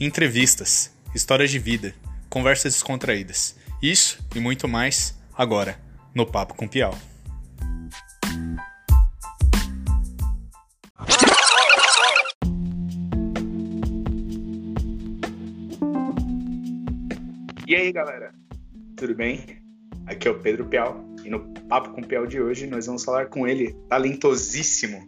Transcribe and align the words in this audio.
entrevistas, 0.00 0.92
histórias 1.12 1.50
de 1.50 1.58
vida, 1.58 1.92
conversas 2.28 2.74
descontraídas. 2.74 3.56
Isso 3.82 4.24
e 4.34 4.38
muito 4.38 4.68
mais 4.68 5.18
agora 5.36 5.78
no 6.14 6.24
Papo 6.24 6.54
com 6.54 6.68
Piau. 6.68 6.96
E 17.66 17.74
aí, 17.74 17.92
galera? 17.92 18.32
Tudo 18.96 19.14
bem? 19.14 19.44
Aqui 20.06 20.26
é 20.26 20.30
o 20.30 20.38
Pedro 20.38 20.64
Piau 20.64 21.04
e 21.24 21.28
no 21.28 21.40
Papo 21.68 21.90
com 21.90 22.02
Piau 22.02 22.26
de 22.26 22.40
hoje 22.40 22.66
nós 22.66 22.86
vamos 22.86 23.04
falar 23.04 23.26
com 23.26 23.46
ele, 23.46 23.74
talentosíssimo, 23.88 25.06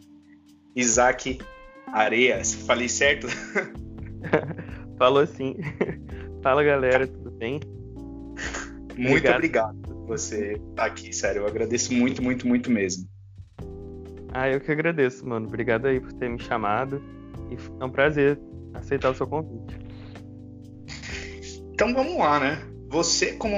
Isaac 0.74 1.38
Areias. 1.92 2.52
Falei 2.54 2.88
certo? 2.88 3.28
Falou 5.00 5.27
sim. 5.27 5.56
Fala 6.45 6.62
galera, 6.62 7.06
tudo 7.06 7.30
bem? 7.30 7.58
Muito 8.98 9.16
obrigado, 9.16 9.36
obrigado 9.36 9.80
por 9.80 10.06
você 10.08 10.52
estar 10.52 10.74
tá 10.74 10.84
aqui, 10.84 11.10
sério. 11.10 11.41
Eu 11.41 11.46
agradeço 11.46 11.95
muito, 11.95 12.22
muito, 12.22 12.46
muito 12.46 12.70
mesmo. 12.70 13.08
Ah, 14.30 14.50
eu 14.50 14.60
que 14.60 14.70
agradeço, 14.70 15.27
mano. 15.27 15.46
Obrigado 15.46 15.86
aí 15.86 15.98
por 15.98 16.12
ter 16.12 16.28
me 16.28 16.38
chamado. 16.38 17.02
E 17.50 17.56
é 17.80 17.84
um 17.84 17.88
prazer 17.88 18.38
aceitar 18.74 19.08
o 19.08 19.14
seu 19.14 19.27
convite. 19.27 19.74
Então 21.72 21.94
vamos 21.94 22.19
lá, 22.19 22.38
né? 22.38 22.62
Você, 22.91 23.32
como 23.32 23.56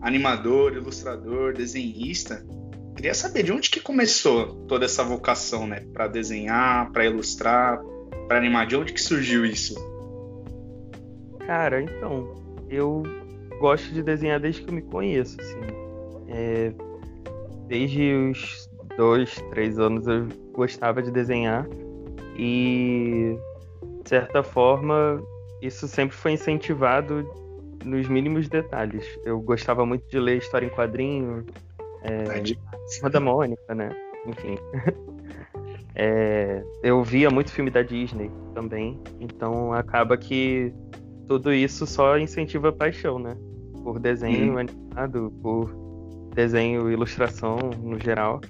animador, 0.00 0.74
ilustrador, 0.74 1.54
desenhista, 1.54 2.46
queria 2.94 3.14
saber 3.14 3.42
de 3.42 3.50
onde 3.50 3.68
que 3.68 3.80
começou 3.80 4.64
toda 4.68 4.84
essa 4.84 5.02
vocação, 5.02 5.66
né? 5.66 5.80
Para 5.92 6.06
desenhar, 6.06 6.92
para 6.92 7.04
ilustrar, 7.04 7.80
para 8.28 8.38
animar. 8.38 8.64
De 8.68 8.76
onde 8.76 8.92
que 8.92 9.02
surgiu 9.02 9.44
isso? 9.44 9.97
Cara, 11.48 11.80
então, 11.80 12.34
eu 12.68 13.02
gosto 13.58 13.90
de 13.94 14.02
desenhar 14.02 14.38
desde 14.38 14.60
que 14.60 14.68
eu 14.68 14.74
me 14.74 14.82
conheço, 14.82 15.40
assim. 15.40 15.60
É, 16.28 16.74
desde 17.66 18.12
os 18.12 18.70
dois, 18.98 19.34
três 19.48 19.78
anos 19.78 20.06
eu 20.06 20.28
gostava 20.52 21.02
de 21.02 21.10
desenhar 21.10 21.66
e, 22.36 23.34
de 24.02 24.08
certa 24.10 24.42
forma, 24.42 25.22
isso 25.62 25.88
sempre 25.88 26.14
foi 26.14 26.32
incentivado 26.32 27.26
nos 27.82 28.06
mínimos 28.08 28.46
detalhes. 28.46 29.06
Eu 29.24 29.40
gostava 29.40 29.86
muito 29.86 30.06
de 30.06 30.20
ler 30.20 30.36
história 30.36 30.66
em 30.66 30.70
quadrinho, 30.70 31.46
é, 32.02 32.42
é 33.06 33.08
da 33.08 33.20
Mônica, 33.20 33.74
né? 33.74 33.88
Enfim. 34.26 34.58
é, 35.96 36.62
eu 36.82 37.02
via 37.02 37.30
muito 37.30 37.50
filme 37.50 37.70
da 37.70 37.80
Disney 37.80 38.30
também, 38.52 39.00
então 39.18 39.72
acaba 39.72 40.14
que 40.18 40.74
tudo 41.28 41.52
isso 41.52 41.86
só 41.86 42.18
incentiva 42.18 42.70
a 42.70 42.72
paixão, 42.72 43.18
né? 43.18 43.36
Por 43.84 44.00
desenho 44.00 44.54
uhum. 44.54 44.58
animado, 44.58 45.32
por 45.42 45.70
desenho 46.34 46.90
e 46.90 46.94
ilustração 46.94 47.58
no 47.82 48.00
geral. 48.00 48.40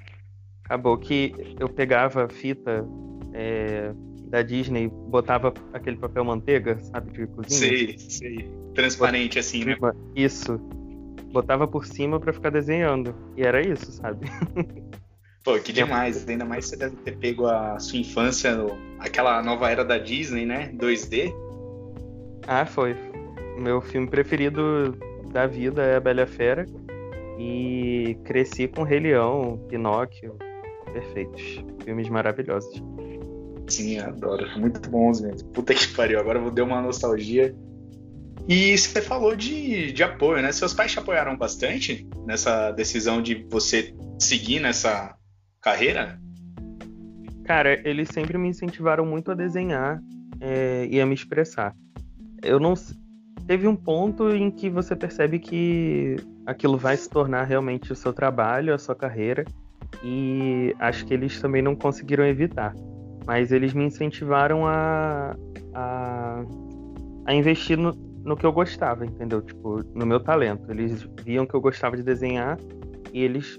Acabou 0.65 0.97
que 0.97 1.35
eu 1.59 1.69
pegava 1.69 2.29
fita 2.29 2.87
é, 3.33 3.93
da 4.29 4.43
Disney, 4.43 4.89
botava 4.89 5.53
aquele 5.73 5.97
papel 5.97 6.25
manteiga, 6.25 6.79
sabe, 6.85 7.11
de 7.11 7.27
cozinha. 7.27 7.69
Sei, 7.69 7.99
sei. 7.99 8.51
Transparente 8.75 9.39
assim, 9.39 9.65
né? 9.65 9.77
Isso. 10.15 10.59
Botava 11.33 11.67
por 11.67 11.85
cima 11.85 12.21
para 12.21 12.33
ficar 12.33 12.51
desenhando. 12.51 13.15
E 13.37 13.43
era 13.43 13.61
isso, 13.61 13.91
sabe? 13.93 14.27
Pô, 15.43 15.59
que 15.59 15.73
demais. 15.73 16.29
Ainda 16.29 16.45
mais 16.45 16.67
você 16.67 16.77
deve 16.77 16.97
ter 16.97 17.17
pego 17.17 17.47
a 17.47 17.79
sua 17.79 17.99
infância, 17.99 18.55
aquela 18.99 19.43
nova 19.43 19.71
era 19.71 19.85
da 19.85 19.99
Disney, 19.99 20.45
né? 20.45 20.71
2D. 20.77 21.33
Ah, 22.51 22.65
foi. 22.65 22.97
Meu 23.59 23.83
filme 23.83 24.09
preferido 24.09 24.97
da 25.31 25.47
vida 25.47 25.83
é 25.83 25.97
A 25.97 26.01
Bela 26.01 26.27
Fera. 26.27 26.65
E 27.39 28.17
cresci 28.25 28.67
com 28.67 28.85
Rei 28.85 29.01
Leão, 29.01 29.63
Pinóquio. 29.69 30.35
Perfeitos. 30.91 31.63
Filmes 31.85 32.09
maravilhosos. 32.09 32.83
Sim, 33.69 33.99
adoro. 33.99 34.49
Muito 34.59 34.81
bons 34.89 35.21
mesmo. 35.21 35.47
Puta 35.51 35.75
que 35.75 35.89
pariu. 35.89 36.19
Agora 36.19 36.41
vou 36.41 36.51
dar 36.51 36.65
uma 36.65 36.81
nostalgia. 36.81 37.55
E 38.49 38.79
você 38.79 39.03
falou 39.03 39.37
de, 39.37 39.93
de 39.93 40.03
apoio, 40.03 40.41
né? 40.41 40.51
Seus 40.51 40.73
pais 40.73 40.91
te 40.91 40.99
apoiaram 40.99 41.37
bastante 41.37 42.09
nessa 42.27 42.71
decisão 42.71 43.21
de 43.21 43.47
você 43.51 43.95
seguir 44.19 44.59
nessa 44.59 45.15
carreira? 45.61 46.19
Cara, 47.45 47.79
eles 47.87 48.09
sempre 48.09 48.39
me 48.39 48.49
incentivaram 48.49 49.05
muito 49.05 49.31
a 49.31 49.35
desenhar 49.35 50.01
é, 50.41 50.89
e 50.91 50.99
a 50.99 51.05
me 51.05 51.15
expressar 51.15 51.77
eu 52.43 52.61
não 52.61 52.75
teve 53.47 53.67
um 53.67 53.77
ponto 53.77 54.31
em 54.31 54.51
que 54.51 54.69
você 54.69 54.95
percebe 54.95 55.39
que 55.39 56.17
aquilo 56.47 56.77
vai 56.77 56.97
se 56.97 57.09
tornar 57.09 57.45
realmente 57.45 57.93
o 57.93 57.97
seu 57.97 58.13
trabalho, 58.13 58.75
a 58.75 58.79
sua 58.79 58.95
carreira, 58.95 59.45
e 60.03 60.75
acho 60.79 61.07
que 61.07 61.15
eles 61.15 61.41
também 61.41 61.63
não 61.63 61.75
conseguiram 61.75 62.25
evitar. 62.25 62.75
Mas 63.27 63.53
eles 63.53 63.75
me 63.75 63.85
incentivaram 63.85 64.67
a, 64.67 65.37
a, 65.75 66.45
a 67.27 67.35
investir 67.35 67.77
no, 67.77 67.93
no 68.25 68.37
que 68.37 68.47
eu 68.47 68.53
gostava, 68.53 69.05
entendeu? 69.05 69.43
Tipo, 69.43 69.83
no 69.95 70.07
meu 70.07 70.21
talento. 70.21 70.71
Eles 70.71 71.09
viam 71.23 71.47
que 71.47 71.55
eu 71.55 71.61
gostava 71.61 71.97
de 71.97 72.03
desenhar 72.03 72.59
e 73.13 73.23
eles 73.23 73.59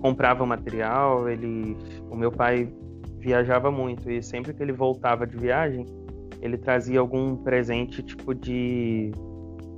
compravam 0.00 0.46
material, 0.46 1.28
eles... 1.28 1.76
O 2.10 2.16
meu 2.16 2.30
pai 2.30 2.72
viajava 3.18 3.70
muito 3.70 4.10
e 4.10 4.22
sempre 4.22 4.52
que 4.52 4.62
ele 4.62 4.72
voltava 4.72 5.26
de 5.26 5.36
viagem, 5.36 5.86
ele 6.40 6.56
trazia 6.56 7.00
algum 7.00 7.36
presente 7.36 8.02
tipo 8.02 8.34
de, 8.34 9.10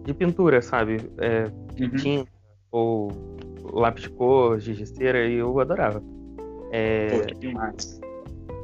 de 0.05 0.15
pintura, 0.15 0.61
sabe? 0.63 0.99
É, 1.19 1.45
uhum. 1.81 1.91
Tinta 1.97 2.31
ou 2.71 3.11
lápis 3.73 4.05
de 4.05 4.11
cor, 4.11 4.59
gigiceira, 4.59 5.27
e 5.27 5.35
eu 5.35 5.59
adorava. 5.61 6.03
É, 6.71 7.09
Pô, 7.09 7.27
que 7.27 7.35
demais. 7.35 8.01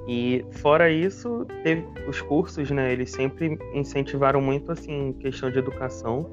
E 0.07 0.45
fora 0.51 0.91
isso, 0.91 1.47
teve 1.63 1.87
os 2.09 2.21
cursos, 2.21 2.71
né? 2.71 2.93
Eles 2.93 3.11
sempre 3.11 3.59
incentivaram 3.73 4.41
muito 4.41 4.73
assim 4.73 5.13
questão 5.15 5.51
de 5.51 5.59
educação. 5.59 6.29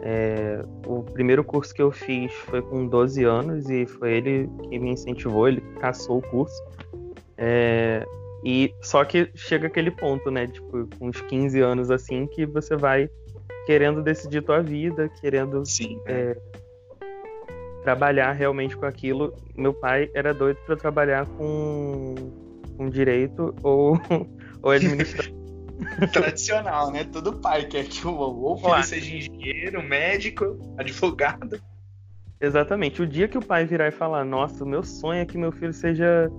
É, 0.00 0.62
o 0.86 1.02
primeiro 1.02 1.42
curso 1.42 1.74
que 1.74 1.80
eu 1.80 1.90
fiz 1.90 2.32
foi 2.32 2.60
com 2.60 2.86
12 2.86 3.24
anos 3.24 3.70
e 3.70 3.86
foi 3.86 4.12
ele 4.14 4.50
que 4.68 4.78
me 4.78 4.90
incentivou, 4.90 5.48
ele 5.48 5.60
caçou 5.80 6.18
o 6.18 6.22
curso. 6.22 6.62
É, 7.36 8.06
e 8.44 8.74
só 8.82 9.04
que 9.04 9.30
chega 9.34 9.68
aquele 9.68 9.90
ponto, 9.90 10.30
né? 10.30 10.46
Tipo, 10.46 10.86
com 10.98 11.08
uns 11.08 11.20
15 11.22 11.60
anos 11.60 11.90
assim, 11.90 12.26
que 12.26 12.44
você 12.44 12.76
vai 12.76 13.08
querendo 13.66 14.02
decidir 14.02 14.42
tua 14.42 14.60
vida, 14.60 15.08
querendo 15.20 15.64
Sim, 15.64 15.98
é, 16.06 16.36
trabalhar 17.82 18.32
realmente 18.32 18.76
com 18.76 18.84
aquilo. 18.84 19.34
Meu 19.56 19.72
pai 19.72 20.10
era 20.14 20.34
doido 20.34 20.58
para 20.66 20.76
trabalhar 20.76 21.26
com, 21.26 22.14
com 22.76 22.90
direito 22.90 23.54
ou, 23.62 23.98
ou 24.62 24.70
administração. 24.70 25.42
Tradicional, 26.12 26.90
né? 26.92 27.04
Todo 27.04 27.40
pai 27.40 27.64
quer 27.64 27.86
que 27.86 28.06
o 28.06 28.14
ou 28.14 28.58
filho 28.58 28.84
seja 28.84 29.16
engenheiro, 29.16 29.82
médico, 29.82 30.58
advogado. 30.78 31.60
Exatamente. 32.40 33.00
O 33.00 33.06
dia 33.06 33.26
que 33.26 33.38
o 33.38 33.44
pai 33.44 33.64
virar 33.64 33.88
e 33.88 33.90
falar, 33.90 34.24
nossa, 34.24 34.62
o 34.62 34.68
meu 34.68 34.82
sonho 34.82 35.20
é 35.20 35.24
que 35.24 35.38
meu 35.38 35.50
filho 35.50 35.72
seja 35.72 36.30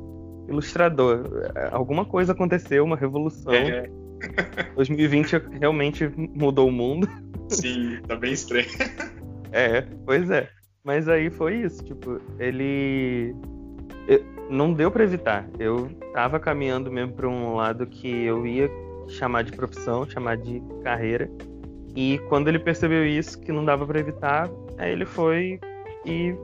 ilustrador. 0.48 1.24
Alguma 1.72 2.06
coisa 2.06 2.34
aconteceu, 2.34 2.84
uma 2.84 2.96
revolução. 2.96 3.54
É. 3.54 3.90
2020 4.76 5.42
realmente 5.60 6.10
mudou 6.16 6.70
o 6.70 6.72
mundo. 6.72 7.08
Sim, 7.50 8.00
tá 8.08 8.16
bem 8.16 8.34
estranho. 8.34 8.68
É, 9.52 9.82
pois 10.06 10.30
é. 10.30 10.50
Mas 10.84 11.08
aí 11.08 11.30
foi 11.30 11.62
isso, 11.62 11.84
tipo, 11.84 12.20
ele 12.40 13.34
eu... 14.08 14.24
não 14.50 14.74
deu 14.74 14.92
para 14.92 15.04
evitar. 15.04 15.48
Eu 15.58 15.90
tava 16.14 16.40
caminhando 16.40 16.92
mesmo 16.92 17.14
para 17.14 17.28
um 17.28 17.56
lado 17.56 17.88
que 17.88 18.08
eu 18.08 18.46
ia 18.46 18.70
chamar 19.08 19.44
de 19.44 19.52
profissão, 19.52 20.08
chamar 20.10 20.38
de 20.38 20.62
carreira. 20.84 21.30
E 21.96 22.20
quando 22.30 22.50
ele 22.50 22.60
percebeu 22.60 23.06
isso, 23.06 23.40
que 23.40 23.52
não 23.52 23.64
dava 23.64 23.86
para 23.86 24.00
evitar, 24.00 24.50
aí 24.78 24.92
ele 24.92 25.06
foi 25.06 25.60
e 26.06 26.36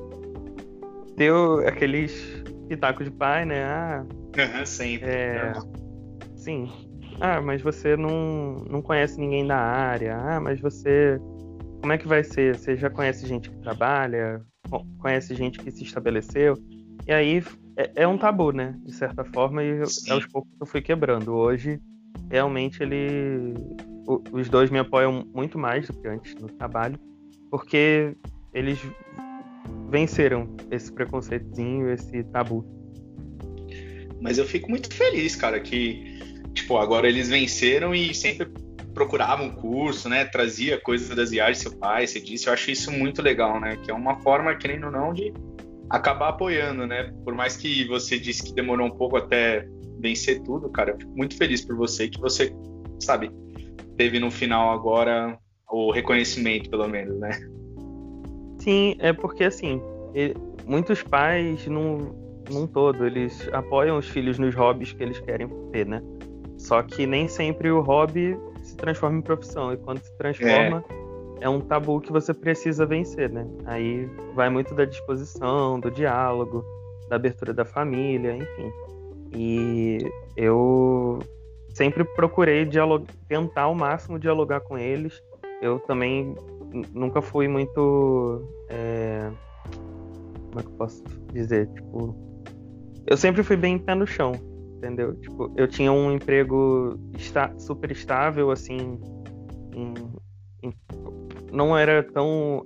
deu 1.16 1.68
aqueles 1.68 2.41
pitaco 2.72 3.04
de 3.04 3.12
pai, 3.12 3.46
né? 3.46 3.64
Ah, 3.66 4.06
uhum, 4.38 4.66
sempre. 4.66 5.10
É, 5.10 5.54
sim. 6.38 6.72
Ah, 7.20 7.42
mas 7.42 7.62
você 7.62 7.98
não, 7.98 8.64
não 8.70 8.82
conhece 8.82 9.20
ninguém 9.20 9.46
da 9.46 9.58
área. 9.58 10.16
Ah, 10.18 10.40
mas 10.40 10.62
você. 10.62 11.20
Como 11.82 11.92
é 11.92 11.98
que 11.98 12.08
vai 12.08 12.24
ser? 12.24 12.58
Você 12.58 12.78
já 12.78 12.90
conhece 12.90 13.28
gente 13.28 13.50
que 13.50 13.58
trabalha? 13.58 14.42
Conhece 15.00 15.36
gente 15.36 15.60
que 15.60 15.70
se 15.70 15.84
estabeleceu? 15.84 16.58
E 17.06 17.12
aí 17.12 17.44
é, 17.76 18.04
é 18.04 18.08
um 18.08 18.18
tabu, 18.18 18.52
né? 18.54 18.74
De 18.86 18.94
certa 18.94 19.26
forma, 19.26 19.62
e 19.62 19.86
sim. 19.88 20.12
aos 20.12 20.26
poucos 20.28 20.52
eu 20.60 20.66
fui 20.66 20.82
quebrando. 20.82 21.34
Hoje, 21.34 21.80
realmente, 22.30 22.82
ele. 22.82 23.54
Os 24.32 24.50
dois 24.50 24.70
me 24.70 24.80
apoiam 24.80 25.26
muito 25.34 25.60
mais 25.60 25.88
do 25.88 25.94
que 25.94 26.08
antes 26.08 26.34
no 26.36 26.48
trabalho, 26.48 26.98
porque 27.52 28.16
eles 28.54 28.80
venceram 29.90 30.56
esse 30.70 30.92
preconceitozinho, 30.92 31.92
esse 31.92 32.24
tabu. 32.26 32.66
Mas 34.22 34.38
eu 34.38 34.46
fico 34.46 34.70
muito 34.70 34.94
feliz, 34.94 35.36
cara, 35.36 35.60
que 35.60 36.20
tipo, 36.54 36.78
agora 36.78 37.08
eles 37.08 37.30
venceram 37.30 37.94
e 37.94 38.14
sempre 38.14 38.48
procurava 38.94 39.42
um 39.42 39.52
curso, 39.52 40.10
né? 40.10 40.26
Trazia 40.26 40.80
coisas 40.80 41.16
das 41.16 41.32
viagens 41.32 41.60
seu 41.60 41.78
pai, 41.78 42.06
você 42.06 42.20
disse. 42.20 42.48
Eu 42.48 42.54
acho 42.54 42.72
isso 42.72 42.92
muito 42.92 43.22
legal, 43.22 43.60
né? 43.60 43.78
Que 43.78 43.92
é 43.92 43.94
uma 43.94 44.20
forma, 44.22 44.54
querendo 44.56 44.86
ou 44.86 44.92
não, 44.92 45.14
de 45.14 45.34
acabar 45.90 46.30
apoiando, 46.30 46.86
né? 46.86 47.14
Por 47.24 47.34
mais 47.34 47.58
que 47.58 47.86
você 47.88 48.20
disse 48.20 48.44
que 48.44 48.54
demorou 48.54 48.88
um 48.88 48.98
pouco 48.98 49.18
até 49.18 49.68
vencer 50.00 50.42
tudo, 50.42 50.70
cara, 50.70 50.92
eu 50.92 50.98
fico 50.98 51.12
muito 51.16 51.38
feliz 51.38 51.64
por 51.64 51.76
você 51.76 52.10
que 52.10 52.20
você, 52.20 52.52
sabe, 53.00 53.32
teve 53.98 54.20
no 54.20 54.32
final 54.32 54.72
agora 54.72 55.38
o 55.70 55.92
reconhecimento, 55.92 56.70
pelo 56.70 56.88
menos, 56.88 57.20
né? 57.20 57.32
Sim, 58.62 58.96
é 59.00 59.12
porque 59.12 59.46
assim, 59.46 59.82
muitos 60.68 61.02
pais, 61.02 61.66
num, 61.66 61.98
num 62.50 62.68
todo, 62.68 63.08
eles 63.08 63.50
apoiam 63.52 63.98
os 63.98 64.08
filhos 64.08 64.38
nos 64.38 64.54
hobbies 64.54 64.94
que 64.94 65.02
eles 65.02 65.20
querem 65.20 65.48
ter, 65.72 65.88
né? 65.88 66.02
Só 66.60 66.84
que 66.84 67.08
nem 67.08 67.28
sempre 67.28 67.72
o 67.72 67.82
hobby 67.82 68.38
se 68.62 68.78
transforma 68.78 69.18
em 69.18 69.22
profissão. 69.22 69.74
E 69.74 69.78
quando 69.78 70.00
se 70.00 70.16
transforma, 70.16 70.86
é, 71.40 71.46
é 71.46 71.50
um 71.50 71.60
tabu 71.60 72.00
que 72.00 72.12
você 72.12 72.36
precisa 72.36 72.86
vencer, 72.86 73.32
né? 73.32 73.48
Aí 73.66 74.08
vai 74.36 74.48
muito 74.48 74.76
da 74.76 74.86
disposição, 74.86 75.80
do 75.80 75.90
diálogo, 75.90 76.64
da 77.10 77.16
abertura 77.16 77.52
da 77.52 77.66
família, 77.66 78.36
enfim. 78.36 78.72
E 79.34 79.98
eu 80.38 81.18
sempre 81.74 82.04
procurei 82.04 82.70
tentar 83.28 83.64
ao 83.64 83.74
máximo 83.74 84.20
dialogar 84.20 84.62
com 84.62 84.78
eles. 84.78 85.20
Eu 85.64 85.80
também 85.80 86.36
nunca 86.94 87.22
fui 87.22 87.48
muito. 87.48 88.48
É... 88.70 89.32
Como 90.50 90.60
é 90.60 90.64
que 90.64 90.70
eu 90.70 90.76
posso 90.78 91.04
dizer? 91.34 91.68
Tipo. 91.68 92.16
Eu 93.08 93.18
sempre 93.18 93.44
fui 93.44 93.56
bem 93.56 93.80
pé 93.80 93.96
no 93.96 94.06
chão 94.06 94.34
entendeu? 94.82 95.14
Tipo, 95.16 95.54
eu 95.56 95.68
tinha 95.68 95.92
um 95.92 96.12
emprego 96.12 97.00
está, 97.16 97.54
super 97.60 97.92
estável, 97.92 98.50
assim, 98.50 99.00
em, 99.76 99.94
em, 100.64 100.74
não 101.52 101.78
era 101.78 102.02
tão 102.02 102.66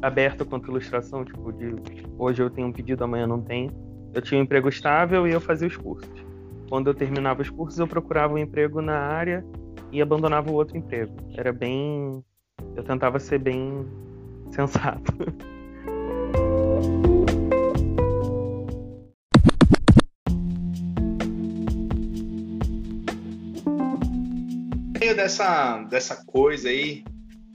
aberto 0.00 0.44
quanto 0.46 0.70
ilustração, 0.70 1.24
tipo, 1.24 1.52
de 1.52 1.74
hoje 2.16 2.40
eu 2.40 2.48
tenho 2.48 2.68
um 2.68 2.72
pedido, 2.72 3.02
amanhã 3.02 3.26
não 3.26 3.40
tenho. 3.40 3.70
Eu 4.14 4.22
tinha 4.22 4.40
um 4.40 4.44
emprego 4.44 4.68
estável 4.68 5.26
e 5.26 5.32
eu 5.32 5.40
fazia 5.40 5.66
os 5.66 5.76
cursos. 5.76 6.10
Quando 6.68 6.88
eu 6.88 6.94
terminava 6.94 7.42
os 7.42 7.50
cursos, 7.50 7.78
eu 7.78 7.86
procurava 7.86 8.34
um 8.34 8.38
emprego 8.38 8.80
na 8.80 8.96
área 8.96 9.44
e 9.90 10.00
abandonava 10.00 10.50
o 10.50 10.54
outro 10.54 10.76
emprego. 10.76 11.12
Era 11.36 11.52
bem. 11.52 12.22
Eu 12.76 12.82
tentava 12.84 13.18
ser 13.18 13.38
bem 13.38 13.86
sensato. 14.50 15.12
meio 25.10 25.16
dessa, 25.16 25.78
dessa 25.90 26.24
coisa 26.24 26.68
aí 26.68 27.02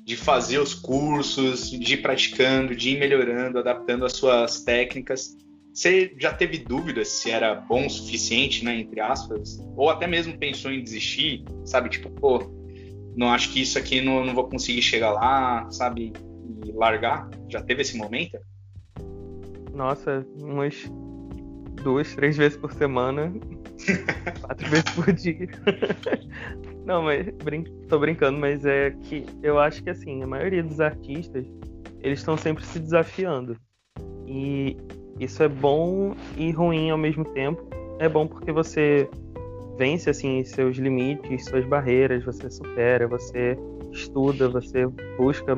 de 0.03 0.15
fazer 0.15 0.59
os 0.59 0.73
cursos, 0.73 1.71
de 1.71 1.95
ir 1.95 2.01
praticando, 2.01 2.75
de 2.75 2.91
ir 2.91 2.99
melhorando, 2.99 3.57
adaptando 3.57 4.05
as 4.05 4.13
suas 4.13 4.63
técnicas, 4.63 5.35
você 5.73 6.13
já 6.19 6.31
teve 6.31 6.59
dúvidas 6.59 7.09
se 7.09 7.31
era 7.31 7.55
bom 7.55 7.87
o 7.87 7.89
suficiente, 7.89 8.63
né, 8.63 8.79
entre 8.79 8.99
aspas? 9.01 9.59
Ou 9.75 9.89
até 9.89 10.05
mesmo 10.05 10.37
pensou 10.37 10.71
em 10.71 10.83
desistir, 10.83 11.43
sabe? 11.65 11.89
Tipo, 11.89 12.09
pô, 12.11 12.39
não 13.15 13.29
acho 13.29 13.51
que 13.51 13.61
isso 13.61 13.77
aqui 13.77 14.01
não, 14.01 14.25
não 14.25 14.33
vou 14.33 14.47
conseguir 14.47 14.81
chegar 14.81 15.11
lá, 15.11 15.69
sabe? 15.71 16.13
E 16.65 16.71
largar? 16.71 17.29
Já 17.49 17.61
teve 17.61 17.81
esse 17.81 17.97
momento? 17.97 18.37
Nossa, 19.73 20.25
umas 20.37 20.89
duas, 21.83 22.13
três 22.15 22.37
vezes 22.37 22.57
por 22.57 22.73
semana, 22.73 23.31
quatro 24.41 24.69
vezes 24.69 24.89
por 24.91 25.11
dia. 25.13 25.47
Não, 26.85 27.01
mas 27.01 27.27
brin 27.43 27.63
tô 27.89 27.97
brincando, 27.97 28.37
mas 28.37 28.63
é 28.63 28.91
que 28.91 29.25
eu 29.41 29.59
acho 29.59 29.83
que 29.83 29.89
assim, 29.89 30.21
a 30.21 30.27
maioria 30.27 30.63
dos 30.63 30.79
artistas, 30.79 31.45
eles 31.99 32.19
estão 32.19 32.37
sempre 32.37 32.63
se 32.63 32.79
desafiando. 32.79 33.57
E 34.27 34.77
isso 35.19 35.41
é 35.41 35.47
bom 35.47 36.15
e 36.37 36.51
ruim 36.51 36.91
ao 36.91 36.97
mesmo 36.97 37.25
tempo. 37.25 37.67
É 37.99 38.07
bom 38.07 38.27
porque 38.27 38.51
você 38.51 39.09
vence 39.77 40.09
assim 40.09 40.43
seus 40.43 40.77
limites, 40.77 41.45
suas 41.45 41.65
barreiras, 41.65 42.23
você 42.23 42.49
supera, 42.49 43.07
você 43.07 43.57
estuda, 43.91 44.49
você 44.49 44.87
busca 45.17 45.55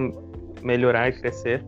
melhorar 0.62 1.10
e 1.10 1.14
crescer, 1.14 1.64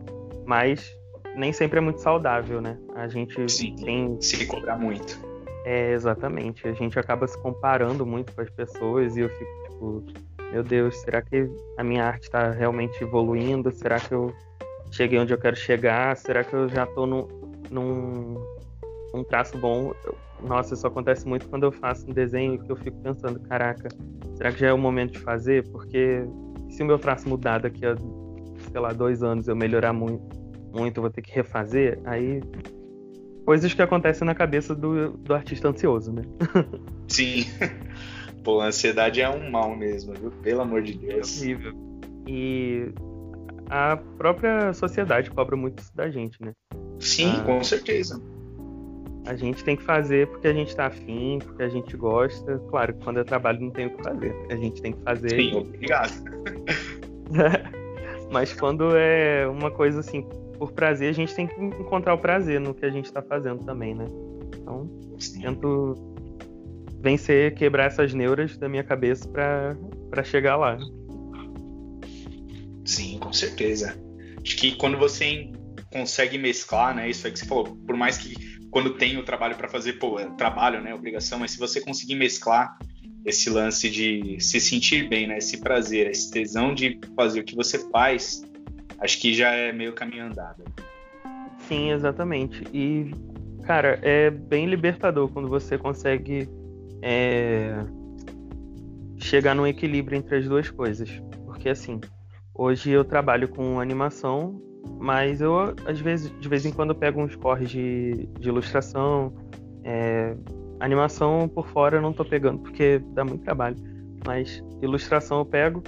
mas 0.46 0.96
nem 1.36 1.52
sempre 1.52 1.78
é 1.78 1.80
muito 1.80 2.00
saudável, 2.00 2.60
né? 2.60 2.78
A 2.94 3.08
gente 3.08 3.50
Sim, 3.50 3.76
tem 3.76 4.20
se 4.20 4.46
cobrar 4.46 4.76
muito. 4.76 5.18
É, 5.64 5.92
exatamente. 5.92 6.66
A 6.66 6.72
gente 6.72 6.98
acaba 6.98 7.26
se 7.26 7.38
comparando 7.38 8.04
muito 8.06 8.34
com 8.34 8.40
as 8.40 8.50
pessoas 8.50 9.16
e 9.16 9.20
eu 9.20 9.28
fico 9.28 9.62
tipo, 9.68 10.04
meu 10.52 10.62
Deus, 10.62 11.00
será 11.00 11.22
que 11.22 11.48
a 11.76 11.84
minha 11.84 12.04
arte 12.04 12.24
está 12.24 12.50
realmente 12.50 13.02
evoluindo? 13.02 13.70
Será 13.70 14.00
que 14.00 14.12
eu 14.12 14.34
cheguei 14.90 15.18
onde 15.18 15.32
eu 15.32 15.38
quero 15.38 15.56
chegar? 15.56 16.16
Será 16.16 16.42
que 16.42 16.54
eu 16.54 16.68
já 16.68 16.84
estou 16.84 17.06
num, 17.06 17.28
num, 17.70 18.34
num 19.14 19.24
traço 19.24 19.56
bom? 19.56 19.92
Nossa, 20.42 20.74
isso 20.74 20.86
acontece 20.86 21.26
muito 21.26 21.48
quando 21.48 21.64
eu 21.64 21.72
faço 21.72 22.08
um 22.08 22.12
desenho 22.12 22.58
que 22.58 22.70
eu 22.70 22.76
fico 22.76 22.96
pensando, 23.02 23.38
caraca, 23.40 23.88
será 24.36 24.52
que 24.52 24.60
já 24.60 24.68
é 24.68 24.72
o 24.72 24.78
momento 24.78 25.12
de 25.12 25.18
fazer? 25.18 25.68
Porque 25.70 26.24
se 26.70 26.82
o 26.82 26.86
meu 26.86 26.98
traço 26.98 27.28
mudar 27.28 27.60
daqui 27.60 27.84
a, 27.84 27.94
sei 27.96 28.80
lá, 28.80 28.92
dois 28.92 29.22
anos, 29.22 29.48
eu 29.48 29.56
melhorar 29.56 29.92
muito, 29.92 30.24
muito, 30.72 30.96
eu 30.98 31.02
vou 31.02 31.10
ter 31.10 31.22
que 31.22 31.32
refazer, 31.32 32.00
aí 32.04 32.40
coisas 33.44 33.74
que 33.74 33.82
acontecem 33.82 34.26
na 34.26 34.34
cabeça 34.34 34.74
do, 34.74 35.10
do 35.10 35.34
artista 35.34 35.68
ansioso, 35.68 36.12
né? 36.12 36.22
Sim. 37.08 37.44
Pô, 38.44 38.60
a 38.60 38.66
ansiedade 38.66 39.20
é 39.20 39.28
um 39.28 39.50
mal 39.50 39.76
mesmo, 39.76 40.14
viu? 40.14 40.30
Pelo 40.30 40.62
amor 40.62 40.82
de 40.82 40.94
Deus. 40.94 41.42
É 41.42 41.44
horrível. 41.44 41.72
E 42.26 42.88
a 43.68 43.96
própria 44.16 44.72
sociedade 44.72 45.30
cobra 45.30 45.56
muito 45.56 45.80
isso 45.80 45.94
da 45.94 46.08
gente, 46.10 46.42
né? 46.42 46.52
Sim, 46.98 47.36
ah, 47.38 47.44
com 47.44 47.62
certeza. 47.62 48.20
A 49.26 49.34
gente 49.34 49.62
tem 49.62 49.76
que 49.76 49.82
fazer 49.82 50.26
porque 50.28 50.48
a 50.48 50.52
gente 50.52 50.74
tá 50.74 50.86
afim, 50.86 51.38
porque 51.44 51.62
a 51.62 51.68
gente 51.68 51.96
gosta. 51.96 52.58
Claro, 52.70 52.94
quando 53.04 53.18
eu 53.18 53.24
trabalho 53.24 53.60
não 53.60 53.70
tem 53.70 53.86
o 53.86 53.90
que 53.90 54.02
fazer. 54.02 54.34
A 54.50 54.56
gente 54.56 54.80
tem 54.80 54.92
que 54.92 55.02
fazer. 55.02 55.30
Sim, 55.30 55.56
obrigado. 55.56 56.12
Mas 58.32 58.52
quando 58.52 58.96
é 58.96 59.46
uma 59.46 59.70
coisa 59.70 60.00
assim, 60.00 60.22
por 60.58 60.72
prazer, 60.72 61.10
a 61.10 61.12
gente 61.12 61.34
tem 61.34 61.46
que 61.46 61.60
encontrar 61.60 62.14
o 62.14 62.18
prazer 62.18 62.60
no 62.60 62.74
que 62.74 62.84
a 62.84 62.90
gente 62.90 63.06
está 63.06 63.20
fazendo 63.20 63.64
também, 63.64 63.94
né? 63.94 64.04
Então, 64.54 64.88
Sim. 65.18 65.40
tento 65.40 66.14
vencer, 67.00 67.54
quebrar 67.54 67.86
essas 67.86 68.14
neuras 68.14 68.56
da 68.56 68.68
minha 68.68 68.84
cabeça 68.84 69.28
para 69.28 70.22
chegar 70.22 70.56
lá. 70.56 70.78
Sim, 72.84 73.18
com 73.18 73.32
certeza. 73.32 73.96
Acho 74.44 74.56
que 74.56 74.76
quando 74.76 74.98
você 74.98 75.50
consegue 75.92 76.38
mesclar, 76.38 76.94
né, 76.94 77.08
isso 77.08 77.26
aí 77.26 77.32
que 77.32 77.38
você 77.38 77.46
falou, 77.46 77.76
por 77.86 77.96
mais 77.96 78.18
que 78.18 78.34
quando 78.70 78.94
tem 78.94 79.16
o 79.18 79.24
trabalho 79.24 79.56
para 79.56 79.68
fazer, 79.68 79.94
pô, 79.94 80.18
é 80.18 80.26
trabalho, 80.36 80.80
né, 80.80 80.94
obrigação, 80.94 81.38
mas 81.38 81.50
se 81.50 81.58
você 81.58 81.80
conseguir 81.80 82.14
mesclar 82.14 82.78
esse 83.24 83.50
lance 83.50 83.90
de 83.90 84.38
se 84.40 84.60
sentir 84.60 85.08
bem, 85.08 85.26
né, 85.26 85.38
esse 85.38 85.58
prazer, 85.58 86.06
esse 86.08 86.30
tesão 86.30 86.74
de 86.74 86.98
fazer 87.14 87.40
o 87.40 87.44
que 87.44 87.54
você 87.54 87.78
faz, 87.90 88.42
acho 88.98 89.20
que 89.20 89.34
já 89.34 89.50
é 89.50 89.72
meio 89.72 89.92
caminho 89.92 90.24
andado. 90.24 90.64
Sim, 91.68 91.90
exatamente. 91.90 92.64
E, 92.72 93.10
cara, 93.64 93.98
é 94.02 94.30
bem 94.30 94.66
libertador 94.66 95.28
quando 95.28 95.48
você 95.48 95.76
consegue 95.76 96.48
é, 97.02 97.84
chegar 99.18 99.54
num 99.54 99.66
equilíbrio 99.66 100.16
entre 100.16 100.36
as 100.36 100.48
duas 100.48 100.70
coisas. 100.70 101.10
Porque, 101.44 101.68
assim, 101.68 102.00
hoje 102.54 102.90
eu 102.90 103.04
trabalho 103.04 103.48
com 103.48 103.80
animação, 103.80 104.60
mas 104.98 105.40
eu, 105.40 105.74
às 105.86 106.00
vezes, 106.00 106.32
de 106.40 106.48
vez 106.48 106.66
em 106.66 106.72
quando, 106.72 106.90
eu 106.90 106.94
pego 106.94 107.20
uns 107.20 107.36
corres 107.36 107.70
de, 107.70 108.28
de 108.38 108.48
ilustração. 108.48 109.32
É, 109.82 110.36
animação 110.78 111.48
por 111.48 111.66
fora 111.68 111.96
eu 111.96 112.02
não 112.02 112.12
tô 112.12 112.24
pegando, 112.24 112.60
porque 112.60 113.00
dá 113.14 113.24
muito 113.24 113.44
trabalho. 113.44 113.76
Mas 114.26 114.62
ilustração 114.82 115.38
eu 115.38 115.46
pego 115.46 115.82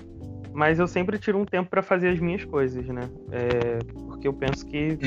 mas 0.52 0.78
eu 0.78 0.86
sempre 0.86 1.18
tiro 1.18 1.38
um 1.38 1.44
tempo 1.44 1.70
para 1.70 1.82
fazer 1.82 2.08
as 2.08 2.20
minhas 2.20 2.44
coisas, 2.44 2.86
né? 2.86 3.08
É, 3.30 3.78
porque 4.06 4.28
eu 4.28 4.32
penso 4.32 4.66
que 4.66 4.98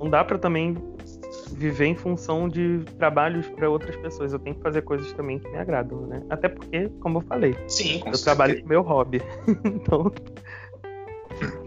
não 0.00 0.10
dá 0.10 0.24
para 0.24 0.36
também 0.36 0.76
viver 1.52 1.86
em 1.86 1.94
função 1.94 2.48
de 2.48 2.80
trabalhos 2.98 3.46
para 3.48 3.70
outras 3.70 3.96
pessoas. 3.96 4.32
Eu 4.32 4.38
tenho 4.38 4.56
que 4.56 4.62
fazer 4.62 4.82
coisas 4.82 5.12
também 5.12 5.38
que 5.38 5.48
me 5.48 5.58
agradam, 5.58 6.06
né? 6.06 6.22
Até 6.28 6.48
porque, 6.48 6.88
como 7.00 7.18
eu 7.18 7.22
falei, 7.22 7.54
Sim, 7.68 8.02
eu 8.04 8.20
trabalho 8.20 8.60
com 8.60 8.68
meu 8.68 8.82
hobby. 8.82 9.22
então, 9.64 10.10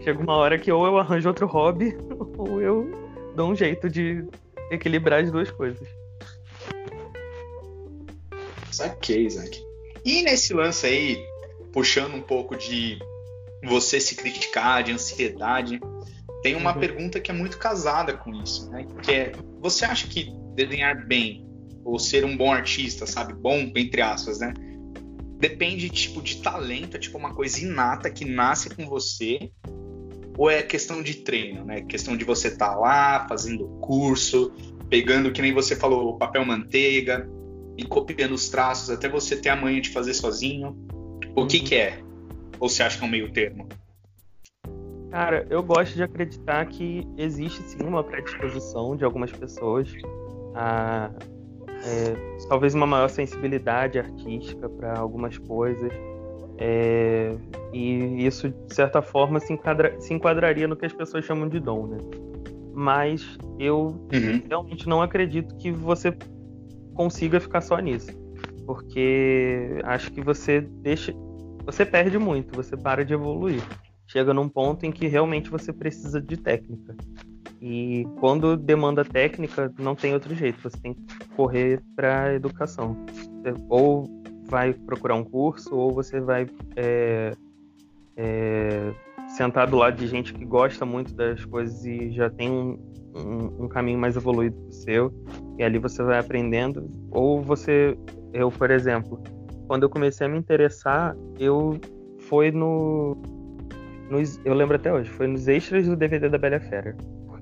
chega 0.02 0.20
uma 0.20 0.36
hora 0.36 0.58
que 0.58 0.70
ou 0.70 0.86
eu 0.86 0.98
arranjo 0.98 1.28
outro 1.28 1.46
hobby 1.46 1.96
ou 2.36 2.60
eu 2.60 2.90
dou 3.34 3.50
um 3.50 3.54
jeito 3.54 3.88
de 3.88 4.24
equilibrar 4.70 5.22
as 5.22 5.30
duas 5.30 5.50
coisas. 5.50 5.86
Saquei, 8.70 9.26
Isaac. 9.26 9.60
E 10.04 10.22
nesse 10.22 10.54
lance 10.54 10.86
aí, 10.86 11.18
puxando 11.72 12.14
um 12.14 12.20
pouco 12.20 12.56
de 12.56 12.98
você 13.64 14.00
se 14.00 14.14
criticar, 14.14 14.82
de 14.82 14.92
ansiedade, 14.92 15.80
tem 16.42 16.54
uma 16.54 16.72
uhum. 16.72 16.80
pergunta 16.80 17.20
que 17.20 17.30
é 17.30 17.34
muito 17.34 17.58
casada 17.58 18.16
com 18.16 18.32
isso, 18.34 18.70
né? 18.70 18.86
Que 19.02 19.12
é, 19.12 19.32
você 19.60 19.84
acha 19.84 20.06
que 20.06 20.30
desenhar 20.54 21.06
bem 21.06 21.46
ou 21.84 21.98
ser 21.98 22.24
um 22.24 22.36
bom 22.36 22.52
artista, 22.52 23.06
sabe, 23.06 23.32
bom 23.32 23.72
entre 23.74 24.00
aspas, 24.00 24.38
né? 24.38 24.54
Depende 25.38 25.88
tipo 25.88 26.20
de 26.20 26.42
talento, 26.42 26.96
é 26.96 27.00
tipo 27.00 27.16
uma 27.16 27.32
coisa 27.32 27.60
inata 27.60 28.10
que 28.10 28.24
nasce 28.24 28.70
com 28.74 28.86
você, 28.86 29.50
ou 30.36 30.50
é 30.50 30.62
questão 30.62 31.02
de 31.02 31.14
treino, 31.14 31.64
né? 31.64 31.82
Questão 31.82 32.16
de 32.16 32.24
você 32.24 32.48
estar 32.48 32.70
tá 32.70 32.76
lá 32.76 33.26
fazendo 33.28 33.66
curso, 33.80 34.52
pegando 34.88 35.32
que 35.32 35.40
nem 35.40 35.52
você 35.52 35.76
falou, 35.76 36.16
papel 36.18 36.44
manteiga 36.44 37.28
e 37.76 37.84
copiando 37.84 38.32
os 38.32 38.48
traços 38.48 38.90
até 38.90 39.08
você 39.08 39.36
ter 39.36 39.48
a 39.48 39.56
manha 39.56 39.80
de 39.80 39.90
fazer 39.90 40.14
sozinho. 40.14 40.76
O 41.34 41.46
que 41.46 41.60
que 41.60 41.76
é? 41.76 42.00
Ou 42.58 42.68
você 42.68 42.82
acha 42.82 42.98
que 42.98 43.04
é 43.04 43.06
um 43.06 43.10
meio 43.10 43.32
termo? 43.32 43.68
Cara, 45.10 45.46
eu 45.48 45.62
gosto 45.62 45.94
de 45.94 46.02
acreditar 46.02 46.66
que 46.66 47.06
existe 47.16 47.62
sim 47.62 47.82
uma 47.82 48.04
predisposição 48.04 48.96
de 48.96 49.04
algumas 49.04 49.32
pessoas 49.32 49.88
a 50.54 51.10
é, 51.88 52.46
talvez 52.48 52.74
uma 52.74 52.86
maior 52.86 53.08
sensibilidade 53.08 53.98
artística 53.98 54.68
para 54.68 54.98
algumas 54.98 55.38
coisas. 55.38 55.90
É, 56.58 57.34
e 57.72 58.26
isso, 58.26 58.48
de 58.48 58.74
certa 58.74 59.00
forma, 59.00 59.40
se, 59.40 59.52
enquadra, 59.52 59.98
se 60.00 60.12
enquadraria 60.12 60.68
no 60.68 60.76
que 60.76 60.86
as 60.86 60.92
pessoas 60.92 61.24
chamam 61.24 61.48
de 61.48 61.58
dom, 61.58 61.86
né? 61.86 61.98
Mas 62.74 63.38
eu 63.58 63.96
uhum. 64.12 64.42
realmente 64.48 64.88
não 64.88 65.00
acredito 65.00 65.56
que 65.56 65.70
você 65.70 66.16
consiga 66.94 67.40
ficar 67.40 67.60
só 67.60 67.78
nisso. 67.78 68.10
Porque 68.66 69.78
acho 69.84 70.12
que 70.12 70.20
você 70.20 70.60
deixa. 70.60 71.14
Você 71.64 71.84
perde 71.86 72.18
muito, 72.18 72.54
você 72.54 72.76
para 72.76 73.04
de 73.04 73.14
evoluir. 73.14 73.62
Chega 74.08 74.32
num 74.32 74.48
ponto 74.48 74.84
em 74.86 74.90
que 74.90 75.06
realmente 75.06 75.50
você 75.50 75.72
precisa 75.72 76.20
de 76.20 76.36
técnica. 76.36 76.96
E 77.60 78.06
quando 78.20 78.56
demanda 78.56 79.04
técnica, 79.04 79.72
não 79.78 79.94
tem 79.94 80.14
outro 80.14 80.34
jeito, 80.34 80.62
você 80.62 80.76
tem 80.78 80.94
que 80.94 81.28
correr 81.36 81.82
para 81.94 82.34
educação. 82.34 82.96
Ou 83.68 84.08
vai 84.44 84.72
procurar 84.72 85.14
um 85.14 85.24
curso, 85.24 85.76
ou 85.76 85.92
você 85.92 86.20
vai 86.20 86.46
é, 86.74 87.32
é, 88.16 88.92
sentar 89.36 89.68
do 89.68 89.76
lado 89.76 89.96
de 89.96 90.06
gente 90.06 90.32
que 90.32 90.44
gosta 90.44 90.86
muito 90.86 91.14
das 91.14 91.44
coisas 91.44 91.84
e 91.84 92.10
já 92.10 92.30
tem 92.30 92.50
um, 92.50 92.78
um, 93.14 93.64
um 93.64 93.68
caminho 93.68 93.98
mais 93.98 94.16
evoluído 94.16 94.56
que 94.56 94.68
o 94.68 94.72
seu, 94.72 95.12
e 95.58 95.62
ali 95.62 95.78
você 95.78 96.02
vai 96.02 96.18
aprendendo. 96.18 96.90
Ou 97.10 97.42
você, 97.42 97.98
eu, 98.32 98.50
por 98.50 98.70
exemplo, 98.70 99.22
quando 99.66 99.82
eu 99.82 99.90
comecei 99.90 100.26
a 100.26 100.30
me 100.30 100.38
interessar, 100.38 101.14
eu 101.38 101.78
foi 102.20 102.50
no, 102.50 103.20
nos, 104.10 104.40
eu 104.44 104.54
lembro 104.54 104.76
até 104.76 104.92
hoje, 104.92 105.10
foi 105.10 105.26
nos 105.26 105.48
extras 105.48 105.86
do 105.86 105.96
DVD 105.96 106.28
da 106.28 106.38
Bela 106.38 106.60
Fera 106.60 106.96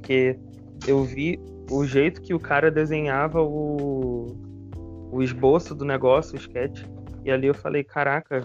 porque 0.07 0.39
eu 0.87 1.03
vi 1.03 1.41
o 1.69 1.85
jeito 1.85 2.23
que 2.23 2.33
o 2.33 2.39
cara 2.39 2.71
desenhava 2.71 3.43
o, 3.43 4.37
o 5.11 5.21
esboço 5.21 5.75
do 5.75 5.85
negócio, 5.85 6.35
o 6.35 6.39
sketch, 6.39 6.85
e 7.25 7.31
ali 7.31 7.49
eu 7.49 7.55
falei, 7.55 7.83
caraca, 7.83 8.45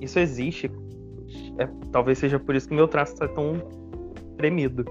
isso 0.00 0.18
existe. 0.18 0.68
É, 1.58 1.68
talvez 1.92 2.18
seja 2.18 2.40
por 2.40 2.56
isso 2.56 2.68
que 2.68 2.74
meu 2.74 2.88
traço 2.88 3.12
está 3.12 3.28
tão 3.28 3.54
tremido. 4.36 4.84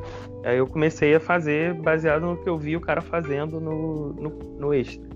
Aí 0.46 0.58
eu 0.58 0.68
comecei 0.68 1.14
a 1.16 1.20
fazer 1.20 1.74
baseado 1.74 2.26
no 2.26 2.38
que 2.38 2.48
eu 2.48 2.58
vi 2.58 2.78
o 2.78 2.82
cara 2.82 3.02
fazendo 3.02 3.60
no, 3.60 4.14
no, 4.14 4.30
no 4.58 4.74
extra. 4.74 5.10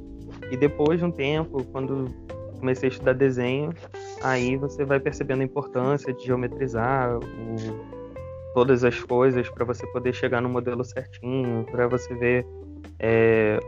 E 0.51 0.57
depois 0.57 0.99
de 0.99 1.05
um 1.05 1.11
tempo, 1.11 1.63
quando 1.71 2.07
comecei 2.59 2.89
a 2.89 2.91
estudar 2.91 3.13
desenho, 3.13 3.71
aí 4.21 4.55
você 4.55 4.83
vai 4.85 4.99
percebendo 4.99 5.41
a 5.41 5.45
importância 5.45 6.13
de 6.13 6.25
geometrizar 6.25 7.17
o, 7.17 7.23
todas 8.53 8.83
as 8.83 8.99
coisas 9.03 9.49
para 9.49 9.65
você 9.65 9.85
poder 9.87 10.13
chegar 10.13 10.41
no 10.41 10.49
modelo 10.49 10.83
certinho, 10.83 11.65
para 11.71 11.87
você 11.87 12.13
ver 12.15 12.45
é, 12.99 13.59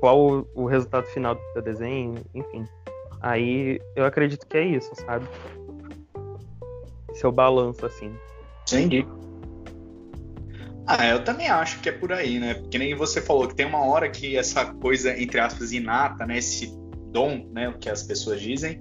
qual 0.00 0.46
o 0.54 0.66
resultado 0.66 1.06
final 1.06 1.34
do 1.34 1.40
seu 1.52 1.62
desenho, 1.62 2.14
enfim. 2.34 2.64
Aí 3.20 3.80
eu 3.94 4.04
acredito 4.04 4.46
que 4.46 4.56
é 4.56 4.64
isso, 4.64 4.90
sabe? 4.94 5.26
Esse 7.10 7.26
é 7.26 7.30
balanço, 7.30 7.84
assim. 7.84 8.14
Entendi. 8.62 9.06
Ah, 10.86 11.06
eu 11.08 11.24
também 11.24 11.48
acho 11.48 11.80
que 11.80 11.88
é 11.88 11.92
por 11.92 12.12
aí, 12.12 12.38
né? 12.38 12.54
Porque 12.54 12.78
nem 12.78 12.94
você 12.94 13.20
falou 13.20 13.48
que 13.48 13.56
tem 13.56 13.66
uma 13.66 13.84
hora 13.84 14.08
que 14.08 14.36
essa 14.36 14.66
coisa, 14.66 15.20
entre 15.20 15.40
aspas, 15.40 15.72
inata, 15.72 16.24
né? 16.24 16.38
Esse 16.38 16.72
dom, 17.10 17.48
né? 17.50 17.68
O 17.68 17.78
que 17.78 17.88
as 17.88 18.04
pessoas 18.04 18.40
dizem, 18.40 18.78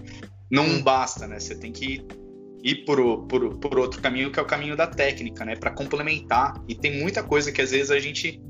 não 0.55 0.65
hum. 0.65 0.81
basta, 0.81 1.27
né? 1.27 1.39
Você 1.39 1.55
tem 1.55 1.71
que 1.71 2.05
ir 2.63 2.85
por, 2.85 3.27
por, 3.27 3.57
por 3.57 3.77
outro 3.77 4.01
caminho, 4.01 4.31
que 4.31 4.39
é 4.39 4.41
o 4.41 4.45
caminho 4.45 4.75
da 4.75 4.88
técnica, 4.88 5.43
né? 5.45 5.55
Para 5.55 5.71
complementar. 5.71 6.63
E 6.67 6.74
tem 6.74 7.00
muita 7.00 7.21
coisa 7.21 7.51
que 7.51 7.62
às 7.62 7.71
vezes 7.71 7.91
a 7.91 8.00
gente 8.00 8.41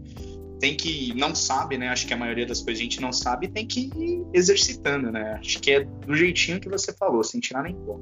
tem 0.60 0.76
que 0.76 1.14
não 1.16 1.36
sabe, 1.36 1.78
né? 1.78 1.90
Acho 1.90 2.08
que 2.08 2.14
a 2.14 2.18
maioria 2.18 2.46
das 2.46 2.62
coisas 2.62 2.80
a 2.80 2.84
gente 2.84 3.02
não 3.02 3.12
sabe 3.12 3.48
e 3.48 3.50
tem 3.50 3.68
que 3.68 3.90
ir 3.96 4.26
exercitando, 4.34 5.12
né? 5.12 5.38
Acho 5.40 5.60
que 5.60 5.72
é 5.72 5.84
do 5.84 6.16
jeitinho 6.16 6.60
que 6.60 6.70
você 6.70 6.94
falou, 6.94 7.24
sem 7.24 7.42
tirar 7.42 7.64
nem 7.64 7.76
pôr. 7.76 8.00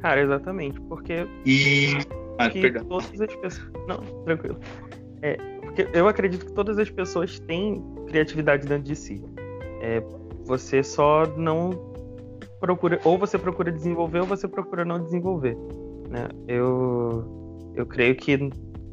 Cara, 0.00 0.20
exatamente, 0.20 0.78
porque 0.82 1.26
e 1.46 1.94
ah, 2.36 2.50
que 2.50 2.70
todas 2.70 3.20
as 3.20 3.36
pessoas, 3.36 3.72
não, 3.88 3.98
tranquilo. 4.24 4.60
É, 5.22 5.36
porque 5.62 5.88
eu 5.94 6.06
acredito 6.06 6.44
que 6.44 6.52
todas 6.52 6.78
as 6.78 6.90
pessoas 6.90 7.38
têm 7.40 7.82
criatividade 8.08 8.66
dentro 8.66 8.84
de 8.84 8.94
si. 8.94 9.24
É, 9.80 10.02
você 10.44 10.82
só 10.82 11.26
não 11.38 11.93
procura 12.64 12.98
ou 13.04 13.18
você 13.18 13.38
procura 13.38 13.70
desenvolver 13.70 14.20
ou 14.20 14.26
você 14.26 14.48
procura 14.48 14.84
não 14.84 15.02
desenvolver, 15.02 15.54
né? 16.08 16.28
Eu 16.48 17.72
eu 17.76 17.84
creio 17.84 18.14
que 18.16 18.38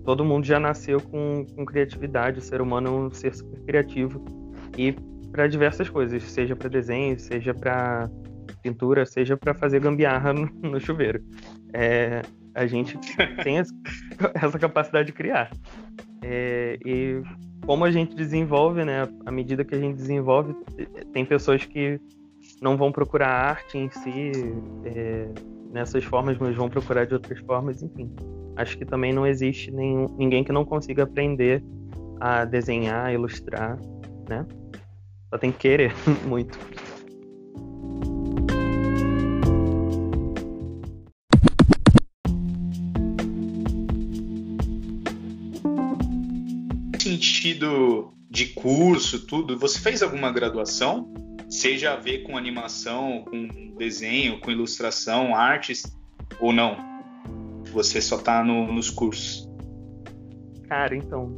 todo 0.03 0.25
mundo 0.25 0.45
já 0.45 0.59
nasceu 0.59 0.99
com, 0.99 1.45
com 1.55 1.65
criatividade, 1.65 2.39
o 2.39 2.41
ser 2.41 2.61
humano 2.61 2.87
é 2.87 2.91
um 2.91 3.11
ser 3.11 3.33
super 3.33 3.61
criativo 3.61 4.23
e 4.77 4.93
para 5.31 5.47
diversas 5.47 5.89
coisas, 5.89 6.21
seja 6.23 6.55
para 6.55 6.67
desenho, 6.67 7.17
seja 7.17 7.53
para 7.53 8.09
pintura, 8.61 9.05
seja 9.05 9.37
para 9.37 9.53
fazer 9.53 9.79
gambiarra 9.79 10.33
no, 10.33 10.47
no 10.61 10.79
chuveiro. 10.79 11.23
É, 11.73 12.21
a 12.53 12.65
gente 12.65 12.97
tem 13.43 13.57
essa 13.57 14.59
capacidade 14.59 15.07
de 15.07 15.13
criar. 15.13 15.49
É, 16.21 16.77
e 16.85 17.21
como 17.65 17.85
a 17.85 17.91
gente 17.91 18.13
desenvolve, 18.15 18.83
né? 18.83 19.07
À 19.25 19.31
medida 19.31 19.63
que 19.63 19.73
a 19.73 19.79
gente 19.79 19.95
desenvolve, 19.95 20.53
tem 21.13 21.23
pessoas 21.23 21.63
que 21.63 21.99
não 22.61 22.77
vão 22.77 22.91
procurar 22.91 23.27
arte 23.27 23.77
em 23.77 23.89
si 23.89 24.31
é, 24.85 25.27
nessas 25.73 26.03
formas, 26.03 26.37
mas 26.37 26.55
vão 26.55 26.69
procurar 26.69 27.05
de 27.05 27.15
outras 27.15 27.39
formas, 27.39 27.81
enfim. 27.81 28.13
Acho 28.55 28.77
que 28.77 28.85
também 28.85 29.11
não 29.11 29.25
existe 29.25 29.71
nenhum, 29.71 30.05
ninguém 30.17 30.43
que 30.43 30.51
não 30.51 30.63
consiga 30.63 31.03
aprender 31.03 31.63
a 32.19 32.45
desenhar, 32.45 33.11
ilustrar, 33.11 33.79
né? 34.29 34.45
Só 35.29 35.39
tem 35.39 35.51
que 35.51 35.57
querer 35.57 35.91
muito. 36.27 36.59
De 48.45 48.53
curso, 48.53 49.25
tudo, 49.25 49.57
você 49.57 49.79
fez 49.79 50.01
alguma 50.01 50.31
graduação? 50.31 51.11
seja 51.51 51.91
a 51.91 51.97
ver 51.97 52.19
com 52.19 52.37
animação, 52.37 53.25
com 53.25 53.75
desenho, 53.77 54.39
com 54.39 54.49
ilustração, 54.49 55.35
artes, 55.35 55.83
ou 56.39 56.53
não? 56.53 56.77
Você 57.73 58.01
só 58.01 58.17
tá 58.17 58.43
no, 58.43 58.71
nos 58.71 58.89
cursos? 58.89 59.47
Cara, 60.67 60.95
então. 60.95 61.29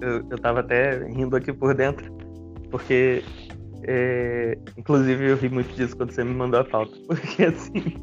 Eu, 0.00 0.24
eu 0.30 0.38
tava 0.38 0.60
até 0.60 1.04
rindo 1.08 1.36
aqui 1.36 1.52
por 1.52 1.74
dentro, 1.74 2.10
porque. 2.70 3.22
É, 3.84 4.56
inclusive 4.78 5.30
eu 5.30 5.36
ri 5.36 5.48
muito 5.48 5.74
disso 5.74 5.96
quando 5.96 6.12
você 6.12 6.22
me 6.22 6.32
mandou 6.32 6.60
a 6.60 6.64
pauta. 6.64 6.96
Porque 7.08 7.42
assim. 7.42 8.00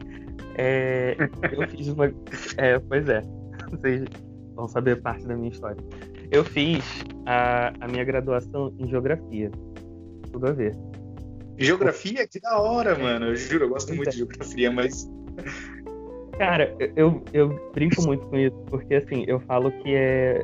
É, 0.56 1.16
eu 1.54 1.68
fiz 1.70 1.88
uma. 1.88 2.14
É, 2.58 2.78
pois 2.80 3.08
é. 3.08 3.22
Vocês 3.72 4.04
vão 4.56 4.68
saber 4.68 5.02
parte 5.02 5.26
da 5.26 5.38
minha 5.38 5.50
história. 5.50 5.82
Eu 6.32 6.44
fiz 6.44 6.84
a, 7.26 7.74
a 7.82 7.88
minha 7.88 8.04
graduação 8.04 8.74
em 8.78 8.88
geografia 8.88 9.52
tudo 10.30 10.48
a 10.48 10.52
ver. 10.52 10.76
Geografia? 11.58 12.28
Que 12.28 12.40
da 12.40 12.60
hora, 12.60 12.98
mano. 12.98 13.28
Eu 13.28 13.36
juro, 13.36 13.66
eu 13.66 13.70
gosto 13.70 13.94
muito 13.94 14.10
de 14.12 14.18
geografia, 14.18 14.72
mas. 14.72 15.10
Cara, 16.38 16.74
eu, 16.96 17.22
eu 17.34 17.72
brinco 17.74 18.02
muito 18.04 18.26
com 18.28 18.38
isso, 18.38 18.56
porque 18.68 18.96
assim, 18.96 19.26
eu 19.28 19.40
falo 19.42 19.72
que 19.72 19.94
é. 19.94 20.42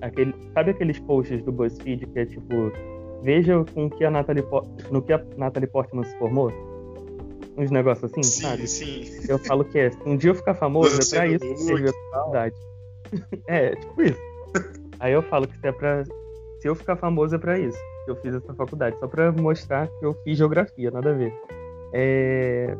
Aquele, 0.00 0.34
sabe 0.52 0.72
aqueles 0.72 0.98
posts 1.00 1.42
do 1.44 1.52
BuzzFeed 1.52 2.06
que 2.06 2.18
é 2.18 2.26
tipo. 2.26 2.72
Veja 3.22 3.64
com 3.74 3.88
que 3.88 4.04
a 4.04 4.10
Natalie, 4.10 4.42
no 4.90 5.02
que 5.02 5.12
a 5.12 5.22
Natalie 5.36 5.68
Portman 5.68 6.04
se 6.04 6.16
formou? 6.18 6.50
Uns 7.56 7.70
negócios 7.70 8.10
assim, 8.10 8.22
sim, 8.22 8.42
sabe? 8.42 8.66
Sim. 8.66 9.04
Eu 9.28 9.38
falo 9.38 9.64
que 9.64 9.78
é, 9.78 9.90
um 10.06 10.16
dia 10.16 10.30
eu 10.30 10.34
ficar 10.34 10.54
famoso, 10.54 10.96
Você 10.96 11.16
é 11.16 11.18
pra 11.18 11.28
isso 11.28 11.46
que 11.46 11.56
serve 11.58 11.90
a 11.90 11.92
faculdade. 12.12 12.56
é, 13.46 13.76
tipo 13.76 14.02
isso. 14.02 14.18
Aí 15.00 15.12
eu 15.12 15.22
falo 15.22 15.48
que 15.48 15.58
se 15.58 15.66
é 15.66 15.72
pra. 15.72 16.04
Se 16.04 16.68
eu 16.68 16.74
ficar 16.74 16.96
famoso 16.96 17.34
é 17.34 17.38
pra 17.38 17.58
isso 17.58 17.78
que 18.04 18.10
eu 18.10 18.16
fiz 18.16 18.34
essa 18.34 18.54
faculdade, 18.54 18.98
só 18.98 19.06
para 19.06 19.32
mostrar 19.32 19.88
que 19.88 20.04
eu 20.04 20.14
fiz 20.24 20.36
geografia, 20.36 20.90
nada 20.90 21.10
a 21.10 21.14
ver. 21.14 21.32
É... 21.92 22.76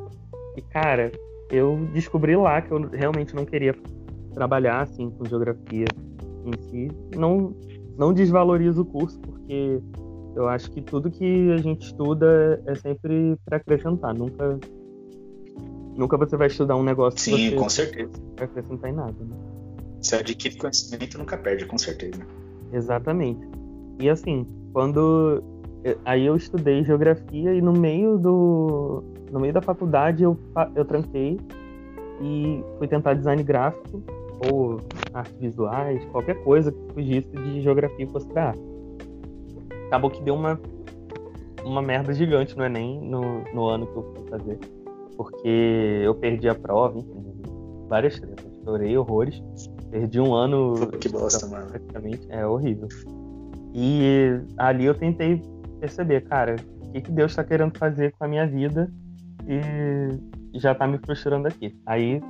E, 0.57 0.63
cara, 0.63 1.11
eu 1.51 1.89
descobri 1.93 2.37
lá 2.37 2.61
que 2.61 2.71
eu 2.71 2.89
realmente 2.89 3.35
não 3.35 3.45
queria 3.45 3.75
trabalhar 4.35 4.83
assim 4.83 5.11
com 5.11 5.25
geografia 5.25 5.87
em 6.45 6.63
si. 6.69 6.89
Não, 7.17 7.55
não 7.97 8.13
desvalorizo 8.13 8.83
o 8.83 8.85
curso, 8.85 9.19
porque 9.21 9.81
Eu 10.35 10.49
acho 10.49 10.71
que 10.71 10.81
tudo 10.81 11.11
que 11.11 11.51
a 11.53 11.57
gente 11.57 11.87
estuda 11.87 12.63
é 12.67 12.75
sempre 12.77 13.37
para 13.45 13.57
acrescentar, 13.57 14.15
nunca 14.15 14.59
nunca 15.97 16.17
você 16.17 16.37
vai 16.37 16.47
estudar 16.47 16.77
um 16.77 16.85
negócio 16.85 17.19
Sim, 17.19 17.37
que 17.37 17.51
você 17.51 17.57
com 17.57 17.69
certeza. 17.69 18.13
vai 18.37 18.47
acrescentar 18.47 18.91
em 18.91 18.95
nada. 18.95 19.13
Né? 19.19 19.37
Se 20.01 20.17
adquire 20.17 20.57
conhecimento, 20.57 21.19
nunca 21.19 21.37
perde, 21.37 21.67
com 21.67 21.79
certeza. 21.79 22.21
Exatamente. 22.73 23.47
E 23.99 24.09
assim, 24.09 24.47
quando 24.73 25.43
aí 26.05 26.27
eu 26.27 26.37
estudei 26.37 26.85
geografia 26.85 27.55
e 27.55 27.61
no 27.61 27.73
meio 27.73 28.19
do 28.19 29.03
no 29.31 29.41
meio 29.41 29.53
da 29.53 29.63
faculdade 29.63 30.23
eu 30.23 30.39
eu 30.75 30.85
tranquei 30.85 31.39
e 32.21 32.63
fui 32.79 32.87
tentar 32.87 33.15
design 33.15 33.43
gráfico 33.43 34.03
ou 34.51 34.81
artes 35.13 35.37
visuais, 35.39 36.05
qualquer 36.07 36.43
coisa 36.43 36.73
que 36.73 36.95
fugisse 36.95 37.29
de 37.29 37.61
geografia 37.63 38.05
e 38.05 38.09
fosse 38.09 38.27
pra 38.29 38.49
arte. 38.49 38.63
Acabou 39.87 40.11
que 40.11 40.23
deu 40.23 40.35
uma 40.35 40.59
uma 41.65 41.83
merda 41.83 42.13
gigante 42.13 42.57
no 42.57 42.65
Enem 42.65 43.01
no, 43.01 43.45
no 43.53 43.67
ano 43.67 43.87
que 43.87 43.97
eu 43.97 44.15
fui 44.15 44.29
fazer. 44.29 44.59
Porque 45.17 46.01
eu 46.03 46.15
perdi 46.15 46.49
a 46.49 46.55
prova, 46.55 46.99
enfim, 46.99 47.43
várias 47.89 48.19
tretas. 48.19 48.47
Chorei 48.65 48.97
horrores. 48.97 49.43
Perdi 49.91 50.21
um 50.21 50.35
ano. 50.35 50.75
que 51.01 51.09
bosta, 51.09 51.47
mano. 51.47 51.67
Praticamente. 51.69 52.27
É 52.31 52.47
horrível. 52.47 52.89
E 53.75 54.41
ali 54.57 54.85
eu 54.85 54.95
tentei 54.95 55.43
perceber, 55.81 56.23
cara, 56.23 56.57
o 56.83 56.93
que, 56.93 57.01
que 57.01 57.13
Deus 57.13 57.33
está 57.33 57.45
querendo 57.45 57.77
fazer 57.79 58.13
com 58.13 58.25
a 58.25 58.29
minha 58.29 58.47
vida 58.47 58.91
e 59.47 60.59
já 60.59 60.75
tá 60.75 60.87
me 60.87 60.99
frustrando 60.99 61.49
aqui. 61.49 61.77
Aí 61.87 62.21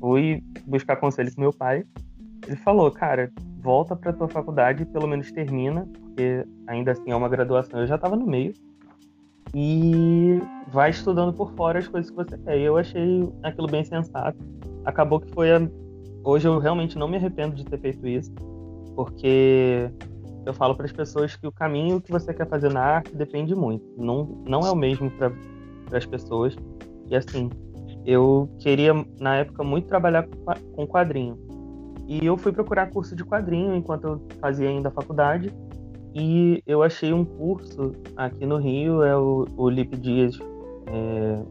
fui 0.00 0.42
buscar 0.66 0.96
conselho 0.96 1.34
com 1.34 1.40
meu 1.40 1.52
pai. 1.52 1.84
Ele 2.46 2.56
falou, 2.56 2.90
cara, 2.90 3.30
volta 3.60 3.94
para 3.94 4.12
tua 4.12 4.28
faculdade, 4.28 4.84
pelo 4.86 5.06
menos 5.06 5.30
termina, 5.30 5.86
porque 6.00 6.46
ainda 6.66 6.92
assim 6.92 7.10
é 7.10 7.16
uma 7.16 7.28
graduação. 7.28 7.80
Eu 7.80 7.86
já 7.86 7.96
estava 7.96 8.16
no 8.16 8.26
meio 8.26 8.52
e 9.54 10.40
vai 10.68 10.90
estudando 10.90 11.32
por 11.32 11.52
fora 11.52 11.78
as 11.78 11.88
coisas 11.88 12.10
que 12.10 12.16
você 12.16 12.38
quer. 12.38 12.58
E 12.58 12.64
eu 12.64 12.76
achei 12.76 13.28
aquilo 13.42 13.66
bem 13.66 13.84
sensato. 13.84 14.38
Acabou 14.84 15.20
que 15.20 15.30
foi 15.32 15.52
a... 15.52 15.60
hoje 16.28 16.46
eu 16.46 16.58
realmente 16.58 16.98
não 16.98 17.08
me 17.08 17.16
arrependo 17.16 17.56
de 17.56 17.64
ter 17.64 17.78
feito 17.78 18.06
isso, 18.06 18.30
porque 18.94 19.90
eu 20.44 20.52
falo 20.52 20.74
para 20.74 20.84
as 20.84 20.92
pessoas 20.92 21.34
que 21.34 21.46
o 21.46 21.52
caminho 21.52 22.00
que 22.00 22.12
você 22.12 22.34
quer 22.34 22.46
fazer 22.46 22.70
na 22.70 22.80
arte 22.80 23.14
depende 23.14 23.54
muito. 23.54 23.84
Não, 23.96 24.42
não 24.46 24.60
é 24.60 24.70
o 24.70 24.76
mesmo 24.76 25.10
para 25.10 25.32
as 25.92 26.04
pessoas. 26.04 26.54
E 27.06 27.16
assim, 27.16 27.48
eu 28.04 28.48
queria, 28.58 28.92
na 29.18 29.36
época, 29.36 29.64
muito 29.64 29.88
trabalhar 29.88 30.28
com 30.74 30.86
quadrinho. 30.86 31.38
E 32.06 32.24
eu 32.24 32.36
fui 32.36 32.52
procurar 32.52 32.90
curso 32.90 33.16
de 33.16 33.24
quadrinho 33.24 33.74
enquanto 33.74 34.04
eu 34.04 34.22
fazia 34.40 34.68
ainda 34.68 34.88
a 34.88 34.92
faculdade. 34.92 35.52
E 36.14 36.62
eu 36.66 36.82
achei 36.82 37.12
um 37.12 37.24
curso 37.24 37.92
aqui 38.16 38.44
no 38.44 38.56
Rio, 38.56 39.02
é 39.02 39.16
o, 39.16 39.46
o 39.56 39.68
Lip 39.68 39.96
Dias 39.96 40.38
é. 40.86 41.42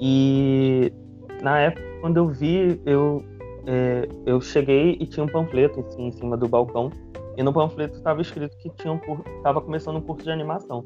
E 0.00 0.92
na 1.40 1.58
época, 1.58 1.82
quando 2.00 2.16
eu 2.16 2.28
vi, 2.28 2.80
eu, 2.84 3.22
é, 3.66 4.08
eu 4.26 4.40
cheguei 4.40 4.96
e 5.00 5.06
tinha 5.06 5.24
um 5.24 5.28
panfleto 5.28 5.80
assim, 5.80 6.06
em 6.06 6.12
cima 6.12 6.36
do 6.36 6.48
balcão 6.48 6.90
e 7.36 7.42
no 7.42 7.52
panfleto 7.52 7.96
estava 7.96 8.20
escrito 8.20 8.56
que 8.58 8.68
tinha 8.70 8.92
um 8.92 9.00
estava 9.36 9.60
começando 9.60 9.96
um 9.96 10.00
curso 10.00 10.24
de 10.24 10.30
animação. 10.30 10.84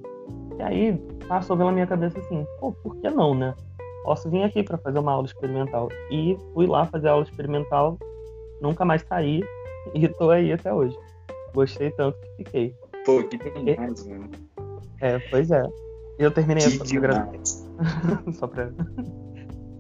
E 0.59 0.63
aí 0.63 0.99
passou 1.29 1.57
pela 1.57 1.73
minha 1.73 1.87
cabeça 1.87 2.19
assim, 2.19 2.47
pô, 2.61 2.73
por 2.73 2.97
que 2.97 3.11
não, 3.11 3.35
né? 3.35 3.55
Posso 4.05 4.31
vir 4.31 4.45
aqui 4.45 4.63
para 4.63 4.79
fazer 4.79 4.99
uma 4.99 5.13
aula 5.13 5.27
experimental. 5.27 5.89
E 6.11 6.37
fui 6.55 6.67
lá 6.67 6.87
fazer 6.87 7.09
aula 7.09 7.25
experimental, 7.25 7.99
nunca 8.61 8.85
mais 8.85 9.03
saí 9.03 9.43
e 9.95 10.09
tô 10.09 10.31
aí 10.31 10.53
até 10.53 10.73
hoje. 10.73 10.97
Gostei 11.55 11.91
tanto 11.93 12.19
que 12.21 12.37
fiquei. 12.37 12.75
Pô, 13.05 13.23
que 13.23 13.39
demais, 13.39 14.07
mano. 14.07 14.31
É, 15.01 15.19
pois 15.31 15.51
é. 15.51 15.63
Eu 16.19 16.31
terminei 16.31 16.79
que 16.79 16.97
a 16.97 17.01
graduação. 17.01 17.67
Só 18.33 18.47
pra. 18.47 18.71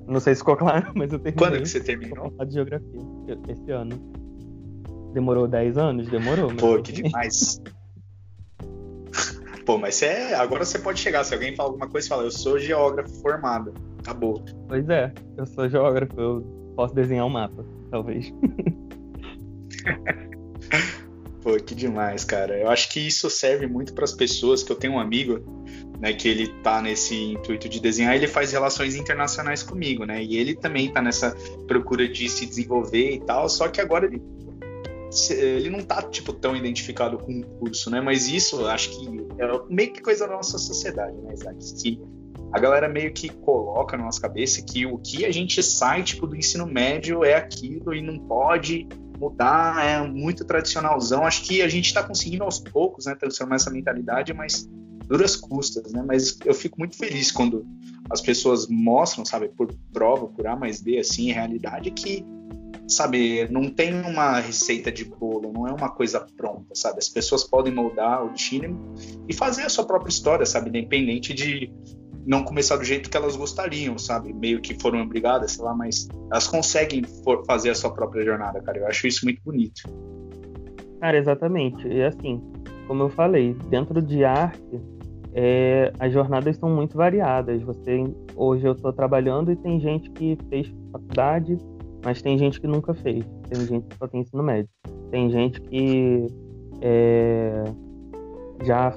Não 0.07 0.21
sei 0.21 0.35
se 0.35 0.40
ficou 0.40 0.57
claro, 0.57 0.92
mas 0.95 1.12
eu 1.12 1.19
terminei. 1.19 1.49
Quando 1.49 1.62
que 1.62 1.69
você 1.69 1.81
terminou? 1.81 2.33
De 2.45 2.55
geografia, 2.55 2.88
esse 3.49 3.71
ano. 3.71 3.99
Demorou 5.12 5.49
10 5.49 5.79
anos? 5.79 6.09
Demorou. 6.09 6.55
Pô, 6.55 6.81
que 6.81 6.92
demais. 6.92 7.61
Pô, 9.64 9.79
mas 9.79 10.01
é, 10.03 10.35
agora 10.35 10.64
você 10.64 10.79
pode 10.79 11.01
chegar. 11.01 11.25
Se 11.25 11.35
alguém 11.35 11.57
fala 11.57 11.71
alguma 11.71 11.88
coisa, 11.88 12.07
você 12.07 12.09
fala, 12.09 12.23
eu 12.23 12.31
sou 12.31 12.59
geógrafo 12.59 13.12
formado. 13.21 13.75
Acabou. 13.99 14.45
Pois 14.69 14.88
é, 14.88 15.12
eu 15.37 15.45
sou 15.47 15.69
geógrafo, 15.69 16.21
eu 16.21 16.73
posso 16.77 16.95
desenhar 16.95 17.27
um 17.27 17.31
mapa, 17.31 17.64
talvez. 17.90 18.33
Pô, 21.42 21.57
que 21.57 21.75
demais, 21.75 22.25
cara. 22.25 22.57
Eu 22.59 22.69
acho 22.69 22.88
que 22.90 23.01
isso 23.01 23.29
serve 23.31 23.66
muito 23.66 23.95
para 23.95 24.05
as 24.05 24.12
pessoas, 24.12 24.62
que 24.62 24.71
eu 24.71 24.77
tenho 24.77 24.95
um 24.95 24.99
amigo, 24.99 25.56
né, 26.00 26.12
que 26.12 26.28
ele 26.28 26.48
tá 26.62 26.80
nesse 26.82 27.32
intuito 27.32 27.68
de 27.68 27.80
desenhar, 27.80 28.14
ele 28.14 28.28
faz 28.28 28.52
relações 28.52 28.94
internacionais 28.94 29.62
comigo, 29.62 30.04
né? 30.04 30.22
E 30.22 30.37
ele 30.37 30.54
também 30.54 30.92
tá 30.92 31.00
nessa 31.00 31.35
procura 31.66 32.09
de 32.09 32.28
se 32.28 32.46
desenvolver 32.46 33.12
e 33.12 33.20
tal, 33.20 33.48
só 33.48 33.68
que 33.68 33.80
agora 33.80 34.06
ele 34.06 34.22
ele 35.30 35.70
não 35.70 35.80
tá, 35.80 36.02
tipo, 36.02 36.32
tão 36.32 36.56
identificado 36.56 37.16
com 37.16 37.40
o 37.40 37.44
curso, 37.59 37.88
né? 37.90 38.00
Mas 38.00 38.28
isso, 38.28 38.66
acho 38.66 38.90
que 38.90 39.06
é 39.38 39.72
meio 39.72 39.92
que 39.92 40.02
coisa 40.02 40.26
da 40.26 40.35
nossa 40.35 40.59
sociedade, 40.59 41.16
né, 41.22 41.32
Isaac? 41.32 41.74
Que 41.80 42.00
a 42.52 42.59
galera 42.59 42.88
meio 42.88 43.12
que 43.12 43.28
coloca 43.28 43.96
na 43.96 44.04
nossa 44.04 44.20
cabeça 44.20 44.62
que 44.62 44.85
o 44.85 44.98
que 44.98 45.24
a 45.24 45.32
gente 45.32 45.62
sai, 45.62 46.02
tipo, 46.02 46.26
do 46.26 46.37
ensino 46.37 46.66
médio 46.66 47.24
é 47.24 47.35
aquilo 47.35 47.94
e 47.94 48.02
não 48.02 48.18
pode 48.18 48.87
mudar, 49.18 49.85
é 49.85 50.06
muito 50.06 50.44
tradicionalzão. 50.44 51.24
Acho 51.24 51.44
que 51.44 51.62
a 51.62 51.68
gente 51.68 51.87
está 51.87 52.02
conseguindo 52.02 52.44
aos 52.44 52.59
poucos, 52.59 53.06
né, 53.06 53.14
transformar 53.14 53.56
essa 53.56 53.70
mentalidade, 53.70 54.35
mas 54.35 54.68
duras 55.07 55.37
custas, 55.37 55.92
né? 55.92 56.03
Mas 56.07 56.38
eu 56.45 56.55
fico 56.55 56.79
muito 56.79 56.97
feliz 56.97 57.31
quando 57.31 57.66
as 58.11 58.21
pessoas 58.21 58.66
mostram, 58.69 59.25
sabe, 59.25 59.49
por 59.49 59.73
prova, 59.92 60.27
por 60.27 60.47
A 60.47 60.57
mais 60.57 60.81
B, 60.81 60.99
assim, 60.99 61.33
realidade, 61.33 61.90
que 61.90 62.25
sabe, 62.88 63.49
não 63.51 63.69
tem 63.69 63.92
uma 63.95 64.38
receita 64.38 64.92
de 64.92 65.05
bolo, 65.05 65.53
não 65.53 65.66
é 65.66 65.73
uma 65.73 65.90
coisa 65.90 66.25
pronta, 66.37 66.75
sabe? 66.75 66.99
As 66.99 67.09
pessoas 67.09 67.42
podem 67.42 67.75
moldar 67.75 68.25
o 68.25 68.31
destino 68.31 68.95
e 69.29 69.35
fazer 69.35 69.62
a 69.62 69.69
sua 69.69 69.85
própria 69.85 70.11
história, 70.11 70.47
sabe? 70.47 70.69
Independente 70.69 71.35
de 71.35 71.73
não 72.25 72.45
começar 72.45 72.77
do 72.77 72.85
jeito 72.85 73.11
que 73.11 73.16
elas 73.16 73.37
gostariam, 73.37 73.99
sabe? 73.99 74.33
Meio 74.33 74.61
que 74.61 74.81
foram 74.81 75.01
obrigadas, 75.03 75.53
sei 75.53 75.64
lá, 75.64 75.75
mas 75.75 76.09
elas 76.31 76.47
conseguem 76.47 77.03
fazer 77.47 77.71
a 77.71 77.75
sua 77.75 77.92
própria 77.92 78.25
jornada, 78.25 78.61
cara. 78.61 78.79
Eu 78.79 78.87
acho 78.87 79.07
isso 79.07 79.25
muito 79.25 79.40
bonito. 79.45 79.83
Cara, 81.01 81.19
exatamente. 81.19 81.87
E 81.87 82.03
assim, 82.03 82.40
como 82.87 83.05
eu 83.05 83.09
falei, 83.09 83.55
dentro 83.69 84.01
de 84.01 84.25
arte, 84.25 84.81
é, 85.37 85.92
as 86.01 86.12
jornadas 86.12 86.57
são 86.57 86.70
muito 86.70 86.96
variadas. 86.96 87.62
Você 87.62 88.05
hoje 88.35 88.66
eu 88.66 88.72
estou 88.72 88.92
trabalhando 88.92 89.53
e 89.53 89.57
tem 89.57 89.79
gente 89.79 90.11
que 90.11 90.37
fez 90.49 90.72
faculdade 90.90 91.59
mas 92.07 92.22
tem 92.22 92.38
gente 92.38 92.61
que 92.61 92.68
nunca 92.68 92.94
fez, 92.94 93.25
tem 93.49 93.66
gente 93.66 93.88
que 93.88 93.96
só 93.96 94.07
tem 94.07 94.20
ensino 94.20 94.40
médio, 94.40 94.70
tem 95.11 95.29
gente 95.29 95.61
que 95.61 96.29
é, 96.81 97.64
já 98.62 98.96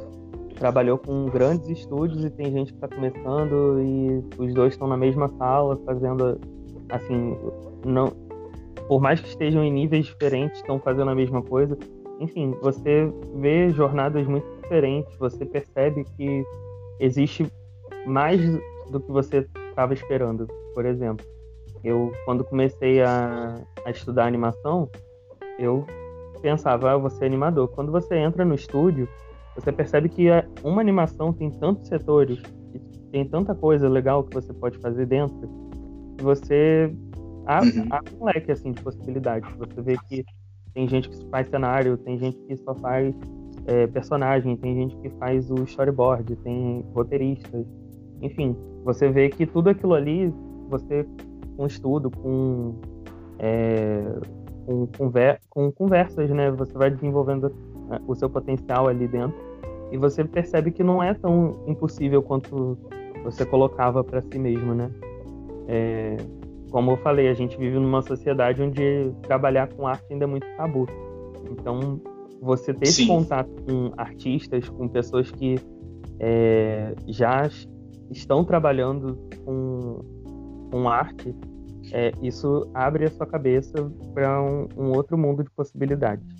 trabalhou 0.53 0.99
com 0.99 1.25
grandes 1.25 1.67
estúdios 1.69 2.23
e 2.23 2.29
tem 2.29 2.51
gente 2.51 2.71
que 2.71 2.77
está 2.77 2.87
começando 2.87 3.81
e 3.81 4.23
os 4.37 4.53
dois 4.53 4.73
estão 4.73 4.87
na 4.87 4.95
mesma 4.95 5.27
sala 5.39 5.75
fazendo 5.85 6.39
assim 6.89 7.35
não 7.83 8.11
por 8.87 9.01
mais 9.01 9.19
que 9.19 9.29
estejam 9.29 9.63
em 9.63 9.71
níveis 9.71 10.05
diferentes 10.05 10.59
estão 10.59 10.79
fazendo 10.79 11.09
a 11.09 11.15
mesma 11.15 11.41
coisa 11.41 11.75
enfim 12.19 12.51
você 12.61 13.11
vê 13.35 13.69
jornadas 13.69 14.25
muito 14.27 14.47
diferentes 14.61 15.15
você 15.17 15.45
percebe 15.45 16.03
que 16.15 16.43
existe 16.99 17.51
mais 18.05 18.39
do 18.91 18.99
que 18.99 19.11
você 19.11 19.47
estava 19.69 19.93
esperando 19.93 20.47
por 20.73 20.85
exemplo 20.85 21.25
eu, 21.83 22.11
quando 22.25 22.43
comecei 22.43 23.01
a, 23.01 23.55
a 23.85 23.89
estudar 23.89 24.25
animação, 24.25 24.89
eu 25.57 25.85
pensava, 26.41 26.89
ah, 26.89 26.93
eu 26.93 27.01
vou 27.01 27.09
ser 27.09 27.25
animador. 27.25 27.67
Quando 27.69 27.91
você 27.91 28.15
entra 28.17 28.43
no 28.43 28.53
estúdio, 28.53 29.07
você 29.55 29.71
percebe 29.71 30.09
que 30.09 30.27
uma 30.63 30.81
animação 30.81 31.33
tem 31.33 31.49
tantos 31.49 31.87
setores, 31.87 32.41
tem 33.11 33.25
tanta 33.25 33.55
coisa 33.55 33.87
legal 33.87 34.23
que 34.23 34.33
você 34.33 34.53
pode 34.53 34.77
fazer 34.79 35.05
dentro, 35.05 35.49
que 36.17 36.23
você 36.23 36.93
abre, 37.45 37.79
uhum. 37.79 37.87
abre 37.89 38.13
um 38.19 38.25
leque 38.25 38.51
assim, 38.51 38.71
de 38.71 38.81
possibilidades. 38.81 39.49
Você 39.57 39.81
vê 39.81 39.97
que 40.07 40.25
tem 40.79 40.87
gente 40.87 41.09
que 41.09 41.25
faz 41.29 41.47
cenário, 41.49 41.97
tem 41.97 42.17
gente 42.17 42.37
que 42.47 42.55
só 42.55 42.73
faz 42.75 43.13
é, 43.65 43.85
personagem, 43.87 44.55
tem 44.55 44.75
gente 44.75 44.95
que 44.97 45.09
faz 45.17 45.51
o 45.51 45.55
storyboard, 45.63 46.37
tem 46.37 46.85
roteiristas. 46.93 47.65
Enfim, 48.21 48.55
você 48.85 49.09
vê 49.09 49.27
que 49.27 49.45
tudo 49.45 49.69
aquilo 49.69 49.93
ali 49.93 50.33
você 50.69 51.05
com 51.57 51.65
estudo, 51.65 52.09
com, 52.09 52.75
é, 53.39 54.05
com, 54.65 54.87
conver 54.97 55.41
com 55.49 55.69
conversas, 55.69 56.29
né? 56.29 56.49
Você 56.51 56.71
vai 56.73 56.89
desenvolvendo 56.89 57.49
né, 57.89 57.99
o 58.07 58.15
seu 58.15 58.29
potencial 58.29 58.87
ali 58.87 59.05
dentro 59.05 59.37
e 59.91 59.97
você 59.97 60.23
percebe 60.23 60.71
que 60.71 60.83
não 60.83 61.03
é 61.03 61.13
tão 61.13 61.57
impossível 61.67 62.21
quanto 62.23 62.77
você 63.25 63.45
colocava 63.45 64.01
para 64.01 64.21
si 64.21 64.39
mesmo, 64.39 64.73
né? 64.73 64.89
É, 65.67 66.15
como 66.69 66.91
eu 66.91 66.97
falei, 66.97 67.27
a 67.29 67.33
gente 67.33 67.57
vive 67.57 67.77
numa 67.77 68.01
sociedade 68.01 68.61
onde 68.61 69.11
trabalhar 69.23 69.67
com 69.67 69.87
arte 69.87 70.05
ainda 70.11 70.25
é 70.25 70.27
muito 70.27 70.47
tabu. 70.55 70.87
Então, 71.51 71.99
você 72.41 72.73
ter 72.73 72.87
esse 72.87 73.07
contato 73.07 73.49
com 73.63 73.91
artistas, 73.97 74.69
com 74.69 74.87
pessoas 74.87 75.31
que 75.31 75.55
é, 76.19 76.93
já 77.07 77.49
estão 78.11 78.43
trabalhando 78.43 79.17
com, 79.43 79.99
com 80.71 80.87
arte, 80.87 81.35
é, 81.91 82.11
isso 82.21 82.69
abre 82.73 83.05
a 83.05 83.09
sua 83.09 83.25
cabeça 83.25 83.91
para 84.13 84.41
um, 84.41 84.67
um 84.77 84.91
outro 84.91 85.17
mundo 85.17 85.43
de 85.43 85.49
possibilidades. 85.51 86.38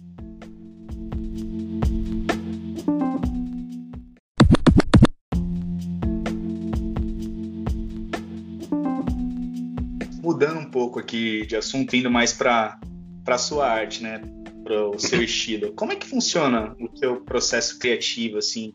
Aqui 11.20 11.46
de 11.46 11.56
assunto, 11.56 11.96
indo 11.96 12.10
mais 12.10 12.34
para 12.34 12.80
a 13.28 13.38
sua 13.38 13.68
arte, 13.68 14.02
né? 14.02 14.22
Para 14.64 14.90
o 14.90 15.00
seu 15.00 15.22
estilo. 15.22 15.74
Como 15.74 15.92
é 15.92 15.96
que 15.96 16.08
funciona 16.08 16.76
o 16.80 16.98
seu 16.98 17.22
processo 17.22 17.78
criativo, 17.78 18.38
assim? 18.38 18.74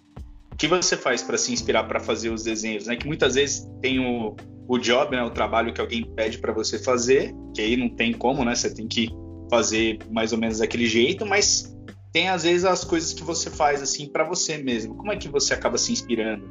O 0.52 0.56
que 0.56 0.68
você 0.68 0.96
faz 0.96 1.22
para 1.22 1.38
se 1.38 1.52
inspirar 1.52 1.84
para 1.84 1.98
fazer 1.98 2.30
os 2.30 2.44
desenhos? 2.44 2.86
Né? 2.86 2.96
Que 2.96 3.06
muitas 3.06 3.34
vezes 3.34 3.68
tem 3.80 3.98
o, 3.98 4.36
o 4.68 4.78
job, 4.78 5.16
né, 5.16 5.22
o 5.22 5.30
trabalho 5.30 5.72
que 5.72 5.80
alguém 5.80 6.04
pede 6.14 6.38
para 6.38 6.52
você 6.52 6.78
fazer, 6.78 7.34
que 7.54 7.60
aí 7.60 7.76
não 7.76 7.88
tem 7.88 8.12
como, 8.12 8.44
né? 8.44 8.54
Você 8.54 8.72
tem 8.72 8.86
que 8.86 9.08
fazer 9.50 9.98
mais 10.10 10.32
ou 10.32 10.38
menos 10.38 10.58
daquele 10.58 10.86
jeito, 10.86 11.26
mas 11.26 11.74
tem 12.12 12.28
às 12.28 12.44
vezes 12.44 12.64
as 12.64 12.84
coisas 12.84 13.12
que 13.12 13.24
você 13.24 13.50
faz 13.50 13.82
assim 13.82 14.08
para 14.08 14.24
você 14.24 14.58
mesmo. 14.58 14.94
Como 14.94 15.12
é 15.12 15.16
que 15.16 15.28
você 15.28 15.54
acaba 15.54 15.76
se 15.76 15.92
inspirando 15.92 16.48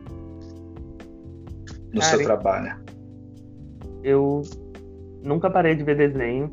no 1.93 2.01
Cara, 2.01 2.17
seu 2.17 2.23
trabalho? 2.23 2.83
Eu 4.03 4.43
nunca 5.23 5.49
parei 5.49 5.75
de 5.75 5.83
ver 5.83 5.95
desenho, 5.95 6.51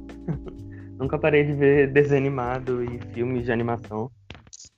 nunca 0.99 1.19
parei 1.19 1.45
de 1.45 1.53
ver 1.53 1.89
desenho 1.93 2.21
animado 2.21 2.83
e 2.85 2.99
filmes 3.13 3.45
de 3.45 3.53
animação. 3.53 4.11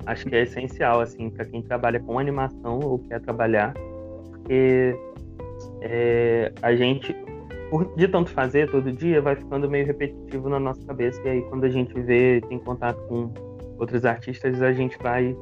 Acho 0.06 0.26
que 0.26 0.34
é 0.34 0.42
essencial 0.42 1.00
assim 1.00 1.30
para 1.30 1.44
quem 1.44 1.62
trabalha 1.62 2.00
com 2.00 2.18
animação 2.18 2.80
ou 2.80 2.98
quer 2.98 3.20
trabalhar, 3.20 3.72
porque 4.30 4.96
é, 5.80 6.52
a 6.60 6.74
gente, 6.74 7.14
de 7.96 8.08
tanto 8.08 8.30
fazer 8.30 8.70
todo 8.70 8.90
dia, 8.90 9.20
vai 9.20 9.36
ficando 9.36 9.70
meio 9.70 9.86
repetitivo 9.86 10.48
na 10.48 10.58
nossa 10.58 10.84
cabeça. 10.84 11.20
E 11.24 11.28
aí, 11.28 11.42
quando 11.42 11.64
a 11.64 11.68
gente 11.68 11.92
vê, 12.00 12.40
tem 12.48 12.58
contato 12.58 13.00
com 13.06 13.32
outros 13.78 14.04
artistas, 14.04 14.60
a 14.60 14.72
gente 14.72 14.98
vai 14.98 15.36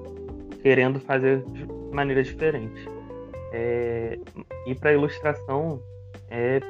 querendo 0.63 1.01
fazer 1.01 1.43
de 1.53 1.67
maneira 1.93 2.23
diferente. 2.23 2.87
É, 3.53 4.19
e 4.67 4.75
para 4.75 4.93
ilustração, 4.93 5.81
é 6.31 6.61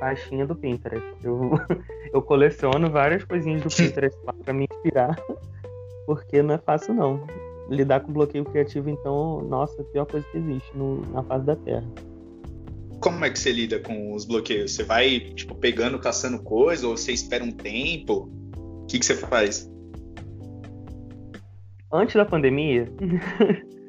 pastinha 0.00 0.44
do 0.44 0.56
Pinterest. 0.56 1.06
Eu, 1.22 1.52
eu 2.12 2.20
coleciono 2.22 2.90
várias 2.90 3.22
coisinhas 3.22 3.62
do 3.62 3.68
Pinterest 3.70 4.18
para 4.42 4.52
me 4.52 4.66
inspirar, 4.68 5.16
porque 6.06 6.42
não 6.42 6.54
é 6.54 6.58
fácil 6.58 6.94
não. 6.94 7.24
Lidar 7.68 8.00
com 8.00 8.12
bloqueio 8.12 8.44
criativo, 8.44 8.90
então, 8.90 9.42
nossa, 9.42 9.80
a 9.80 9.84
pior 9.84 10.04
coisa 10.06 10.26
que 10.32 10.38
existe 10.38 10.76
no, 10.76 11.02
na 11.12 11.22
face 11.22 11.44
da 11.44 11.54
Terra 11.54 11.86
como 13.00 13.24
é 13.24 13.30
que 13.30 13.38
você 13.38 13.50
lida 13.50 13.80
com 13.80 14.14
os 14.14 14.26
bloqueios? 14.26 14.74
Você 14.74 14.84
vai, 14.84 15.20
tipo, 15.34 15.54
pegando, 15.54 15.98
caçando 15.98 16.42
coisa, 16.42 16.86
ou 16.86 16.96
você 16.96 17.12
espera 17.12 17.42
um 17.42 17.50
tempo? 17.50 18.30
O 18.54 18.86
que, 18.86 18.98
que 18.98 19.06
você 19.06 19.16
faz? 19.16 19.70
Antes 21.92 22.14
da 22.14 22.24
pandemia, 22.24 22.86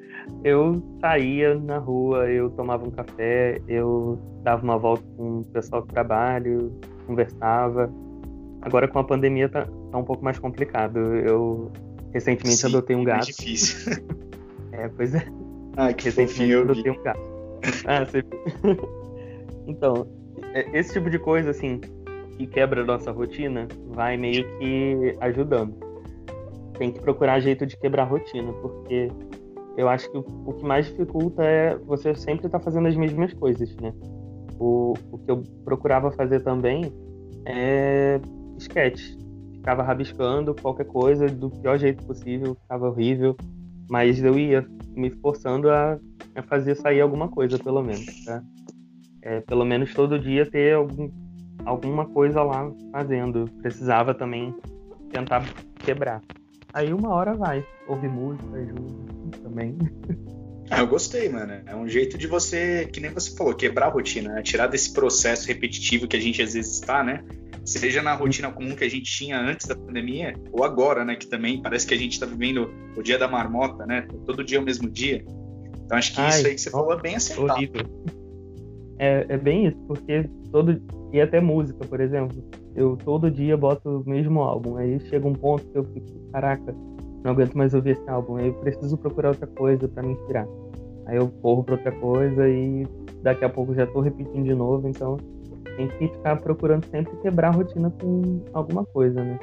eu 0.44 0.82
saía 1.00 1.56
na 1.56 1.78
rua, 1.78 2.30
eu 2.30 2.50
tomava 2.52 2.86
um 2.86 2.92
café, 2.92 3.62
eu 3.68 4.20
dava 4.44 4.64
uma 4.64 4.78
volta 4.78 5.04
com 5.16 5.40
o 5.40 5.46
pessoal 5.46 5.82
do 5.82 5.88
trabalho, 5.88 6.72
conversava. 7.06 7.92
Agora 8.62 8.88
com 8.88 9.00
a 9.00 9.04
pandemia 9.04 9.50
tá, 9.50 9.68
tá 9.92 9.98
um 9.98 10.04
pouco 10.04 10.24
mais 10.24 10.40
complicado. 10.40 10.98
Eu 10.98 11.72
recentemente 12.14 12.58
Sim, 12.58 12.68
adotei 12.68 12.96
um 12.96 13.04
gato. 13.04 13.24
É 13.24 13.32
difícil. 13.32 13.94
é, 14.72 14.88
pois 14.90 15.16
é. 15.16 15.26
Ah, 15.78 15.94
que 15.94 16.06
recentemente 16.06 16.34
fofinho, 16.34 16.62
adotei 16.62 16.92
um 16.92 17.04
gato. 17.04 17.22
Ah, 17.86 18.06
você... 18.06 18.24
Então, 19.68 20.08
é, 20.54 20.78
esse 20.78 20.94
tipo 20.94 21.10
de 21.10 21.20
coisa, 21.20 21.52
assim, 21.52 21.80
que 22.38 22.48
quebra 22.48 22.82
a 22.82 22.86
nossa 22.86 23.12
rotina, 23.12 23.68
vai 23.90 24.18
meio 24.18 24.46
que 24.58 25.16
ajudando. 25.22 25.76
Tem 26.78 26.92
que 26.92 27.00
procurar 27.00 27.40
jeito 27.40 27.66
de 27.66 27.78
quebrar 27.78 28.04
a 28.04 28.06
rotina, 28.06 28.52
porque 28.54 29.10
eu 29.78 29.88
acho 29.88 30.10
que 30.12 30.18
o, 30.18 30.54
que 30.54 30.64
mais 30.64 30.88
dificulta 30.88 31.44
é 31.44 31.76
você 31.76 32.14
sempre 32.16 32.46
estar 32.48 32.60
tá 32.60 32.64
fazendo 32.64 32.88
as 32.88 32.96
mesmas 32.96 33.34
coisas, 33.34 33.76
né? 33.78 33.94
O, 34.60 34.94
o 35.12 35.18
que 35.18 35.32
eu 35.32 35.44
procurava 35.64 36.12
fazer 36.12 36.42
também 36.42 36.92
é 37.46 38.20
sketch. 38.58 39.16
Ficava 39.56 39.84
rabiscando 39.84 40.56
qualquer 40.56 40.86
coisa 40.86 41.28
do 41.28 41.50
pior 41.50 41.78
jeito 41.78 42.04
possível, 42.06 42.56
ficava 42.56 42.90
horrível, 42.90 43.36
mas 43.90 44.24
eu 44.24 44.38
ia 44.38 44.66
me 44.96 45.10
forçando 45.10 45.70
a, 45.70 46.00
a 46.36 46.44
fazer 46.44 46.76
sair 46.76 47.02
alguma 47.02 47.28
coisa, 47.28 47.58
pelo 47.58 47.82
menos, 47.82 48.26
tá? 48.26 48.44
é, 49.22 49.40
pelo 49.42 49.64
menos 49.64 49.94
todo 49.94 50.20
dia 50.20 50.50
ter 50.50 50.76
algum, 50.76 51.10
alguma 51.66 52.06
coisa 52.08 52.42
lá 52.44 52.72
fazendo. 52.92 53.46
Precisava 53.62 54.14
também 54.14 54.56
tentar 55.12 55.44
quebrar. 55.80 56.22
Aí 56.74 56.94
uma 56.94 57.10
hora 57.10 57.34
vai. 57.36 57.66
Ouvir 57.88 58.10
música 58.10 58.56
ajuda 58.56 59.21
também. 59.52 59.78
Ah, 60.70 60.80
eu 60.80 60.88
gostei, 60.88 61.28
mano. 61.28 61.54
É 61.66 61.76
um 61.76 61.88
jeito 61.88 62.18
de 62.18 62.28
você, 62.28 62.86
que 62.86 63.02
nem 63.02 63.12
você 63.12 63.36
falou, 63.36 63.54
quebrar 63.54 63.88
a 63.88 63.90
rotina, 63.90 64.34
né? 64.34 64.42
Tirar 64.42 64.68
desse 64.68 64.94
processo 64.94 65.46
repetitivo 65.48 66.08
que 66.08 66.16
a 66.16 66.20
gente 66.20 66.42
às 66.42 66.54
vezes 66.54 66.76
está, 66.76 67.04
né? 67.04 67.24
Seja 67.66 68.02
na 68.02 68.16
rotina 68.16 68.50
comum 68.52 68.74
que 68.74 68.86
a 68.86 68.90
gente 68.90 69.12
tinha 69.12 69.38
antes 69.38 69.68
da 69.68 69.76
pandemia, 69.76 70.34
ou 70.52 70.64
agora, 70.64 71.04
né? 71.04 71.16
Que 71.16 71.28
também 71.28 71.62
parece 71.62 71.86
que 71.86 71.94
a 71.94 71.98
gente 71.98 72.14
está 72.14 72.26
vivendo 72.26 72.74
o 72.96 73.04
dia 73.04 73.20
da 73.20 73.28
marmota, 73.28 73.86
né? 73.86 74.08
Todo 74.26 74.44
dia 74.44 74.58
é 74.58 74.62
o 74.62 74.64
mesmo 74.64 74.90
dia. 74.90 75.26
Então 75.86 75.98
acho 75.98 76.14
que 76.14 76.22
Ai, 76.22 76.30
isso 76.30 76.48
aí 76.48 76.56
que 76.56 76.62
você 76.62 76.70
falou 76.70 76.94
é 76.94 77.02
bem 77.02 77.16
acertado. 77.16 77.62
É, 78.98 79.26
é 79.28 79.38
bem 79.38 79.68
isso, 79.68 79.78
porque 79.88 80.30
todo. 80.52 80.82
E 81.12 81.20
até 81.20 81.42
música, 81.42 81.86
por 81.86 82.00
exemplo. 82.00 82.42
Eu 82.74 82.96
todo 82.96 83.30
dia 83.30 83.58
boto 83.58 83.90
o 83.90 84.10
mesmo 84.10 84.42
álbum. 84.42 84.78
Aí 84.78 84.98
chega 85.10 85.28
um 85.28 85.34
ponto 85.34 85.68
que 85.68 85.78
eu 85.78 85.84
fico, 85.84 86.08
caraca, 86.32 86.74
não 87.24 87.32
aguento 87.32 87.56
mais 87.56 87.74
ouvir 87.74 87.92
esse 87.92 88.10
álbum. 88.10 88.40
Eu 88.40 88.54
preciso 88.56 88.98
procurar 88.98 89.30
outra 89.30 89.48
coisa 89.48 89.88
para 89.88 90.04
me 90.04 90.14
inspirar. 90.14 90.48
Aí 91.06 91.18
eu 91.18 91.28
corro 91.42 91.64
pra 91.64 91.76
outra 91.76 91.92
coisa 91.92 92.48
e 92.48 92.88
daqui 93.22 93.46
a 93.46 93.50
pouco 93.50 93.74
já 93.74 93.86
tô 93.88 94.02
repetindo 94.02 94.44
de 94.44 94.56
novo. 94.56 94.88
Então 94.88 95.18
tem 95.78 95.88
que 95.88 96.08
ficar 96.10 96.38
procurando 96.38 96.86
sempre 96.86 97.16
quebrar 97.18 97.50
a 97.50 97.52
rotina 97.52 97.92
com 98.02 98.42
alguma 98.54 98.86
coisa, 98.86 99.24
né? 99.24 99.40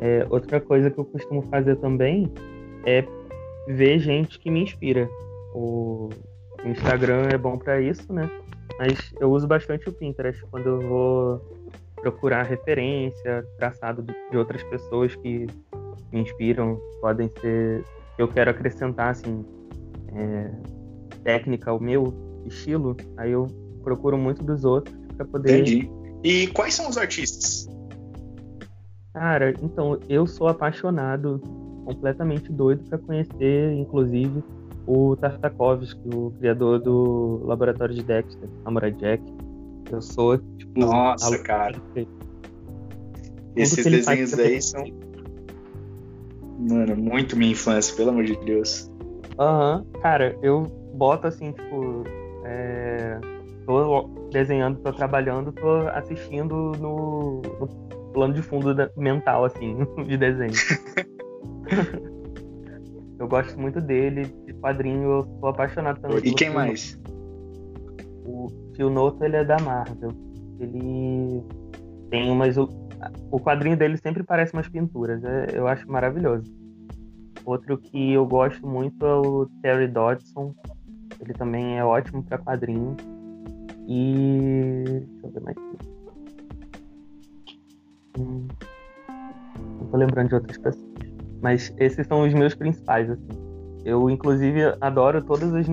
É, 0.00 0.26
outra 0.30 0.60
coisa 0.60 0.90
que 0.90 0.98
eu 0.98 1.04
costumo 1.04 1.42
fazer 1.42 1.76
também 1.76 2.32
é 2.84 3.04
ver 3.68 3.98
gente 3.98 4.38
que 4.38 4.50
me 4.50 4.62
inspira. 4.62 5.08
O 5.54 6.08
Instagram 6.64 7.28
é 7.32 7.38
bom 7.38 7.56
para 7.56 7.80
isso, 7.80 8.12
né? 8.12 8.28
Mas 8.78 9.12
eu 9.20 9.30
uso 9.30 9.46
bastante 9.46 9.88
o 9.88 9.92
Pinterest 9.92 10.44
quando 10.50 10.66
eu 10.66 10.80
vou 10.80 11.40
procurar 12.00 12.42
referência, 12.42 13.46
traçado 13.56 14.04
de 14.30 14.36
outras 14.36 14.62
pessoas 14.64 15.14
que 15.14 15.46
me 16.12 16.20
inspiram, 16.20 16.78
podem 17.00 17.28
ser 17.40 17.84
que 18.16 18.22
eu 18.22 18.28
quero 18.28 18.50
acrescentar 18.50 19.10
assim 19.10 19.44
é, 20.14 20.50
técnica 21.24 21.70
ao 21.70 21.80
meu 21.80 22.12
estilo, 22.44 22.96
aí 23.16 23.32
eu 23.32 23.46
procuro 23.82 24.18
muito 24.18 24.42
dos 24.42 24.64
outros 24.64 24.94
para 25.16 25.24
poder. 25.24 25.60
Entendi. 25.60 25.90
E 26.22 26.46
quais 26.48 26.74
são 26.74 26.88
os 26.88 26.96
artistas? 26.96 27.68
Cara, 29.12 29.54
então 29.62 29.98
eu 30.08 30.26
sou 30.26 30.48
apaixonado, 30.48 31.40
completamente 31.84 32.50
doido 32.50 32.84
para 32.88 32.98
conhecer, 32.98 33.72
inclusive 33.74 34.42
o 34.86 35.16
Tartakovsky, 35.16 36.08
o 36.14 36.32
criador 36.38 36.80
do 36.80 37.40
laboratório 37.44 37.94
de 37.94 38.02
Dexter, 38.02 38.48
Samurai 38.64 38.92
Jack. 38.92 39.22
Eu 39.90 40.00
sou, 40.00 40.38
tipo. 40.38 40.80
Nossa, 40.80 41.38
cara. 41.42 41.80
Esses 43.54 43.84
desenhos 43.84 44.38
aí 44.38 44.60
são. 44.62 44.84
Mano, 46.68 46.96
muito 46.96 47.36
minha 47.36 47.52
infância, 47.52 47.94
pelo 47.96 48.10
amor 48.10 48.24
de 48.24 48.36
Deus. 48.44 48.90
Aham, 49.38 49.78
uhum. 49.78 50.00
cara, 50.00 50.36
eu 50.42 50.62
boto 50.94 51.26
assim, 51.26 51.52
tipo. 51.52 52.04
É... 52.44 53.18
Tô 53.66 54.08
desenhando, 54.32 54.80
tô 54.80 54.92
trabalhando, 54.92 55.52
tô 55.52 55.88
assistindo 55.94 56.72
no, 56.80 57.40
no 57.42 57.68
plano 58.12 58.34
de 58.34 58.42
fundo 58.42 58.74
mental, 58.96 59.44
assim, 59.44 59.76
de 60.06 60.16
desenho. 60.16 60.52
eu 63.18 63.28
gosto 63.28 63.58
muito 63.58 63.80
dele, 63.80 64.26
quadrinho, 64.60 65.10
eu 65.10 65.38
sou 65.40 65.48
apaixonado 65.48 66.00
também. 66.00 66.18
E 66.18 66.34
quem 66.34 66.50
mais? 66.50 66.98
O 68.24 68.48
Phil 68.76 68.90
Noto, 68.90 69.24
ele 69.24 69.36
é 69.36 69.44
da 69.44 69.58
Marvel. 69.60 70.12
Ele 70.60 71.42
tem 72.10 72.30
umas. 72.30 72.56
O 73.30 73.40
quadrinho 73.40 73.76
dele 73.76 73.96
sempre 73.96 74.22
parece 74.22 74.52
umas 74.52 74.68
pinturas. 74.68 75.22
É, 75.24 75.46
eu 75.54 75.66
acho 75.66 75.90
maravilhoso. 75.90 76.44
Outro 77.44 77.76
que 77.78 78.12
eu 78.12 78.26
gosto 78.26 78.66
muito 78.66 79.04
é 79.04 79.14
o 79.14 79.46
Terry 79.62 79.88
Dodson. 79.88 80.54
Ele 81.20 81.32
também 81.32 81.78
é 81.78 81.84
ótimo 81.84 82.22
para 82.22 82.38
quadrinho. 82.38 82.96
E. 83.88 84.84
Deixa 84.84 85.26
eu 85.26 85.30
ver 85.30 85.40
mais 85.40 85.56
aqui. 85.56 85.78
Hum... 88.18 88.46
Não 89.80 89.86
tô 89.88 89.96
lembrando 89.96 90.28
de 90.28 90.34
outras 90.34 90.58
pessoas. 90.58 90.92
Mas 91.40 91.74
esses 91.78 92.06
são 92.06 92.26
os 92.26 92.32
meus 92.32 92.54
principais, 92.54 93.10
assim. 93.10 93.28
Eu, 93.84 94.08
inclusive, 94.08 94.60
adoro 94.80 95.22
todas 95.22 95.52
as, 95.54 95.66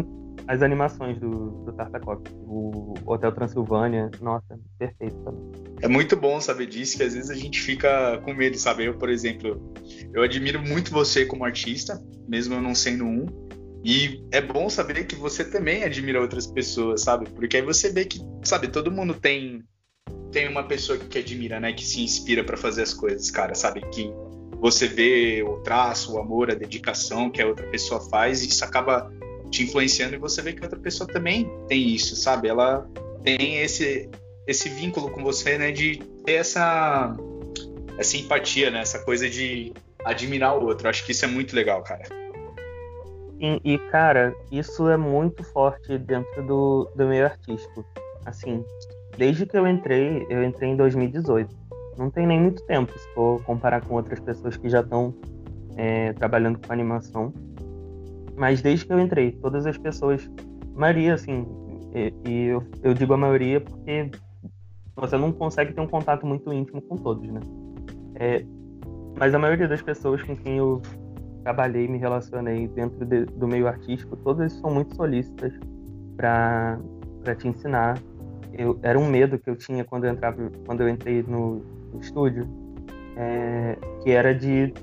as 0.50 0.64
animações 0.64 1.20
do, 1.20 1.64
do 1.64 1.74
Tartakov. 1.74 2.24
O 2.48 2.96
Hotel 3.06 3.32
Transilvânia, 3.32 4.10
nossa, 4.20 4.60
perfeito 4.80 5.16
também. 5.24 5.52
É 5.80 5.88
muito 5.88 6.18
bom 6.18 6.42
saber 6.42 6.66
disso, 6.66 6.98
que 6.98 7.04
às 7.04 7.14
vezes 7.14 7.30
a 7.30 7.36
gente 7.36 7.62
fica 7.62 8.18
com 8.26 8.34
medo, 8.34 8.58
sabe? 8.58 8.86
Eu, 8.86 8.98
por 8.98 9.10
exemplo, 9.10 9.72
eu 10.12 10.24
admiro 10.24 10.60
muito 10.60 10.92
você 10.92 11.24
como 11.24 11.46
artista, 11.46 12.04
mesmo 12.28 12.56
eu 12.56 12.62
não 12.62 12.74
sendo 12.74 13.06
um. 13.06 13.28
E 13.86 14.26
é 14.32 14.42
bom 14.42 14.68
saber 14.72 15.06
que 15.06 15.16
você 15.16 15.44
também 15.46 15.84
admira 15.84 16.20
outras 16.20 16.48
pessoas, 16.48 17.04
sabe? 17.04 17.30
Porque 17.30 17.58
aí 17.58 17.64
você 17.64 17.92
vê 17.92 18.06
que, 18.06 18.20
sabe, 18.44 18.70
todo 18.70 18.92
mundo 18.92 19.14
tem 19.14 19.64
tem 20.32 20.48
uma 20.48 20.64
pessoa 20.64 20.98
que 20.98 21.18
admira, 21.18 21.60
né, 21.60 21.74
que 21.74 21.84
se 21.84 22.04
inspira 22.04 22.44
para 22.44 22.56
fazer 22.56 22.84
as 22.84 22.94
coisas, 22.94 23.32
cara, 23.32 23.56
sabe 23.56 23.82
que 23.90 24.14
você 24.60 24.88
vê 24.88 25.42
o 25.42 25.58
traço, 25.62 26.14
o 26.14 26.20
amor, 26.20 26.52
a 26.52 26.54
dedicação 26.54 27.32
que 27.32 27.42
a 27.42 27.48
outra 27.48 27.66
pessoa 27.68 28.00
faz 28.12 28.44
e 28.44 28.50
isso 28.50 28.64
acaba 28.64 29.12
te 29.50 29.64
influenciando 29.64 30.16
e 30.16 30.18
você 30.18 30.42
vê 30.42 30.54
que 30.54 30.64
outra 30.64 30.80
pessoa 30.80 31.08
também 31.08 31.50
tem 31.68 31.90
isso, 31.90 32.16
sabe? 32.16 32.48
Ela 32.48 32.88
tem 33.24 33.58
esse 33.58 34.10
esse 34.48 34.68
vínculo 34.68 35.12
com 35.12 35.22
você, 35.22 35.60
né, 35.60 35.72
de 35.72 35.98
ter 36.26 36.34
essa 36.34 37.16
essa 37.98 38.18
empatia, 38.18 38.72
né, 38.72 38.80
essa 38.80 39.00
coisa 39.00 39.30
de 39.30 39.74
admirar 40.04 40.58
o 40.58 40.66
outro. 40.66 40.88
Acho 40.88 41.06
que 41.06 41.12
isso 41.12 41.26
é 41.26 41.28
muito 41.28 41.56
legal, 41.56 41.84
cara. 41.84 42.04
E, 43.40 43.60
e, 43.64 43.78
cara, 43.90 44.36
isso 44.52 44.90
é 44.90 44.98
muito 44.98 45.44
forte 45.44 45.98
dentro 45.98 46.46
do, 46.46 46.92
do 46.96 47.08
meio 47.08 47.26
artístico. 47.26 47.86
Assim, 48.26 48.64
desde 49.18 49.46
que 49.46 49.58
eu 49.58 49.66
entrei, 49.66 50.26
eu 50.30 50.44
entrei 50.44 50.72
em 50.72 50.76
2018. 50.76 51.56
Não 51.98 52.10
tem 52.10 52.28
nem 52.28 52.40
muito 52.40 52.64
tempo, 52.66 52.98
se 52.98 53.14
for 53.14 53.42
comparar 53.44 53.82
com 53.82 53.96
outras 53.96 54.20
pessoas 54.20 54.58
que 54.58 54.70
já 54.70 54.82
estão 54.82 55.14
é, 55.78 56.14
trabalhando 56.14 56.60
com 56.60 56.72
animação. 56.72 57.34
Mas 58.40 58.62
desde 58.62 58.86
que 58.86 58.94
eu 58.94 59.00
entrei, 59.02 59.34
todas 59.34 59.66
as 59.66 59.78
pessoas, 59.78 60.32
maioria, 60.74 61.14
assim, 61.14 61.46
e, 61.94 62.14
e 62.26 62.46
eu, 62.46 62.64
eu 62.82 62.94
digo 62.94 63.14
a 63.14 63.18
maioria 63.18 63.60
porque 63.60 64.10
você 64.96 65.18
não 65.18 65.30
consegue 65.34 65.74
ter 65.74 65.82
um 65.82 65.88
contato 65.88 66.26
muito 66.26 66.52
íntimo 66.54 66.82
com 66.82 66.96
todos, 66.96 67.30
né? 67.30 67.42
É, 68.16 68.46
mas 69.18 69.36
a 69.36 69.40
maioria 69.40 69.68
das 69.68 69.82
pessoas 69.82 70.24
com 70.24 70.38
quem 70.38 70.56
eu 70.56 70.82
trabalhei, 71.44 71.86
me 71.90 71.98
relacionei 71.98 72.66
dentro 72.70 73.06
de, 73.06 73.26
do 73.26 73.46
meio 73.46 73.68
artístico, 73.68 74.16
todas 74.16 74.54
são 74.54 74.72
muito 74.72 74.96
solícitas 74.96 75.52
para 76.16 76.80
te 77.38 77.46
ensinar. 77.46 78.00
Eu, 78.54 78.80
era 78.82 78.98
um 78.98 79.06
medo 79.06 79.38
que 79.38 79.50
eu 79.50 79.56
tinha 79.58 79.84
quando 79.84 80.06
eu 80.06 80.12
entrava, 80.12 80.50
quando 80.66 80.80
eu 80.80 80.88
entrei 80.88 81.24
no, 81.24 81.58
no 81.94 82.00
estúdio, 82.00 82.48
é, 83.18 83.78
que 84.02 84.12
era 84.12 84.34
de 84.34 84.74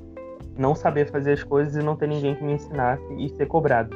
não 0.59 0.75
saber 0.75 1.11
fazer 1.11 1.33
as 1.33 1.45
coisas 1.45 1.77
e 1.77 1.85
não 1.85 1.97
ter 1.97 2.09
ninguém 2.09 2.35
que 2.35 2.45
me 2.45 2.55
ensinasse 2.55 3.05
e 3.15 3.29
ser 3.31 3.47
cobrado. 3.47 3.95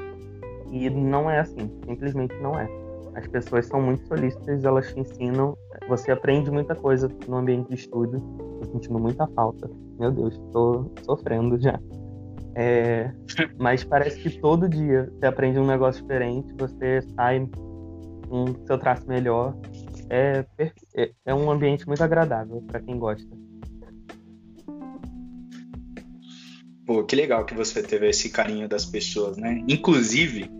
E 0.70 0.88
não 0.88 1.30
é 1.30 1.40
assim, 1.40 1.70
simplesmente 1.84 2.34
não 2.40 2.58
é. 2.58 2.68
As 3.14 3.26
pessoas 3.26 3.66
são 3.66 3.80
muito 3.80 4.06
solícitas, 4.06 4.64
elas 4.64 4.92
te 4.92 5.00
ensinam, 5.00 5.56
você 5.88 6.12
aprende 6.12 6.50
muita 6.50 6.74
coisa 6.74 7.08
no 7.26 7.36
ambiente 7.36 7.68
de 7.68 7.74
estúdio. 7.74 8.20
Tô 8.60 8.70
sentindo 8.72 8.98
muita 8.98 9.26
falta. 9.28 9.68
Meu 9.98 10.12
Deus, 10.12 10.38
tô 10.52 10.90
sofrendo 11.02 11.60
já. 11.60 11.78
É, 12.54 13.10
mas 13.58 13.82
parece 13.82 14.20
que 14.20 14.40
todo 14.40 14.68
dia 14.68 15.10
você 15.12 15.26
aprende 15.26 15.58
um 15.58 15.66
negócio 15.66 16.02
diferente, 16.02 16.54
você 16.58 17.00
sai 17.16 17.48
com 18.28 18.54
seu 18.66 18.78
traço 18.78 19.06
melhor. 19.08 19.56
É, 20.08 20.44
é, 20.96 21.10
é 21.26 21.34
um 21.34 21.50
ambiente 21.50 21.86
muito 21.86 22.02
agradável 22.02 22.62
para 22.66 22.80
quem 22.80 22.98
gosta. 22.98 23.28
Pô, 26.90 27.04
que 27.04 27.14
legal 27.14 27.44
que 27.44 27.54
você 27.54 27.84
teve 27.84 28.08
esse 28.08 28.30
carinho 28.30 28.68
das 28.68 28.84
pessoas, 28.84 29.36
né? 29.36 29.62
Inclusive, 29.68 30.50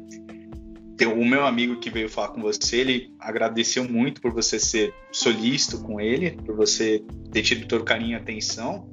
o 1.13 1.25
meu 1.25 1.45
amigo 1.45 1.81
que 1.81 1.91
veio 1.91 2.09
falar 2.09 2.29
com 2.29 2.41
você, 2.41 2.77
ele 2.77 3.13
agradeceu 3.19 3.83
muito 3.83 4.21
por 4.21 4.33
você 4.33 4.57
ser 4.57 4.95
solícito 5.11 5.83
com 5.83 6.01
ele, 6.01 6.31
por 6.47 6.55
você 6.55 7.03
ter 7.33 7.43
tido 7.43 7.67
todo 7.67 7.83
carinho 7.83 8.13
e 8.13 8.15
atenção. 8.15 8.89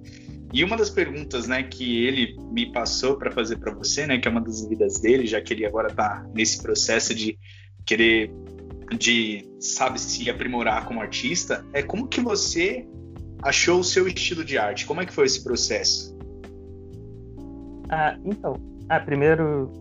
E 0.51 0.63
uma 0.63 0.75
das 0.75 0.89
perguntas, 0.89 1.47
né, 1.47 1.61
que 1.61 2.03
ele 2.07 2.35
me 2.51 2.71
passou 2.71 3.17
para 3.17 3.29
fazer 3.29 3.57
para 3.57 3.71
você, 3.71 4.07
né, 4.07 4.17
que 4.17 4.27
é 4.27 4.31
uma 4.31 4.41
das 4.41 4.67
vidas 4.67 4.99
dele, 4.99 5.27
já 5.27 5.39
que 5.39 5.53
ele 5.53 5.63
agora 5.63 5.89
está 5.89 6.27
nesse 6.33 6.59
processo 6.63 7.13
de 7.13 7.37
querer 7.85 8.31
de 8.97 9.47
sabe 9.59 10.01
se 10.01 10.27
aprimorar 10.27 10.87
como 10.87 11.01
artista, 11.01 11.63
é 11.71 11.83
como 11.83 12.07
que 12.07 12.19
você 12.19 12.83
achou 13.43 13.79
o 13.81 13.83
seu 13.83 14.07
estilo 14.07 14.43
de 14.43 14.57
arte? 14.57 14.87
Como 14.87 15.01
é 15.01 15.05
que 15.05 15.13
foi 15.13 15.27
esse 15.27 15.43
processo? 15.43 16.16
Ah, 17.89 18.17
então, 18.23 18.55
ah, 18.89 18.99
primeiro, 18.99 19.71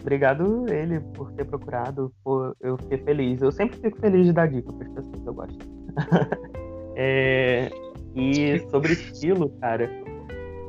obrigado 0.00 0.66
ele 0.72 1.00
por 1.00 1.32
ter 1.32 1.44
procurado, 1.44 2.12
por, 2.22 2.56
eu 2.60 2.76
fiquei 2.78 2.98
feliz. 2.98 3.42
Eu 3.42 3.50
sempre 3.50 3.78
fico 3.78 3.98
feliz 3.98 4.26
de 4.26 4.32
dar 4.32 4.46
dica 4.46 4.72
para 4.72 4.86
as 4.86 4.92
pessoas 4.92 5.20
que 5.20 5.28
eu 5.28 5.34
gosto. 5.34 5.58
é, 6.94 7.70
e 8.14 8.60
sobre 8.70 8.92
estilo, 8.92 9.50
cara, 9.60 9.90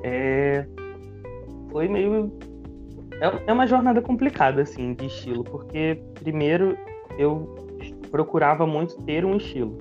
é, 0.03 0.65
foi 1.71 1.87
meio. 1.87 2.31
É, 3.21 3.49
é 3.49 3.53
uma 3.53 3.67
jornada 3.67 4.01
complicada, 4.01 4.61
assim, 4.61 4.93
de 4.93 5.05
estilo, 5.05 5.43
porque 5.43 6.01
primeiro 6.15 6.77
eu 7.17 7.55
procurava 8.09 8.65
muito 8.65 8.99
ter 9.03 9.25
um 9.25 9.37
estilo. 9.37 9.77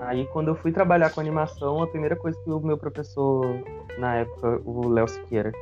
Aí, 0.00 0.26
quando 0.26 0.48
eu 0.48 0.54
fui 0.54 0.70
trabalhar 0.70 1.10
com 1.10 1.20
animação, 1.20 1.82
a 1.82 1.86
primeira 1.86 2.14
coisa 2.14 2.38
que 2.44 2.50
o 2.50 2.60
meu 2.60 2.76
professor, 2.76 3.44
na 3.98 4.16
época, 4.16 4.60
o 4.64 4.88
Léo 4.88 5.08
Siqueira, 5.08 5.52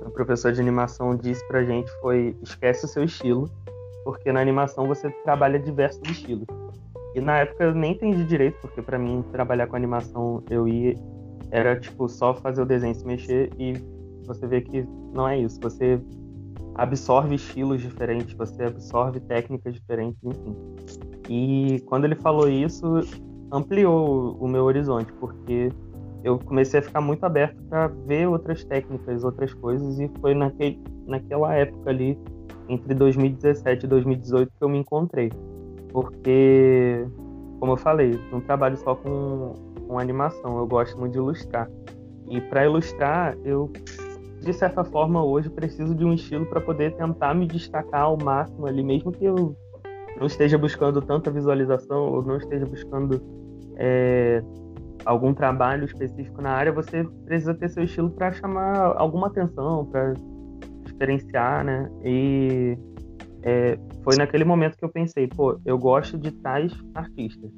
o 0.00 0.10
professor 0.10 0.52
de 0.52 0.60
animação, 0.60 1.16
disse 1.16 1.46
pra 1.46 1.64
gente 1.64 1.90
foi: 2.00 2.36
esquece 2.42 2.84
o 2.84 2.88
seu 2.88 3.04
estilo, 3.04 3.50
porque 4.04 4.32
na 4.32 4.40
animação 4.40 4.86
você 4.86 5.10
trabalha 5.24 5.58
diversos 5.58 6.02
estilos. 6.08 6.46
E 7.14 7.20
na 7.20 7.38
época 7.38 7.64
eu 7.64 7.74
nem 7.74 7.92
entendi 7.92 8.24
direito, 8.24 8.58
porque 8.60 8.82
para 8.82 8.98
mim 8.98 9.24
trabalhar 9.32 9.66
com 9.66 9.76
animação 9.76 10.42
eu 10.50 10.68
ia 10.68 10.94
era 11.50 11.78
tipo 11.78 12.08
só 12.08 12.34
fazer 12.34 12.62
o 12.62 12.66
desenho 12.66 12.94
se 12.94 13.06
mexer 13.06 13.50
e 13.58 13.74
você 14.26 14.46
vê 14.46 14.60
que 14.60 14.86
não 15.12 15.26
é 15.26 15.38
isso. 15.38 15.58
Você 15.62 16.00
absorve 16.74 17.34
estilos 17.34 17.80
diferentes, 17.80 18.34
você 18.34 18.64
absorve 18.64 19.20
técnicas 19.20 19.74
diferentes, 19.74 20.18
enfim. 20.22 20.56
E 21.28 21.80
quando 21.86 22.04
ele 22.04 22.14
falou 22.14 22.48
isso, 22.48 23.00
ampliou 23.50 24.36
o 24.38 24.46
meu 24.46 24.64
horizonte, 24.64 25.12
porque 25.14 25.72
eu 26.28 26.38
comecei 26.38 26.80
a 26.80 26.82
ficar 26.82 27.00
muito 27.00 27.24
aberto 27.24 27.60
para 27.64 27.88
ver 27.88 28.28
outras 28.28 28.64
técnicas, 28.64 29.24
outras 29.24 29.52
coisas, 29.54 29.98
e 29.98 30.10
foi 30.20 30.34
naquele, 30.34 30.80
naquela 31.06 31.54
época 31.54 31.90
ali, 31.90 32.18
entre 32.68 32.94
2017 32.94 33.84
e 33.84 33.88
2018, 33.88 34.48
que 34.48 34.64
eu 34.64 34.68
me 34.68 34.78
encontrei. 34.78 35.30
Porque, 35.90 37.06
como 37.58 37.72
eu 37.72 37.76
falei, 37.76 38.18
não 38.30 38.40
trabalho 38.40 38.76
só 38.76 38.94
com 38.94 39.54
com 39.88 39.98
animação, 39.98 40.58
eu 40.58 40.66
gosto 40.66 40.96
muito 40.98 41.12
de 41.12 41.18
ilustrar. 41.18 41.68
E 42.28 42.40
para 42.42 42.66
ilustrar, 42.66 43.36
eu 43.42 43.72
de 44.40 44.52
certa 44.52 44.84
forma 44.84 45.24
hoje 45.24 45.50
preciso 45.50 45.94
de 45.94 46.04
um 46.04 46.12
estilo 46.12 46.46
para 46.46 46.60
poder 46.60 46.94
tentar 46.94 47.34
me 47.34 47.46
destacar 47.46 48.02
ao 48.02 48.16
máximo 48.16 48.66
ali, 48.66 48.84
mesmo 48.84 49.10
que 49.10 49.24
eu 49.24 49.56
não 50.16 50.26
esteja 50.26 50.56
buscando 50.56 51.00
tanta 51.02 51.30
visualização 51.30 52.12
ou 52.12 52.22
não 52.22 52.36
esteja 52.36 52.64
buscando 52.66 53.20
é, 53.76 54.42
algum 55.08 55.32
trabalho 55.32 55.86
específico 55.86 56.42
na 56.42 56.50
área, 56.50 56.70
você 56.70 57.02
precisa 57.24 57.54
ter 57.54 57.70
seu 57.70 57.82
estilo 57.82 58.10
para 58.10 58.30
chamar 58.30 58.94
alguma 58.98 59.28
atenção, 59.28 59.86
para 59.86 60.12
diferenciar, 60.84 61.64
né? 61.64 61.90
E 62.04 62.76
é, 63.42 63.78
foi 64.04 64.16
naquele 64.16 64.44
momento 64.44 64.76
que 64.76 64.84
eu 64.84 64.90
pensei, 64.90 65.26
pô, 65.26 65.58
eu 65.64 65.78
gosto 65.78 66.18
de 66.18 66.30
tais 66.30 66.72
artistas 66.94 67.50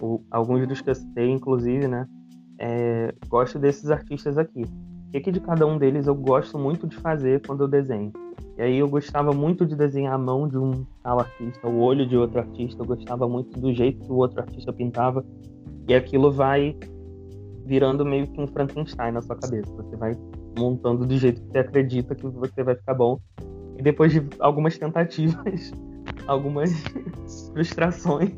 o, 0.00 0.20
alguns 0.32 0.66
dos 0.66 0.80
que 0.80 0.90
eu 0.90 0.94
citei, 0.94 1.30
inclusive, 1.30 1.86
né? 1.86 2.08
É, 2.58 3.14
gosto 3.28 3.56
desses 3.56 3.88
artistas 3.88 4.36
aqui. 4.36 4.62
O 4.62 5.10
que, 5.12 5.20
que 5.20 5.30
de 5.30 5.40
cada 5.40 5.64
um 5.66 5.78
deles 5.78 6.08
eu 6.08 6.14
gosto 6.14 6.58
muito 6.58 6.88
de 6.88 6.96
fazer 6.96 7.40
quando 7.46 7.62
eu 7.62 7.68
desenho? 7.68 8.12
E 8.58 8.62
aí 8.62 8.78
eu 8.78 8.88
gostava 8.88 9.32
muito 9.32 9.64
de 9.64 9.76
desenhar 9.76 10.14
a 10.14 10.18
mão 10.18 10.48
de 10.48 10.58
um 10.58 10.84
tal 11.02 11.20
artista, 11.20 11.68
o 11.68 11.78
olho 11.80 12.06
de 12.06 12.16
outro 12.16 12.40
artista, 12.40 12.82
eu 12.82 12.86
gostava 12.86 13.28
muito 13.28 13.58
do 13.58 13.72
jeito 13.72 14.04
que 14.04 14.10
o 14.10 14.16
outro 14.16 14.40
artista 14.40 14.72
pintava. 14.72 15.24
E 15.88 15.94
aquilo 15.94 16.30
vai 16.30 16.76
virando 17.64 18.04
meio 18.04 18.26
que 18.26 18.40
um 18.40 18.46
Frankenstein 18.46 19.12
na 19.12 19.22
sua 19.22 19.36
cabeça. 19.36 19.72
Você 19.74 19.96
vai 19.96 20.16
montando 20.58 21.06
do 21.06 21.16
jeito 21.16 21.40
que 21.40 21.48
você 21.48 21.58
acredita 21.58 22.14
que 22.14 22.26
você 22.26 22.62
vai 22.62 22.74
ficar 22.74 22.94
bom. 22.94 23.20
E 23.78 23.82
depois 23.82 24.12
de 24.12 24.26
algumas 24.40 24.76
tentativas, 24.76 25.72
algumas 26.26 26.70
frustrações, 27.52 28.32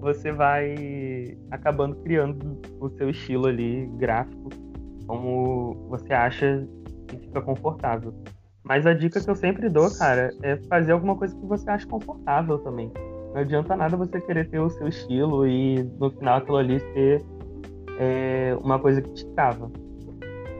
você 0.00 0.32
vai 0.32 1.36
acabando 1.50 1.96
criando 1.96 2.60
o 2.80 2.90
seu 2.90 3.08
estilo 3.10 3.46
ali 3.46 3.86
gráfico, 3.96 4.50
como 5.06 5.86
você 5.88 6.12
acha 6.12 6.66
que 7.08 7.16
fica 7.18 7.40
confortável. 7.40 8.14
Mas 8.64 8.86
a 8.86 8.94
dica 8.94 9.20
que 9.20 9.28
eu 9.28 9.34
sempre 9.34 9.68
dou, 9.68 9.90
cara, 9.96 10.30
é 10.42 10.56
fazer 10.68 10.92
alguma 10.92 11.16
coisa 11.16 11.34
que 11.34 11.46
você 11.46 11.68
acha 11.68 11.86
confortável 11.86 12.58
também. 12.58 12.92
Não 13.32 13.40
adianta 13.40 13.74
nada 13.74 13.96
você 13.96 14.20
querer 14.20 14.48
ter 14.48 14.58
o 14.58 14.68
seu 14.70 14.88
estilo 14.88 15.46
e 15.46 15.82
no 15.98 16.10
final 16.10 16.38
aquilo 16.38 16.58
ali 16.58 16.80
ser 16.80 17.24
é, 17.98 18.56
uma 18.60 18.78
coisa 18.78 19.00
que 19.00 19.10
te 19.14 19.26
trava, 19.34 19.70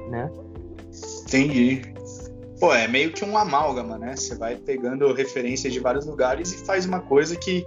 né? 0.08 0.30
Entendi. 1.26 1.82
Pô, 2.58 2.72
é 2.72 2.86
meio 2.86 3.12
que 3.12 3.24
um 3.24 3.36
amálgama, 3.36 3.98
né? 3.98 4.14
Você 4.16 4.36
vai 4.36 4.56
pegando 4.56 5.12
referências 5.12 5.72
de 5.72 5.80
vários 5.80 6.06
lugares 6.06 6.52
e 6.52 6.64
faz 6.64 6.86
uma 6.86 7.00
coisa 7.00 7.36
que, 7.36 7.66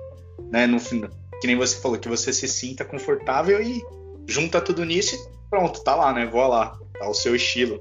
né, 0.51 0.65
no 0.65 0.79
final, 0.79 1.09
que 1.41 1.47
nem 1.47 1.55
você 1.55 1.79
falou, 1.79 1.97
que 1.97 2.07
você 2.07 2.31
se 2.31 2.47
sinta 2.47 2.85
confortável 2.85 3.61
e 3.61 3.83
junta 4.27 4.61
tudo 4.61 4.85
nisso 4.85 5.15
e 5.15 5.49
pronto, 5.49 5.83
tá 5.83 5.95
lá, 5.95 6.13
né? 6.13 6.25
Vou 6.25 6.47
lá, 6.47 6.77
tá 6.97 7.07
o 7.07 7.13
seu 7.13 7.35
estilo. 7.35 7.79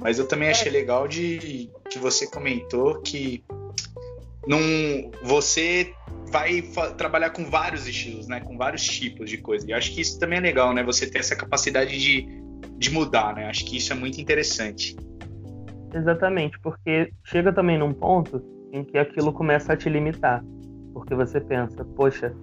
Mas 0.00 0.18
eu 0.18 0.26
também 0.26 0.50
achei 0.50 0.70
legal 0.70 1.08
de 1.08 1.70
que 1.88 1.98
você 1.98 2.26
comentou 2.26 3.00
que 3.00 3.44
não, 4.46 4.58
você 5.22 5.94
vai 6.30 6.62
trabalhar 6.96 7.30
com 7.30 7.44
vários 7.44 7.86
estilos, 7.86 8.26
né? 8.26 8.40
Com 8.40 8.56
vários 8.56 8.82
tipos 8.82 9.30
de 9.30 9.38
coisa. 9.38 9.66
E 9.66 9.70
eu 9.70 9.76
acho 9.76 9.92
que 9.92 10.00
isso 10.00 10.18
também 10.18 10.38
é 10.38 10.42
legal, 10.42 10.74
né? 10.74 10.82
Você 10.82 11.08
ter 11.08 11.20
essa 11.20 11.36
capacidade 11.36 11.98
de, 11.98 12.26
de 12.76 12.90
mudar, 12.90 13.34
né? 13.34 13.46
Acho 13.46 13.64
que 13.64 13.76
isso 13.76 13.92
é 13.92 13.96
muito 13.96 14.20
interessante. 14.20 14.96
Exatamente, 15.94 16.58
porque 16.58 17.12
chega 17.22 17.52
também 17.52 17.78
num 17.78 17.92
ponto 17.92 18.42
em 18.72 18.82
que 18.82 18.98
aquilo 18.98 19.32
começa 19.32 19.72
a 19.72 19.76
te 19.76 19.88
limitar. 19.88 20.44
Porque 20.92 21.14
você 21.14 21.40
pensa, 21.40 21.84
poxa, 21.96 22.34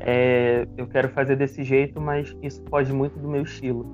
é, 0.00 0.66
eu 0.76 0.86
quero 0.86 1.08
fazer 1.08 1.36
desse 1.36 1.64
jeito, 1.64 2.00
mas 2.00 2.36
isso 2.42 2.62
foge 2.68 2.92
muito 2.92 3.18
do 3.18 3.28
meu 3.28 3.42
estilo. 3.42 3.86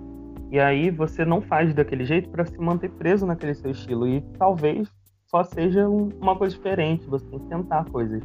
E 0.50 0.58
aí 0.58 0.90
você 0.90 1.24
não 1.24 1.40
faz 1.40 1.72
daquele 1.74 2.04
jeito 2.04 2.28
para 2.28 2.44
se 2.44 2.58
manter 2.58 2.90
preso 2.90 3.24
naquele 3.24 3.54
seu 3.54 3.70
estilo. 3.70 4.06
E 4.06 4.20
talvez 4.38 4.88
só 5.26 5.42
seja 5.42 5.88
uma 5.88 6.36
coisa 6.36 6.54
diferente, 6.54 7.06
você 7.06 7.24
tem 7.26 7.38
que 7.38 7.46
tentar 7.46 7.84
coisas, 7.86 8.22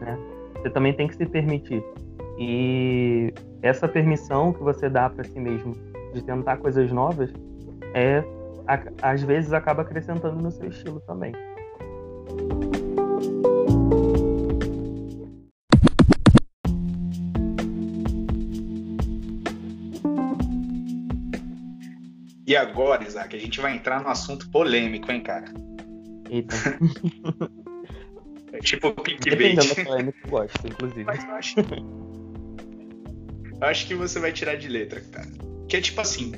né? 0.00 0.18
Você 0.56 0.70
também 0.70 0.92
tem 0.92 1.08
que 1.08 1.16
se 1.16 1.26
permitir. 1.26 1.82
E 2.38 3.32
essa 3.62 3.88
permissão 3.88 4.52
que 4.52 4.62
você 4.62 4.88
dá 4.88 5.08
para 5.08 5.24
si 5.24 5.38
mesmo 5.38 5.74
de 6.12 6.22
tentar 6.22 6.58
coisas 6.58 6.90
novas 6.92 7.32
é 7.94 8.22
às 9.02 9.22
vezes 9.22 9.52
acaba 9.52 9.82
acrescentando 9.82 10.40
no 10.40 10.50
seu 10.50 10.68
estilo 10.68 11.00
também. 11.00 11.32
E 22.46 22.56
agora, 22.56 23.02
Isaac, 23.02 23.34
a 23.34 23.38
gente 23.38 23.60
vai 23.60 23.74
entrar 23.74 24.02
no 24.02 24.08
assunto 24.08 24.50
polêmico, 24.50 25.10
hein, 25.10 25.22
cara? 25.22 25.46
Eita. 26.32 26.56
É 28.54 28.58
tipo 28.64 28.90
clickbait. 28.94 29.36
Dependendo 29.38 29.74
da 29.74 29.84
polêmica, 29.84 30.18
eu 30.24 30.30
gosto, 30.30 30.66
inclusive. 30.66 31.04
Mas 31.04 31.22
eu 31.22 31.30
acho... 31.32 31.54
eu 33.60 33.66
acho 33.68 33.86
que 33.86 33.94
você 33.94 34.18
vai 34.18 34.32
tirar 34.32 34.56
de 34.56 34.66
letra, 34.66 35.02
cara. 35.02 35.28
Que 35.68 35.76
é 35.76 35.80
tipo 35.82 36.00
assim, 36.00 36.32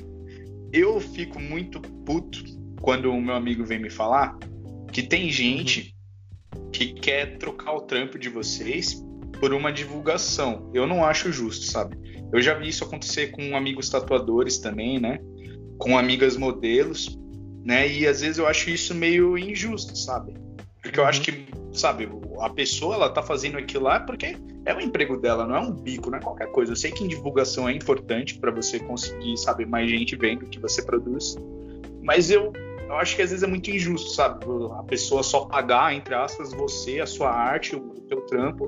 eu 0.73 0.99
fico 0.99 1.39
muito 1.39 1.79
puto 1.79 2.43
quando 2.81 3.09
o 3.09 3.21
meu 3.21 3.35
amigo 3.35 3.63
vem 3.63 3.79
me 3.79 3.89
falar 3.89 4.37
que 4.91 5.01
tem 5.01 5.29
gente 5.29 5.95
que 6.73 6.93
quer 6.93 7.37
trocar 7.37 7.73
o 7.73 7.81
trampo 7.81 8.19
de 8.19 8.27
vocês 8.27 9.01
por 9.39 9.53
uma 9.53 9.71
divulgação. 9.71 10.69
Eu 10.73 10.85
não 10.85 11.05
acho 11.05 11.31
justo, 11.31 11.65
sabe? 11.65 11.97
Eu 12.33 12.41
já 12.41 12.53
vi 12.53 12.67
isso 12.67 12.83
acontecer 12.83 13.27
com 13.27 13.55
amigos 13.55 13.89
tatuadores 13.89 14.57
também, 14.57 14.99
né? 14.99 15.19
Com 15.77 15.97
amigas 15.97 16.35
modelos, 16.35 17.17
né? 17.65 17.87
E 17.87 18.07
às 18.07 18.21
vezes 18.21 18.37
eu 18.37 18.45
acho 18.45 18.69
isso 18.69 18.93
meio 18.93 19.35
injusto, 19.35 19.97
sabe? 19.97 20.35
Porque 20.81 20.99
eu 20.99 21.05
acho 21.05 21.19
uhum. 21.19 21.25
que, 21.25 21.47
sabe, 21.73 22.07
a 22.39 22.49
pessoa 22.51 22.93
ela 22.93 23.09
tá 23.09 23.23
fazendo 23.23 23.57
aquilo 23.57 23.85
lá 23.85 23.99
porque 23.99 24.37
é 24.65 24.73
o 24.73 24.79
emprego 24.79 25.17
dela, 25.17 25.47
não 25.47 25.55
é 25.55 25.59
um 25.59 25.71
bico, 25.71 26.11
não 26.11 26.19
é 26.19 26.21
qualquer 26.21 26.51
coisa. 26.51 26.73
Eu 26.73 26.75
sei 26.75 26.91
que 26.91 27.03
em 27.03 27.07
divulgação 27.07 27.67
é 27.67 27.73
importante 27.73 28.37
para 28.37 28.51
você 28.51 28.79
conseguir, 28.79 29.35
sabe, 29.37 29.65
mais 29.65 29.89
gente 29.89 30.15
vendo 30.15 30.43
o 30.43 30.49
que 30.49 30.59
você 30.59 30.83
produz. 30.83 31.35
Mas 32.03 32.29
eu, 32.29 32.53
eu 32.87 32.95
acho 32.97 33.15
que 33.15 33.23
às 33.23 33.31
vezes 33.31 33.43
é 33.43 33.47
muito 33.47 33.71
injusto, 33.71 34.11
sabe? 34.11 34.45
A 34.77 34.83
pessoa 34.83 35.23
só 35.23 35.45
pagar, 35.45 35.95
entre 35.95 36.13
aspas, 36.13 36.53
você, 36.53 36.99
a 36.99 37.07
sua 37.07 37.31
arte, 37.31 37.75
o 37.75 37.81
teu 38.07 38.21
trampo, 38.21 38.67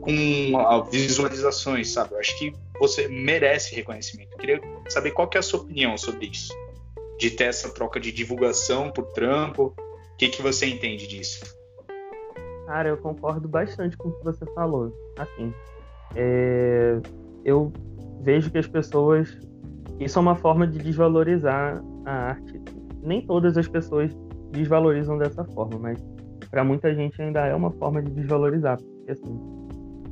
com 0.00 0.88
visualizações, 0.90 1.90
sabe? 1.90 2.14
Eu 2.14 2.18
acho 2.18 2.38
que 2.38 2.52
você 2.80 3.08
merece 3.08 3.74
reconhecimento. 3.74 4.32
Eu 4.32 4.38
queria 4.38 4.60
saber 4.88 5.10
qual 5.10 5.28
que 5.28 5.36
é 5.36 5.40
a 5.40 5.42
sua 5.42 5.60
opinião 5.60 5.98
sobre 5.98 6.28
isso. 6.28 6.50
De 7.18 7.30
ter 7.30 7.44
essa 7.44 7.68
troca 7.68 7.98
de 7.98 8.12
divulgação 8.12 8.90
por 8.90 9.06
trampo. 9.12 9.74
O 10.12 10.16
que, 10.16 10.28
que 10.28 10.40
você 10.40 10.66
entende 10.66 11.06
disso? 11.06 11.58
Cara, 12.66 12.90
eu 12.90 12.98
concordo 12.98 13.48
bastante 13.48 13.96
com 13.96 14.08
o 14.08 14.12
que 14.12 14.24
você 14.24 14.44
falou. 14.52 14.92
Assim, 15.16 15.52
é... 16.14 17.00
eu 17.44 17.72
vejo 18.20 18.50
que 18.50 18.58
as 18.58 18.66
pessoas. 18.66 19.38
Isso 19.98 20.18
é 20.18 20.22
uma 20.22 20.36
forma 20.36 20.66
de 20.66 20.78
desvalorizar 20.78 21.82
a 22.04 22.12
arte. 22.12 22.60
Nem 23.02 23.26
todas 23.26 23.56
as 23.56 23.66
pessoas 23.66 24.14
desvalorizam 24.52 25.18
dessa 25.18 25.44
forma, 25.46 25.78
mas 25.78 25.98
para 26.50 26.62
muita 26.62 26.94
gente 26.94 27.20
ainda 27.20 27.46
é 27.46 27.54
uma 27.54 27.70
forma 27.72 28.02
de 28.02 28.10
desvalorizar. 28.10 28.76
Porque, 28.76 29.12
assim, 29.12 29.40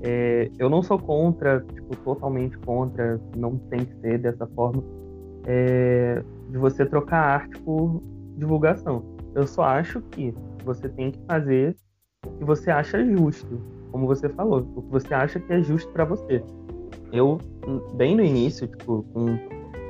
é... 0.00 0.50
eu 0.58 0.70
não 0.70 0.82
sou 0.82 0.98
contra, 0.98 1.60
tipo, 1.60 1.94
totalmente 1.98 2.56
contra, 2.58 3.20
não 3.36 3.58
tem 3.58 3.84
que 3.84 3.94
ser 4.00 4.18
dessa 4.18 4.46
forma, 4.46 4.82
é... 5.46 6.22
de 6.50 6.58
você 6.58 6.84
trocar 6.84 7.18
arte 7.18 7.58
por 7.60 8.02
divulgação. 8.36 9.02
Eu 9.34 9.46
só 9.46 9.62
acho 9.62 10.00
que 10.02 10.34
você 10.64 10.88
tem 10.88 11.10
que 11.10 11.20
fazer 11.26 11.76
que 12.38 12.44
você 12.44 12.70
acha 12.70 13.04
justo, 13.04 13.60
como 13.92 14.06
você 14.06 14.28
falou, 14.28 14.66
o 14.74 14.82
que 14.82 14.90
você 14.90 15.14
acha 15.14 15.38
que 15.38 15.52
é 15.52 15.62
justo 15.62 15.90
para 15.92 16.04
você. 16.04 16.42
Eu, 17.12 17.38
bem 17.94 18.16
no 18.16 18.22
início, 18.22 18.66
tipo, 18.66 19.04
com 19.12 19.38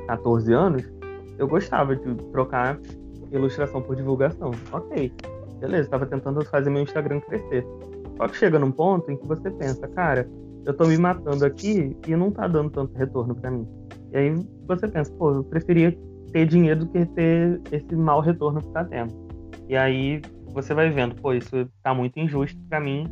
14 0.07 0.53
anos, 0.53 0.83
eu 1.37 1.47
gostava 1.47 1.95
de 1.95 2.15
trocar 2.31 2.79
ilustração 3.31 3.81
por 3.81 3.95
divulgação. 3.95 4.51
Ok, 4.71 5.11
beleza, 5.59 5.83
estava 5.83 6.05
tentando 6.05 6.43
fazer 6.45 6.69
meu 6.69 6.83
Instagram 6.83 7.19
crescer. 7.21 7.65
Só 8.17 8.27
que 8.27 8.37
chega 8.37 8.57
num 8.59 8.71
ponto 8.71 9.11
em 9.11 9.17
que 9.17 9.27
você 9.27 9.49
pensa, 9.51 9.87
cara, 9.89 10.27
eu 10.65 10.73
tô 10.73 10.85
me 10.85 10.97
matando 10.97 11.45
aqui 11.45 11.95
e 12.07 12.15
não 12.15 12.31
tá 12.31 12.47
dando 12.47 12.69
tanto 12.69 12.97
retorno 12.97 13.35
para 13.35 13.51
mim. 13.51 13.67
E 14.17 14.19
aí 14.19 14.33
você 14.67 14.87
pensa, 14.87 15.13
pô, 15.13 15.31
eu 15.31 15.43
preferia 15.43 15.95
ter 16.33 16.47
dinheiro 16.47 16.79
do 16.79 16.87
que 16.87 17.05
ter 17.05 17.61
esse 17.71 17.95
mau 17.95 18.19
retorno 18.19 18.59
que 18.59 18.69
tá 18.69 18.83
tendo. 18.83 19.13
E 19.69 19.77
aí 19.77 20.21
você 20.53 20.73
vai 20.73 20.89
vendo, 20.89 21.13
pô, 21.21 21.33
isso 21.33 21.69
tá 21.83 21.93
muito 21.93 22.19
injusto 22.19 22.59
para 22.67 22.79
mim, 22.79 23.05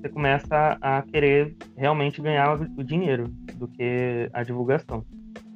você 0.00 0.08
começa 0.08 0.78
a 0.80 1.02
querer 1.02 1.56
realmente 1.76 2.22
ganhar 2.22 2.60
o 2.78 2.84
dinheiro 2.84 3.28
do 3.56 3.66
que 3.66 4.30
a 4.32 4.44
divulgação. 4.44 5.04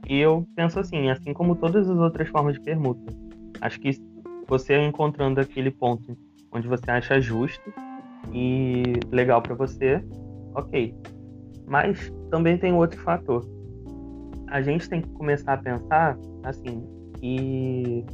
E 0.08 0.18
eu 0.18 0.44
penso 0.56 0.80
assim, 0.80 1.08
assim 1.08 1.32
como 1.32 1.54
todas 1.54 1.88
as 1.88 1.96
outras 1.96 2.28
formas 2.28 2.54
de 2.54 2.60
permuta, 2.60 3.12
acho 3.60 3.78
que 3.78 3.90
você 4.48 4.76
encontrando 4.76 5.40
aquele 5.40 5.70
ponto 5.70 6.18
onde 6.52 6.66
você 6.66 6.90
acha 6.90 7.20
justo 7.20 7.72
e 8.32 8.82
legal 9.12 9.40
para 9.40 9.54
você, 9.54 10.02
ok. 10.52 10.92
Mas 11.64 12.12
também 12.28 12.58
tem 12.58 12.72
outro 12.72 13.00
fator. 13.00 13.55
A 14.48 14.62
gente 14.62 14.88
tem 14.88 15.00
que 15.00 15.08
começar 15.10 15.54
a 15.54 15.58
pensar 15.58 16.18
assim 16.44 16.86
que 17.14 18.04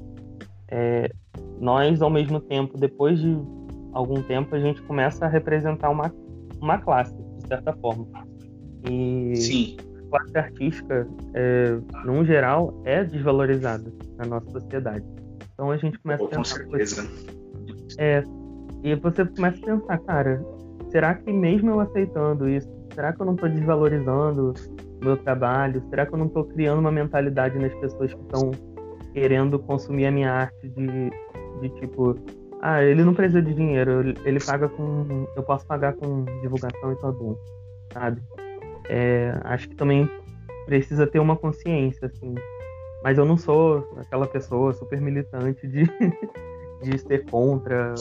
é, 0.68 1.10
nós, 1.60 2.00
ao 2.00 2.10
mesmo 2.10 2.40
tempo, 2.40 2.78
depois 2.78 3.20
de 3.20 3.36
algum 3.92 4.22
tempo, 4.22 4.54
a 4.54 4.58
gente 4.58 4.80
começa 4.82 5.26
a 5.26 5.28
representar 5.28 5.90
uma, 5.90 6.12
uma 6.60 6.78
classe, 6.78 7.14
de 7.38 7.46
certa 7.46 7.72
forma. 7.74 8.06
E 8.88 9.36
Sim. 9.36 9.76
a 10.06 10.10
classe 10.10 10.38
artística, 10.38 11.06
é, 11.34 11.78
num 12.04 12.24
geral, 12.24 12.80
é 12.84 13.04
desvalorizada 13.04 13.92
na 14.16 14.26
nossa 14.26 14.50
sociedade. 14.50 15.04
Então 15.52 15.70
a 15.70 15.76
gente 15.76 15.98
começa 15.98 16.24
a 16.24 16.28
pensar. 16.28 16.64
Com 16.64 16.70
certeza. 16.70 17.08
É, 17.98 18.24
e 18.82 18.94
você 18.96 19.24
começa 19.24 19.58
a 19.58 19.76
pensar, 19.76 19.98
cara, 19.98 20.44
será 20.90 21.14
que 21.14 21.32
mesmo 21.32 21.70
eu 21.70 21.80
aceitando 21.80 22.48
isso, 22.48 22.68
será 22.94 23.12
que 23.12 23.20
eu 23.20 23.26
não 23.26 23.34
estou 23.34 23.48
desvalorizando 23.48 24.54
meu 25.04 25.16
trabalho? 25.16 25.82
Será 25.90 26.06
que 26.06 26.14
eu 26.14 26.18
não 26.18 26.26
estou 26.26 26.44
criando 26.44 26.78
uma 26.78 26.92
mentalidade 26.92 27.58
nas 27.58 27.74
pessoas 27.74 28.12
que 28.12 28.20
estão 28.20 28.50
querendo 29.12 29.58
consumir 29.58 30.06
a 30.06 30.10
minha 30.10 30.32
arte 30.32 30.68
de 30.68 31.10
de 31.62 31.68
tipo, 31.80 32.16
ah, 32.60 32.82
ele 32.82 33.04
não 33.04 33.14
precisa 33.14 33.40
de 33.40 33.54
dinheiro, 33.54 34.14
ele 34.24 34.40
paga 34.40 34.68
com. 34.68 35.26
Eu 35.36 35.42
posso 35.42 35.66
pagar 35.66 35.94
com 35.94 36.24
divulgação 36.42 36.92
e 36.92 36.96
tá 36.96 37.10
bom, 37.10 37.36
sabe? 37.92 38.20
É, 38.88 39.38
acho 39.44 39.68
que 39.68 39.76
também 39.76 40.10
precisa 40.66 41.06
ter 41.06 41.20
uma 41.20 41.36
consciência, 41.36 42.06
assim. 42.06 42.34
Mas 43.02 43.18
eu 43.18 43.24
não 43.24 43.36
sou 43.36 43.88
aquela 43.96 44.26
pessoa 44.26 44.72
super 44.72 45.00
militante 45.00 45.66
de, 45.66 45.84
de 46.82 46.98
ser 46.98 47.24
contra. 47.26 47.94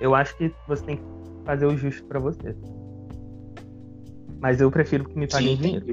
eu 0.00 0.14
acho 0.14 0.36
que 0.36 0.54
você 0.66 0.84
tem 0.84 0.96
que 0.96 1.02
fazer 1.44 1.66
o 1.66 1.76
justo 1.76 2.06
para 2.06 2.18
você. 2.18 2.54
Mas 4.40 4.60
eu 4.60 4.70
prefiro 4.70 5.04
que 5.04 5.18
me 5.18 5.26
paguem 5.26 5.56
Sim, 5.56 5.62
dinheiro. 5.62 5.86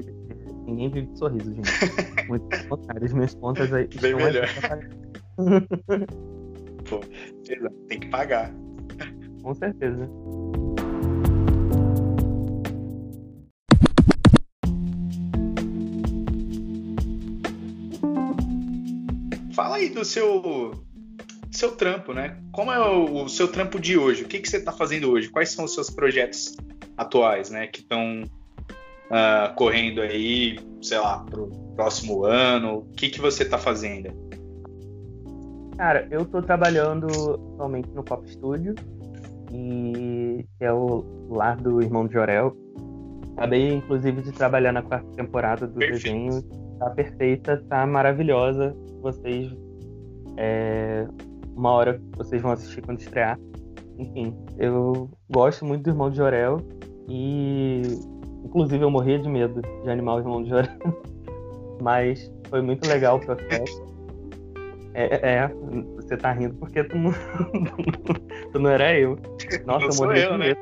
Ninguém 0.66 0.90
vive 0.90 1.06
de 1.06 1.18
sorriso, 1.18 1.54
gente. 1.54 1.68
Muito 2.28 2.68
contrário. 2.68 3.04
As 3.04 3.12
minhas 3.12 3.34
contas 3.34 3.72
aí. 3.72 3.88
Bem 4.00 4.14
melhor. 4.14 4.48
Pô, 6.88 7.00
tem 7.88 8.00
que 8.00 8.08
pagar. 8.08 8.52
Com 9.42 9.54
certeza. 9.54 10.08
Fala 19.52 19.76
aí 19.76 19.88
do 19.88 20.04
seu 20.04 20.72
seu 21.50 21.72
trampo, 21.72 22.12
né? 22.12 22.38
Como 22.52 22.70
é 22.70 22.78
o, 22.78 23.24
o 23.24 23.28
seu 23.28 23.48
trampo 23.48 23.80
de 23.80 23.96
hoje? 23.96 24.22
O 24.22 24.28
que, 24.28 24.38
que 24.38 24.48
você 24.48 24.58
está 24.58 24.70
fazendo 24.70 25.10
hoje? 25.10 25.28
Quais 25.28 25.50
são 25.50 25.64
os 25.64 25.74
seus 25.74 25.88
projetos 25.88 26.56
atuais, 26.96 27.50
né? 27.50 27.66
Que 27.66 27.80
estão 27.80 28.24
uh, 29.10 29.54
correndo 29.54 30.00
aí, 30.00 30.58
sei 30.82 30.98
lá, 30.98 31.24
para 31.28 31.40
o 31.40 31.50
próximo 31.74 32.24
ano? 32.24 32.78
O 32.78 32.84
que, 32.96 33.08
que 33.08 33.20
você 33.20 33.42
está 33.42 33.58
fazendo? 33.58 34.10
Cara, 35.76 36.06
eu 36.10 36.22
estou 36.22 36.42
trabalhando 36.42 37.06
atualmente 37.54 37.90
no 37.90 38.02
Pop 38.02 38.26
Studio, 38.30 38.74
e 39.52 40.44
é 40.60 40.72
o 40.72 41.04
lar 41.30 41.56
do 41.56 41.82
irmão 41.82 42.06
de 42.06 42.14
Jorel. 42.14 42.56
Acabei, 43.36 43.74
inclusive, 43.74 44.22
de 44.22 44.32
trabalhar 44.32 44.72
na 44.72 44.82
quarta 44.82 45.06
temporada 45.12 45.66
do 45.66 45.74
Perfeito. 45.74 46.02
desenho. 46.02 46.42
Tá 46.78 46.90
perfeita, 46.90 47.62
tá 47.68 47.86
maravilhosa. 47.86 48.74
Vocês. 49.02 49.54
É, 50.38 51.06
uma 51.54 51.70
hora 51.70 52.00
vocês 52.16 52.40
vão 52.40 52.52
assistir 52.52 52.82
quando 52.82 53.00
estrear. 53.00 53.38
Enfim, 53.98 54.34
eu 54.58 55.10
gosto 55.30 55.64
muito 55.64 55.84
do 55.84 55.90
irmão 55.90 56.10
de 56.10 56.16
Jorel. 56.16 56.58
E. 57.08 57.82
Inclusive, 58.46 58.84
eu 58.84 58.90
morria 58.90 59.18
de 59.18 59.28
medo 59.28 59.60
de 59.82 59.90
animar 59.90 60.16
o 60.16 60.18
irmão 60.20 60.42
de 60.42 60.50
Jorel. 60.50 60.70
Mas 61.82 62.32
foi 62.48 62.62
muito 62.62 62.88
legal 62.88 63.16
o 63.16 63.20
processo. 63.20 63.84
É, 64.94 65.30
é, 65.30 65.50
você 65.96 66.16
tá 66.16 66.32
rindo 66.32 66.54
porque 66.54 66.82
tu 66.84 66.96
não, 66.96 67.12
tu 68.52 68.58
não 68.58 68.70
era 68.70 68.96
eu. 68.98 69.18
Nossa, 69.66 69.86
não 69.86 69.92
eu 69.92 69.96
morria 69.96 70.24
eu, 70.24 70.32
de 70.32 70.38
né? 70.38 70.46
medo. 70.46 70.60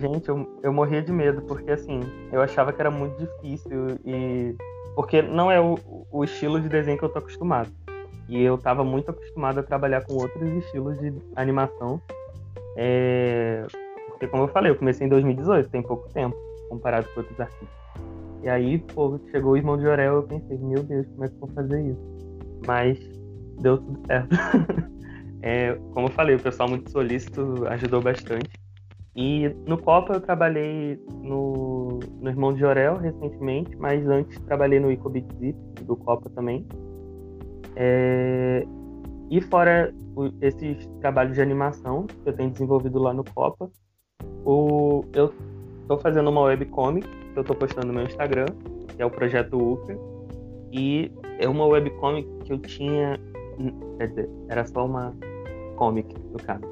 Gente, 0.00 0.28
eu, 0.28 0.60
eu 0.62 0.72
morria 0.72 1.02
de 1.02 1.12
medo, 1.12 1.42
porque 1.42 1.72
assim, 1.72 2.00
eu 2.32 2.40
achava 2.40 2.72
que 2.72 2.80
era 2.80 2.90
muito 2.90 3.18
difícil 3.18 3.98
e. 4.04 4.54
Porque 4.94 5.20
não 5.20 5.50
é 5.50 5.60
o, 5.60 5.76
o 6.10 6.24
estilo 6.24 6.60
de 6.60 6.68
desenho 6.68 6.96
que 6.96 7.04
eu 7.04 7.08
tô 7.08 7.18
acostumado. 7.18 7.70
E 8.28 8.40
eu 8.40 8.56
tava 8.56 8.84
muito 8.84 9.10
acostumado 9.10 9.58
a 9.58 9.62
trabalhar 9.62 10.04
com 10.04 10.14
outros 10.14 10.48
estilos 10.64 10.98
de 10.98 11.12
animação. 11.34 12.00
É... 12.76 13.66
Porque, 14.08 14.28
como 14.28 14.44
eu 14.44 14.48
falei, 14.48 14.70
eu 14.70 14.76
comecei 14.76 15.06
em 15.06 15.10
2018, 15.10 15.68
tem 15.70 15.82
pouco 15.82 16.08
tempo, 16.08 16.36
comparado 16.68 17.08
com 17.12 17.20
outros 17.20 17.38
artistas. 17.40 17.68
E 18.42 18.48
aí, 18.48 18.78
pô, 18.78 19.18
chegou 19.30 19.52
o 19.52 19.56
irmão 19.56 19.76
de 19.76 19.86
Orel, 19.86 20.16
eu 20.16 20.22
pensei, 20.22 20.58
meu 20.58 20.82
Deus, 20.82 21.06
como 21.08 21.24
é 21.24 21.28
que 21.28 21.34
eu 21.34 21.40
vou 21.40 21.48
fazer 21.50 21.82
isso? 21.82 22.38
Mas 22.66 22.98
deu 23.60 23.78
tudo 23.78 24.00
certo. 24.06 24.36
é, 25.42 25.74
como 25.92 26.06
eu 26.06 26.12
falei, 26.12 26.36
o 26.36 26.40
pessoal 26.40 26.68
muito 26.68 26.90
solícito 26.90 27.66
ajudou 27.68 28.00
bastante. 28.00 28.50
E 29.16 29.48
no 29.66 29.76
Copa 29.76 30.14
eu 30.14 30.20
trabalhei 30.20 30.96
no, 31.22 31.98
no 32.20 32.30
Irmão 32.30 32.54
de 32.54 32.60
Jorel 32.60 32.98
recentemente, 32.98 33.76
mas 33.76 34.06
antes 34.08 34.38
trabalhei 34.42 34.78
no 34.78 34.92
Icobit 34.92 35.26
Zip, 35.40 35.58
do 35.82 35.96
Copa 35.96 36.30
também. 36.30 36.64
É, 37.74 38.64
e 39.28 39.40
fora 39.40 39.92
o, 40.14 40.30
esses 40.40 40.86
trabalhos 41.00 41.34
de 41.34 41.42
animação 41.42 42.06
que 42.06 42.28
eu 42.28 42.32
tenho 42.32 42.50
desenvolvido 42.50 42.98
lá 43.00 43.12
no 43.12 43.24
Copa, 43.24 43.68
o, 44.44 45.04
eu 45.12 45.34
estou 45.88 45.98
fazendo 45.98 46.28
uma 46.28 46.42
webcomic 46.42 47.08
que 47.08 47.38
eu 47.38 47.40
estou 47.40 47.56
postando 47.56 47.86
no 47.86 47.94
meu 47.94 48.04
Instagram, 48.04 48.46
que 48.94 49.00
é 49.00 49.06
o 49.06 49.10
Projeto 49.10 49.56
Ultra. 49.56 49.98
E 50.70 51.10
é 51.38 51.48
uma 51.48 51.66
webcomic 51.66 52.28
que 52.44 52.52
eu 52.52 52.58
tinha 52.58 53.18
Quer 53.98 54.08
dizer, 54.08 54.30
era 54.48 54.64
só 54.64 54.86
uma 54.86 55.14
comic, 55.76 56.14
no 56.30 56.38
caso. 56.38 56.62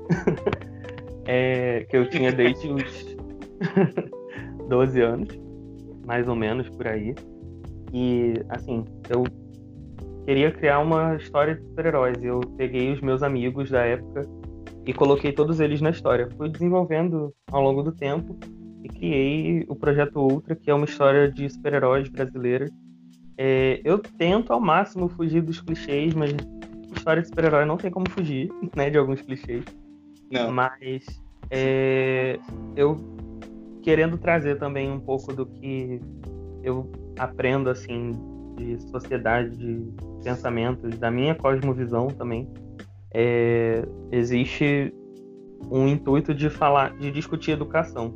é, 1.27 1.85
que 1.89 1.97
eu 1.97 2.09
tinha 2.09 2.31
desde 2.33 2.69
os 2.69 3.17
12 4.69 5.01
anos, 5.01 5.41
mais 6.07 6.29
ou 6.29 6.37
menos 6.37 6.69
por 6.69 6.87
aí. 6.87 7.15
E, 7.93 8.35
assim, 8.51 8.85
eu 9.09 9.25
queria 10.25 10.53
criar 10.53 10.79
uma 10.79 11.17
história 11.17 11.57
de 11.57 11.63
super-heróis. 11.63 12.23
Eu 12.23 12.41
peguei 12.57 12.93
os 12.93 13.01
meus 13.01 13.23
amigos 13.23 13.71
da 13.71 13.85
época 13.85 14.23
e 14.85 14.93
coloquei 14.93 15.33
todos 15.33 15.59
eles 15.59 15.81
na 15.81 15.91
história. 15.91 16.29
Fui 16.37 16.49
desenvolvendo 16.49 17.35
ao 17.51 17.63
longo 17.63 17.83
do 17.83 17.91
tempo 17.91 18.37
e 18.87 18.89
criei 18.89 19.65
o 19.69 19.75
Projeto 19.75 20.21
Ultra, 20.21 20.55
que 20.55 20.71
é 20.71 20.75
uma 20.75 20.85
história 20.85 21.31
de 21.31 21.49
super-heróis 21.51 22.09
brasileiros. 22.09 22.71
É, 23.37 23.81
eu 23.85 23.99
tento 23.99 24.53
ao 24.53 24.61
máximo 24.61 25.09
fugir 25.09 25.43
dos 25.43 25.61
clichês, 25.61 26.15
mas 26.15 26.31
história 26.97 27.21
de 27.21 27.29
super-herói 27.29 27.65
não 27.65 27.77
tem 27.77 27.91
como 27.91 28.09
fugir, 28.11 28.51
né, 28.75 28.89
de 28.89 28.97
alguns 28.97 29.21
clichês. 29.21 29.65
Não. 30.31 30.51
Mas 30.53 31.05
é, 31.51 32.39
eu 32.75 32.97
querendo 33.83 34.19
trazer 34.19 34.59
também 34.59 34.91
um 34.91 35.01
pouco 35.01 35.33
do 35.33 35.47
que 35.47 36.01
eu 36.63 36.91
aprendo, 37.19 37.71
assim, 37.71 38.13
de 38.57 38.81
sociedade, 38.91 39.57
de 39.57 39.93
pensamentos, 40.25 40.99
da 40.99 41.11
minha 41.11 41.35
cosmovisão 41.35 42.09
também, 42.09 42.49
é, 43.15 43.87
existe 44.11 44.93
um 45.71 45.87
intuito 45.87 46.35
de 46.35 46.51
falar, 46.51 46.97
de 46.97 47.11
discutir 47.11 47.53
educação 47.53 48.15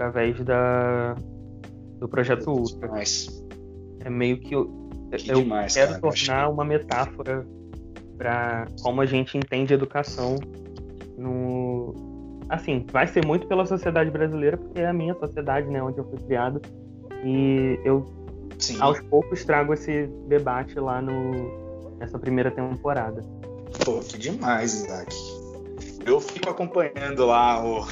através 0.00 0.42
da, 0.42 1.14
do 1.98 2.08
projeto 2.08 2.50
Ultra. 2.50 2.88
Demais. 2.88 3.44
É 4.00 4.08
meio 4.08 4.40
que 4.40 4.54
eu, 4.54 4.66
que 5.14 5.30
eu 5.30 5.42
demais, 5.42 5.74
quero 5.74 6.00
cara, 6.00 6.00
tornar 6.00 6.48
uma 6.48 6.64
metáfora 6.64 7.46
para 8.16 8.66
como 8.82 9.02
a 9.02 9.06
gente 9.06 9.36
entende 9.36 9.74
educação 9.74 10.36
no 11.18 11.94
assim, 12.48 12.84
vai 12.90 13.06
ser 13.06 13.24
muito 13.24 13.46
pela 13.46 13.66
sociedade 13.66 14.10
brasileira, 14.10 14.56
porque 14.56 14.80
é 14.80 14.88
a 14.88 14.92
minha 14.92 15.14
sociedade, 15.14 15.68
né, 15.68 15.82
onde 15.82 15.98
eu 15.98 16.04
fui 16.04 16.18
criado. 16.18 16.60
E 17.22 17.78
eu 17.84 18.06
Sim. 18.58 18.80
aos 18.80 19.00
poucos 19.02 19.44
trago 19.44 19.74
esse 19.74 20.06
debate 20.26 20.80
lá 20.80 21.02
no 21.02 21.60
nessa 21.98 22.18
primeira 22.18 22.50
temporada. 22.50 23.22
Pô, 23.84 24.00
que 24.00 24.16
demais, 24.16 24.72
Isaac. 24.72 25.14
Eu 26.04 26.18
fico 26.18 26.48
acompanhando 26.48 27.26
lá 27.26 27.62
o, 27.62 27.86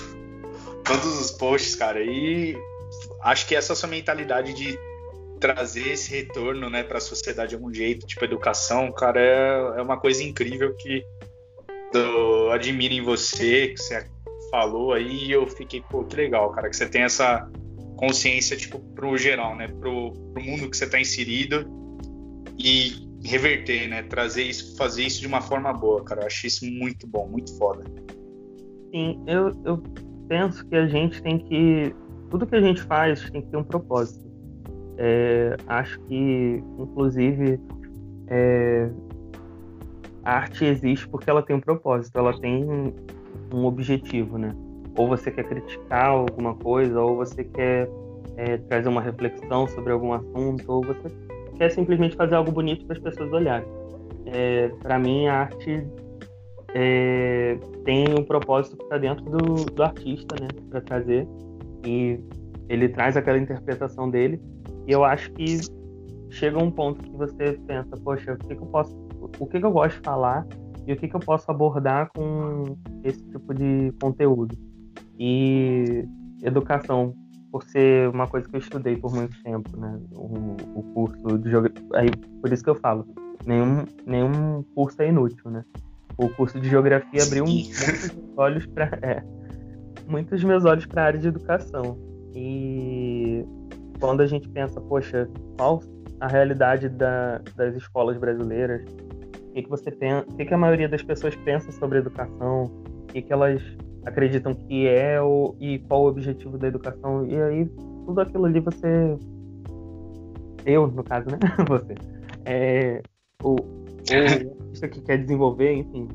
todos 0.88 1.20
os 1.20 1.30
posts, 1.30 1.74
cara, 1.74 2.02
e 2.02 2.56
acho 3.22 3.46
que 3.46 3.54
essa 3.54 3.74
sua 3.74 3.90
mentalidade 3.90 4.54
de 4.54 4.78
trazer 5.38 5.92
esse 5.92 6.10
retorno 6.10 6.70
né, 6.70 6.82
para 6.82 6.96
a 6.96 7.00
sociedade 7.00 7.50
de 7.50 7.54
algum 7.56 7.72
jeito, 7.72 8.06
tipo 8.06 8.24
educação, 8.24 8.90
cara, 8.90 9.20
é, 9.20 9.78
é 9.78 9.82
uma 9.82 10.00
coisa 10.00 10.22
incrível 10.24 10.74
que 10.74 11.04
eu 11.92 12.50
admiro 12.50 12.94
em 12.94 13.02
você, 13.02 13.68
que 13.68 13.76
você 13.76 14.06
falou 14.50 14.94
aí, 14.94 15.26
e 15.26 15.30
eu 15.32 15.46
fiquei, 15.46 15.82
pô, 15.82 16.04
que 16.04 16.16
legal, 16.16 16.50
cara, 16.52 16.70
que 16.70 16.76
você 16.76 16.88
tem 16.88 17.02
essa 17.02 17.48
consciência, 17.96 18.56
tipo, 18.56 18.78
pro 18.94 19.16
geral, 19.18 19.54
né, 19.56 19.68
pro, 19.68 20.12
pro 20.32 20.42
mundo 20.42 20.70
que 20.70 20.76
você 20.76 20.88
tá 20.88 20.98
inserido 20.98 21.66
e 22.58 23.06
reverter, 23.22 23.88
né, 23.88 24.02
trazer 24.04 24.44
isso, 24.44 24.74
fazer 24.76 25.04
isso 25.04 25.20
de 25.20 25.26
uma 25.26 25.42
forma 25.42 25.70
boa, 25.70 26.02
cara, 26.02 26.22
eu 26.22 26.26
achei 26.26 26.48
isso 26.48 26.64
muito 26.64 27.06
bom, 27.06 27.28
muito 27.28 27.56
foda. 27.58 27.84
Sim, 28.90 29.22
eu, 29.26 29.52
eu 29.66 29.82
penso 30.28 30.64
que 30.66 30.76
a 30.76 30.86
gente 30.86 31.22
tem 31.22 31.38
que, 31.38 31.94
tudo 32.30 32.46
que 32.46 32.54
a 32.54 32.60
gente 32.60 32.82
faz 32.82 33.28
tem 33.30 33.40
que 33.40 33.48
ter 33.48 33.56
um 33.56 33.64
propósito. 33.64 34.28
É, 34.98 35.56
acho 35.66 35.98
que, 36.02 36.62
inclusive, 36.78 37.60
é, 38.26 38.90
a 40.24 40.32
arte 40.32 40.64
existe 40.64 41.08
porque 41.08 41.30
ela 41.30 41.42
tem 41.42 41.56
um 41.56 41.60
propósito, 41.60 42.18
ela 42.18 42.38
tem 42.38 42.64
um, 43.52 43.64
objetivo, 43.64 44.36
né? 44.36 44.54
Ou 44.96 45.08
você 45.08 45.30
quer 45.30 45.44
criticar 45.44 46.08
alguma 46.08 46.54
coisa, 46.54 47.00
ou 47.00 47.16
você 47.16 47.44
quer 47.44 47.88
é, 48.36 48.56
trazer 48.56 48.88
uma 48.88 49.00
reflexão 49.00 49.66
sobre 49.68 49.92
algum 49.92 50.12
assunto, 50.12 50.64
ou 50.66 50.82
você 50.82 51.08
quer 51.56 51.70
simplesmente 51.70 52.16
fazer 52.16 52.34
algo 52.34 52.50
bonito 52.50 52.84
para 52.84 52.96
as 52.96 53.02
pessoas 53.02 53.32
olharem. 53.32 53.66
É, 54.26 54.68
para 54.82 54.98
mim, 54.98 55.28
a 55.28 55.34
arte 55.40 55.86
é, 56.74 57.58
tem 57.84 58.06
um 58.18 58.24
propósito 58.24 58.76
que 58.76 58.84
está 58.84 58.98
dentro 58.98 59.24
do, 59.24 59.64
do 59.64 59.82
artista, 59.82 60.36
né? 60.40 60.48
Para 60.70 60.80
trazer. 60.80 61.26
E 61.86 62.20
ele 62.68 62.88
traz 62.88 63.16
aquela 63.16 63.38
interpretação 63.38 64.10
dele 64.10 64.40
e 64.86 64.92
eu 64.92 65.04
acho 65.04 65.30
que 65.32 65.60
chega 66.30 66.58
um 66.58 66.70
ponto 66.70 67.02
que 67.02 67.16
você 67.16 67.58
pensa, 67.66 67.96
poxa, 68.02 68.34
o 68.34 68.38
que, 68.38 68.54
que 68.54 68.62
eu 68.62 68.66
posso, 68.66 68.96
o 69.38 69.46
que, 69.46 69.58
que 69.60 69.64
eu 69.64 69.70
gosto 69.70 69.96
de 69.96 70.02
falar 70.02 70.46
e 70.86 70.92
o 70.92 70.96
que, 70.96 71.08
que 71.08 71.14
eu 71.14 71.20
posso 71.20 71.50
abordar 71.50 72.10
com 72.14 72.76
esse 73.04 73.22
tipo 73.30 73.54
de 73.54 73.92
conteúdo. 74.00 74.56
E 75.18 76.04
educação, 76.42 77.14
por 77.50 77.62
ser 77.64 78.08
uma 78.08 78.26
coisa 78.26 78.48
que 78.48 78.56
eu 78.56 78.60
estudei 78.60 78.96
por 78.96 79.14
muito 79.14 79.42
tempo, 79.42 79.76
né? 79.76 80.00
O, 80.14 80.56
o 80.78 80.82
curso 80.94 81.38
de 81.38 81.50
geografia. 81.50 81.82
Aí, 81.94 82.10
por 82.40 82.52
isso 82.52 82.62
que 82.62 82.70
eu 82.70 82.74
falo, 82.74 83.06
nenhum, 83.44 83.84
nenhum 84.06 84.62
curso 84.74 85.02
é 85.02 85.08
inútil, 85.08 85.50
né? 85.50 85.64
O 86.18 86.28
curso 86.30 86.60
de 86.60 86.68
geografia 86.68 87.22
abriu 87.22 87.44
muitos 87.46 88.10
olhos 88.36 88.66
para 88.66 88.98
é, 89.02 89.22
muitos 90.08 90.42
meus 90.42 90.64
olhos 90.64 90.84
para 90.84 91.02
a 91.02 91.04
área 91.06 91.20
de 91.20 91.28
educação. 91.28 91.96
E 92.34 93.44
quando 94.00 94.20
a 94.20 94.26
gente 94.26 94.48
pensa, 94.48 94.80
poxa, 94.80 95.28
qual 95.56 95.80
a 96.20 96.26
realidade 96.26 96.88
da, 96.88 97.40
das 97.56 97.76
escolas 97.76 98.16
brasileiras? 98.16 98.82
O 99.50 99.52
que, 99.52 99.62
que 99.62 99.68
você 99.68 99.90
pensa, 99.90 100.26
o 100.28 100.36
que, 100.36 100.44
que 100.44 100.54
a 100.54 100.58
maioria 100.58 100.88
das 100.88 101.02
pessoas 101.02 101.36
pensa 101.36 101.70
sobre 101.72 101.98
educação? 101.98 102.64
O 102.64 103.06
que, 103.06 103.22
que 103.22 103.32
elas 103.32 103.62
acreditam 104.04 104.54
que 104.54 104.86
é 104.86 105.20
o, 105.20 105.54
e 105.60 105.78
qual 105.80 106.02
o 106.02 106.08
objetivo 106.08 106.58
da 106.58 106.68
educação? 106.68 107.26
E 107.26 107.40
aí, 107.40 107.66
tudo 108.06 108.20
aquilo 108.20 108.46
ali 108.46 108.60
você. 108.60 109.16
Eu, 110.64 110.86
no 110.88 111.02
caso, 111.02 111.28
né? 111.30 111.38
Você. 111.66 111.94
É, 112.44 113.00
o, 113.42 113.54
o 113.54 114.57
que 114.86 115.00
quer 115.00 115.18
desenvolver, 115.18 115.72
enfim, 115.72 116.06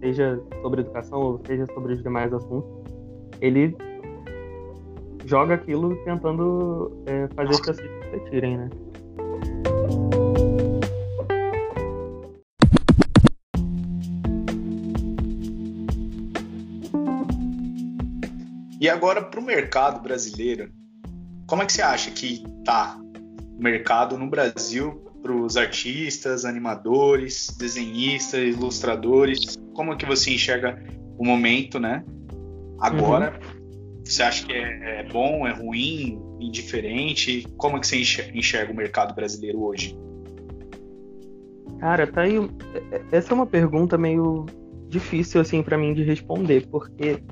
seja 0.00 0.40
sobre 0.62 0.82
educação 0.82 1.20
ou 1.20 1.40
seja 1.46 1.66
sobre 1.74 1.94
os 1.94 2.02
demais 2.02 2.32
assuntos, 2.32 2.70
ele 3.40 3.76
joga 5.24 5.54
aquilo 5.54 5.96
tentando 6.04 6.92
é, 7.06 7.28
fazer 7.34 7.50
as 7.50 7.60
pessoas 7.60 7.90
refletirem, 8.02 8.58
né? 8.58 8.70
E 18.80 18.88
agora 18.88 19.22
para 19.22 19.40
o 19.40 19.42
mercado 19.42 20.02
brasileiro, 20.02 20.70
como 21.46 21.62
é 21.62 21.66
que 21.66 21.72
você 21.72 21.80
acha 21.80 22.10
que 22.10 22.44
tá 22.66 23.00
o 23.58 23.62
mercado 23.62 24.18
no 24.18 24.28
Brasil 24.28 25.02
para 25.24 25.34
os 25.34 25.56
artistas, 25.56 26.44
animadores, 26.44 27.48
desenhistas, 27.58 28.54
ilustradores? 28.54 29.56
Como 29.72 29.94
é 29.94 29.96
que 29.96 30.04
você 30.04 30.34
enxerga 30.34 30.78
o 31.16 31.24
momento, 31.24 31.80
né? 31.80 32.04
Agora, 32.78 33.32
uhum. 33.32 34.02
você 34.04 34.22
acha 34.22 34.46
que 34.46 34.52
é, 34.52 35.00
é 35.00 35.08
bom, 35.10 35.46
é 35.46 35.52
ruim, 35.52 36.20
indiferente? 36.38 37.46
Como 37.56 37.78
é 37.78 37.80
que 37.80 37.86
você 37.86 38.02
enxerga 38.34 38.70
o 38.70 38.76
mercado 38.76 39.14
brasileiro 39.14 39.62
hoje? 39.62 39.96
Cara, 41.80 42.06
tá 42.06 42.20
aí. 42.20 42.34
Essa 43.10 43.32
é 43.32 43.34
uma 43.34 43.46
pergunta 43.46 43.96
meio 43.96 44.44
difícil 44.88 45.40
assim 45.40 45.62
para 45.62 45.78
mim 45.78 45.94
de 45.94 46.02
responder, 46.02 46.66
porque 46.66 47.22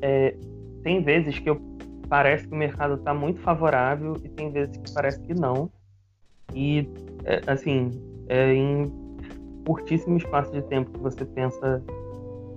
é, 0.00 0.36
tem 0.84 1.02
vezes 1.02 1.40
que 1.40 1.50
eu, 1.50 1.60
parece 2.08 2.46
que 2.46 2.54
o 2.54 2.56
mercado 2.56 2.94
está 2.94 3.12
muito 3.12 3.40
favorável 3.40 4.16
e 4.22 4.28
tem 4.28 4.52
vezes 4.52 4.76
que 4.76 4.94
parece 4.94 5.20
que 5.22 5.34
não. 5.34 5.68
E, 6.54 6.88
é, 7.24 7.40
assim, 7.46 7.90
é 8.28 8.52
em 8.54 8.92
curtíssimo 9.66 10.16
espaço 10.16 10.52
de 10.52 10.62
tempo 10.62 10.90
que 10.90 11.00
você 11.00 11.24
pensa, 11.24 11.82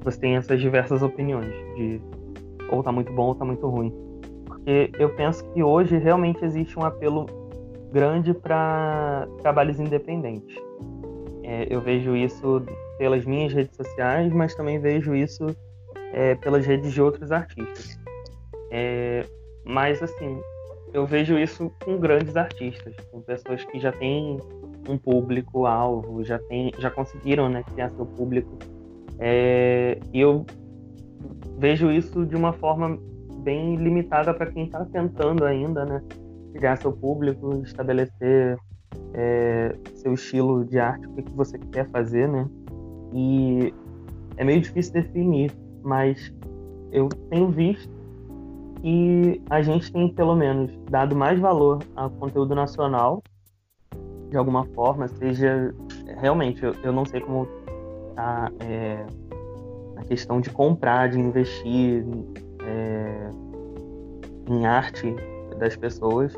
você 0.04 0.20
tem 0.20 0.36
essas 0.36 0.60
diversas 0.60 1.02
opiniões 1.02 1.54
de 1.76 2.02
ou 2.70 2.84
tá 2.84 2.92
muito 2.92 3.12
bom 3.14 3.28
ou 3.28 3.36
tá 3.36 3.46
muito 3.46 3.68
ruim. 3.68 3.94
Porque 4.46 4.92
eu 5.00 5.10
penso 5.16 5.44
que 5.52 5.64
hoje 5.64 5.98
realmente 5.98 6.44
existe 6.44 6.78
um 6.78 6.84
apelo 6.84 7.26
grande 7.92 8.34
para 8.34 9.28
trabalhos 9.42 9.80
independentes. 9.80 10.56
É, 11.44 11.66
eu 11.70 11.80
vejo 11.80 12.16
isso 12.16 12.62
pelas 12.98 13.26
minhas 13.26 13.54
redes 13.54 13.76
sociais, 13.76 14.32
mas 14.34 14.54
também 14.54 14.80
vejo 14.80 15.16
isso 15.16 15.46
é, 16.12 16.36
pelas 16.36 16.66
redes 16.66 16.92
de 16.92 17.02
outros 17.02 17.32
artistas. 17.32 17.98
É, 18.70 19.26
mas, 19.64 20.02
assim, 20.04 20.42
eu 20.94 21.06
vejo 21.06 21.38
isso 21.38 21.72
com 21.84 21.98
grandes 21.98 22.36
artistas, 22.36 22.96
com 23.12 23.22
pessoas 23.22 23.64
que 23.66 23.80
já 23.80 23.92
têm 23.92 24.40
um 24.88 24.98
público-alvo, 24.98 26.24
já, 26.24 26.40
tem, 26.40 26.72
já 26.80 26.90
conseguiram 26.90 27.50
né, 27.50 27.64
criar 27.64 27.90
seu 27.90 28.06
público. 28.06 28.58
É, 29.20 30.00
e 30.14 30.20
eu 30.20 30.46
vejo 31.58 31.92
isso 31.92 32.26
de 32.26 32.36
uma 32.36 32.54
forma 32.54 32.98
bem 33.44 33.76
limitada 33.76 34.34
para 34.34 34.48
quem 34.48 34.66
está 34.66 34.86
tentando 34.86 35.44
ainda 35.46 35.86
né, 35.86 36.02
criar 36.54 36.78
seu 36.78 36.92
público, 36.92 37.62
estabelecer 37.64 38.58
é, 39.14 39.76
seu 39.96 40.14
estilo 40.14 40.64
de 40.64 40.80
arte, 40.80 41.06
o 41.08 41.14
que, 41.14 41.24
que 41.24 41.32
você 41.32 41.58
quer 41.58 41.90
fazer, 41.90 42.28
né? 42.28 42.48
E 43.14 43.74
é 44.38 44.44
meio 44.44 44.62
difícil 44.62 44.94
definir 44.94 45.52
mas 45.88 46.34
eu 46.92 47.08
tenho 47.30 47.50
visto 47.50 47.90
que 48.82 49.42
a 49.50 49.62
gente 49.62 49.92
tem 49.92 50.10
pelo 50.14 50.36
menos 50.36 50.72
dado 50.90 51.16
mais 51.16 51.40
valor 51.40 51.80
ao 51.96 52.10
conteúdo 52.10 52.56
nacional 52.56 53.22
de 54.30 54.38
alguma 54.38 54.66
forma, 54.66 55.08
seja 55.08 55.74
realmente 56.20 56.64
eu, 56.64 56.76
eu 56.84 56.92
não 56.92 57.06
sei 57.06 57.22
como 57.22 57.48
a, 58.18 58.52
é, 58.60 59.06
a 59.96 60.04
questão 60.04 60.42
de 60.42 60.50
comprar, 60.50 61.10
de 61.10 61.20
investir 61.20 62.06
é, 62.64 63.30
em 64.50 64.66
arte 64.66 65.16
das 65.58 65.76
pessoas, 65.76 66.34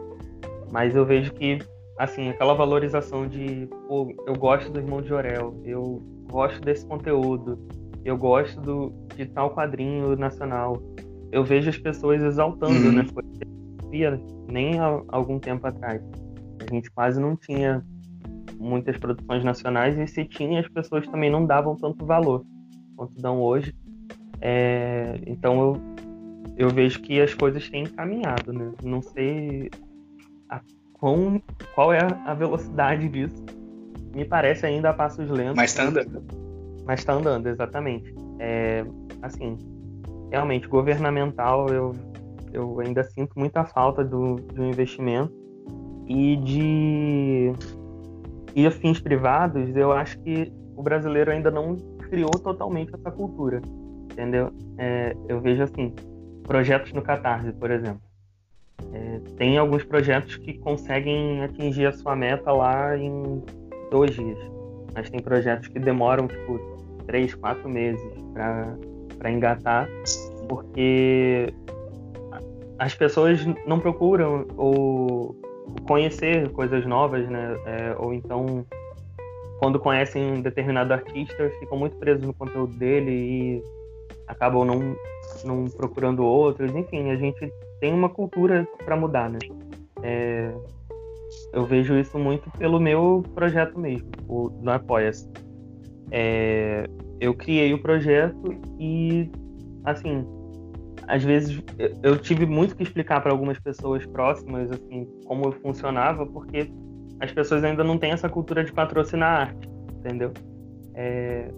mas 0.72 0.96
eu 0.96 1.06
vejo 1.06 1.34
que 1.34 1.60
assim 1.98 2.30
aquela 2.30 2.54
valorização 2.54 3.28
de 3.28 3.68
pô, 3.88 4.14
eu 4.28 4.36
gosto 4.36 4.72
do 4.72 4.80
Irmão 4.80 5.02
de 5.02 5.10
Jorel, 5.10 5.60
eu 5.66 6.02
gosto 6.32 6.62
desse 6.62 6.86
conteúdo, 6.86 7.60
eu 8.06 8.18
gosto 8.18 8.60
do, 8.62 8.94
de 9.16 9.26
tal 9.26 9.54
quadrinho 9.54 10.16
nacional. 10.16 10.82
Eu 11.32 11.44
vejo 11.44 11.70
as 11.70 11.78
pessoas 11.78 12.22
exaltando, 12.22 12.88
uhum. 12.88 12.92
né? 12.92 13.06
Foi 13.14 13.24
via 13.90 14.20
nem 14.48 14.80
há 14.80 15.02
algum 15.10 15.40
tempo 15.40 15.66
atrás. 15.68 16.02
A 16.60 16.74
gente 16.74 16.90
quase 16.92 17.20
não 17.20 17.36
tinha 17.36 17.84
muitas 18.58 18.98
produções 18.98 19.44
nacionais 19.44 19.98
e 19.98 20.08
se 20.08 20.26
tinha, 20.26 20.60
as 20.60 20.68
pessoas 20.68 21.08
também 21.08 21.30
não 21.30 21.46
davam 21.46 21.76
tanto 21.76 22.06
valor 22.06 22.46
quanto 22.96 23.14
dão 23.22 23.42
hoje. 23.42 23.74
É, 24.42 25.20
então 25.26 25.60
eu, 25.60 25.82
eu 26.58 26.70
vejo 26.70 27.02
que 27.02 27.20
as 27.22 27.34
coisas 27.34 27.70
têm 27.70 27.86
caminhado, 27.86 28.54
né? 28.54 28.72
Não 28.84 29.02
sei 29.02 29.70
a, 30.50 30.62
qual 31.74 31.94
é 31.94 32.06
a 32.26 32.34
velocidade 32.34 33.08
disso. 33.08 33.44
Me 34.14 34.26
parece 34.26 34.66
ainda 34.66 34.90
a 34.90 34.94
passos 34.94 35.30
lentos. 35.30 35.56
Mas 35.56 35.74
tá 35.74 35.84
andando. 35.84 36.24
Mas 36.86 37.00
está 37.00 37.14
andando, 37.14 37.48
exatamente. 37.48 38.14
É, 38.40 38.84
assim, 39.22 39.58
realmente, 40.32 40.68
governamental, 40.68 41.68
eu, 41.70 41.94
eu 42.54 42.80
ainda 42.80 43.04
sinto 43.04 43.38
muita 43.38 43.64
falta 43.66 44.04
do, 44.04 44.36
do 44.36 44.64
investimento. 44.64 45.34
E 46.08 46.36
de 46.38 47.54
e 48.56 48.70
fins 48.72 49.00
privados, 49.00 49.76
eu 49.76 49.92
acho 49.92 50.20
que 50.20 50.52
o 50.76 50.82
brasileiro 50.82 51.32
ainda 51.32 51.52
não 51.52 51.76
criou 52.10 52.32
totalmente 52.32 52.94
essa 52.94 53.12
cultura, 53.12 53.62
entendeu? 54.12 54.52
É, 54.78 55.16
eu 55.28 55.40
vejo 55.40 55.62
assim, 55.62 55.94
projetos 56.44 56.92
no 56.94 57.02
Catarse, 57.02 57.52
por 57.54 57.70
exemplo. 57.70 58.02
É, 58.92 59.20
tem 59.38 59.58
alguns 59.58 59.84
projetos 59.84 60.38
que 60.38 60.58
conseguem 60.58 61.44
atingir 61.44 61.86
a 61.86 61.92
sua 61.92 62.16
meta 62.16 62.52
lá 62.52 62.98
em 62.98 63.44
dois 63.92 64.16
dias, 64.16 64.40
mas 64.96 65.10
tem 65.10 65.22
projetos 65.22 65.68
que 65.68 65.80
demoram 65.80 66.28
tipo 66.28 66.60
três, 67.06 67.36
quatro 67.36 67.70
meses 67.70 68.02
para 68.34 68.76
engatar, 69.26 69.88
porque 70.48 71.54
as 72.78 72.96
pessoas 72.96 73.46
não 73.66 73.80
procuram 73.80 74.48
ou 74.56 75.36
conhecer 75.86 76.50
coisas 76.52 76.86
novas, 76.86 77.28
né? 77.30 77.56
É, 77.66 77.96
ou 77.98 78.14
então, 78.14 78.66
quando 79.60 79.80
conhecem 79.80 80.34
um 80.34 80.42
determinado 80.42 80.94
artista, 80.94 81.50
ficam 81.60 81.78
muito 81.78 81.98
presos 81.98 82.24
no 82.26 82.34
conteúdo 82.34 82.74
dele 82.78 83.12
e 83.12 83.64
acabam 84.28 84.66
não, 84.66 84.96
não 85.44 85.66
procurando 85.66 86.24
outros. 86.24 86.74
Enfim, 86.74 87.10
a 87.12 87.16
gente 87.16 87.52
tem 87.80 87.94
uma 87.94 88.10
cultura 88.10 88.68
para 88.86 88.96
mudar, 88.96 89.30
né? 89.30 89.40
É, 90.02 90.52
eu 91.54 91.66
vejo 91.66 91.98
isso 91.98 92.18
muito 92.18 92.50
pelo 92.52 92.80
meu 92.80 93.24
projeto 93.36 93.78
mesmo, 93.78 94.10
o 94.28 94.50
do 94.50 94.72
Apoia-se. 94.72 95.30
É, 96.12 96.86
eu 97.20 97.34
criei 97.34 97.74
o 97.74 97.82
projeto 97.82 98.56
e, 98.80 99.30
assim, 99.84 100.26
às 101.08 101.24
vezes 101.24 101.62
eu 102.04 102.18
tive 102.18 102.46
muito 102.46 102.76
que 102.76 102.84
explicar 102.84 103.22
para 103.22 103.32
algumas 103.32 103.60
pessoas 103.60 104.06
próximas, 104.06 104.72
assim, 104.72 105.08
como 105.26 105.52
funcionava, 105.52 106.26
porque 106.26 106.72
as 107.20 107.32
pessoas 107.32 107.64
ainda 107.64 107.84
não 107.84 107.98
têm 107.98 108.12
essa 108.12 108.30
cultura 108.30 108.64
de 108.64 108.72
patrocinar 108.72 109.42
arte, 109.42 109.70
entendeu? 110.00 110.32
É, 110.94 111.50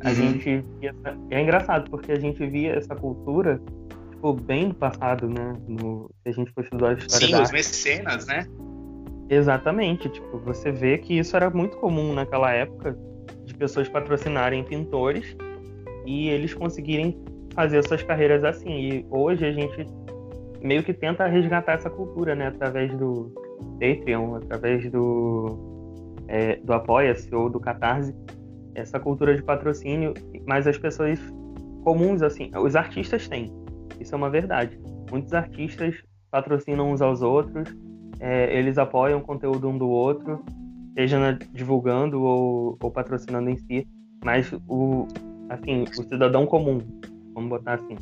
a 0.00 0.08
uhum. 0.08 0.14
gente 0.14 0.64
é 1.30 1.40
engraçado 1.40 1.90
porque 1.90 2.12
a 2.12 2.18
gente 2.18 2.44
via 2.46 2.74
essa 2.74 2.94
cultura 2.94 3.60
tipo 4.10 4.32
bem 4.34 4.68
do 4.68 4.74
passado, 4.74 5.28
né? 5.28 5.56
No, 5.66 6.10
se 6.22 6.28
a 6.28 6.32
gente 6.32 6.52
for 6.52 6.62
estudar 6.62 6.90
a 6.90 6.92
história 6.94 7.26
Sim, 7.26 7.32
da 7.32 7.38
os 7.38 7.48
arte. 7.48 7.52
mecenas, 7.52 8.26
né? 8.26 8.46
Exatamente, 9.28 10.08
tipo, 10.08 10.38
você 10.38 10.70
vê 10.70 10.98
que 10.98 11.18
isso 11.18 11.36
era 11.36 11.50
muito 11.50 11.76
comum 11.78 12.12
naquela 12.12 12.52
época 12.52 12.96
pessoas 13.62 13.88
patrocinarem 13.88 14.64
pintores 14.64 15.36
e 16.04 16.28
eles 16.30 16.52
conseguirem 16.52 17.16
fazer 17.54 17.86
suas 17.86 18.02
carreiras 18.02 18.42
assim. 18.42 18.72
E 18.72 19.06
hoje 19.08 19.46
a 19.46 19.52
gente 19.52 19.86
meio 20.60 20.82
que 20.82 20.92
tenta 20.92 21.26
resgatar 21.28 21.74
essa 21.74 21.88
cultura, 21.88 22.34
né? 22.34 22.48
Através 22.48 22.92
do 22.96 23.32
Patreon, 23.74 24.34
através 24.34 24.90
do, 24.90 26.18
é, 26.26 26.56
do 26.56 26.72
Apoia-se 26.72 27.32
ou 27.32 27.48
do 27.48 27.60
Catarse, 27.60 28.12
essa 28.74 28.98
cultura 28.98 29.36
de 29.36 29.42
patrocínio, 29.44 30.12
mas 30.44 30.66
as 30.66 30.76
pessoas 30.76 31.20
comuns, 31.84 32.20
assim, 32.20 32.50
os 32.56 32.74
artistas 32.74 33.28
têm, 33.28 33.52
isso 34.00 34.12
é 34.12 34.18
uma 34.18 34.30
verdade. 34.30 34.76
Muitos 35.08 35.32
artistas 35.34 36.02
patrocinam 36.32 36.90
uns 36.90 37.00
aos 37.00 37.22
outros, 37.22 37.72
é, 38.18 38.56
eles 38.56 38.76
apoiam 38.76 39.20
o 39.20 39.22
conteúdo 39.22 39.68
um 39.68 39.78
do 39.78 39.88
outro, 39.88 40.44
seja 40.94 41.38
divulgando 41.52 42.22
ou, 42.22 42.78
ou 42.80 42.90
patrocinando 42.90 43.50
em 43.50 43.56
si, 43.56 43.86
mas 44.24 44.52
o, 44.68 45.06
assim, 45.48 45.84
o 45.98 46.02
cidadão 46.02 46.46
comum, 46.46 46.80
vamos 47.34 47.50
botar 47.50 47.74
assim, 47.74 47.96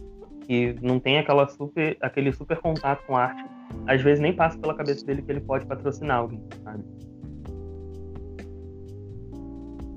que 0.47 0.77
não 0.83 0.99
tem 0.99 1.19
aquela 1.19 1.47
super, 1.49 1.97
aquele 2.01 2.33
super 2.33 2.59
contato 2.59 3.07
com 3.07 3.17
arte, 3.17 3.45
às 3.87 4.03
vezes 4.03 4.21
nem 4.21 4.35
passa 4.35 4.59
pela 4.59 4.75
cabeça 4.75 5.05
dele 5.05 5.23
que 5.23 5.31
ele 5.31 5.41
pode 5.41 5.67
patrocinar 5.67 6.19
alguém, 6.19 6.43
sabe? 6.65 6.85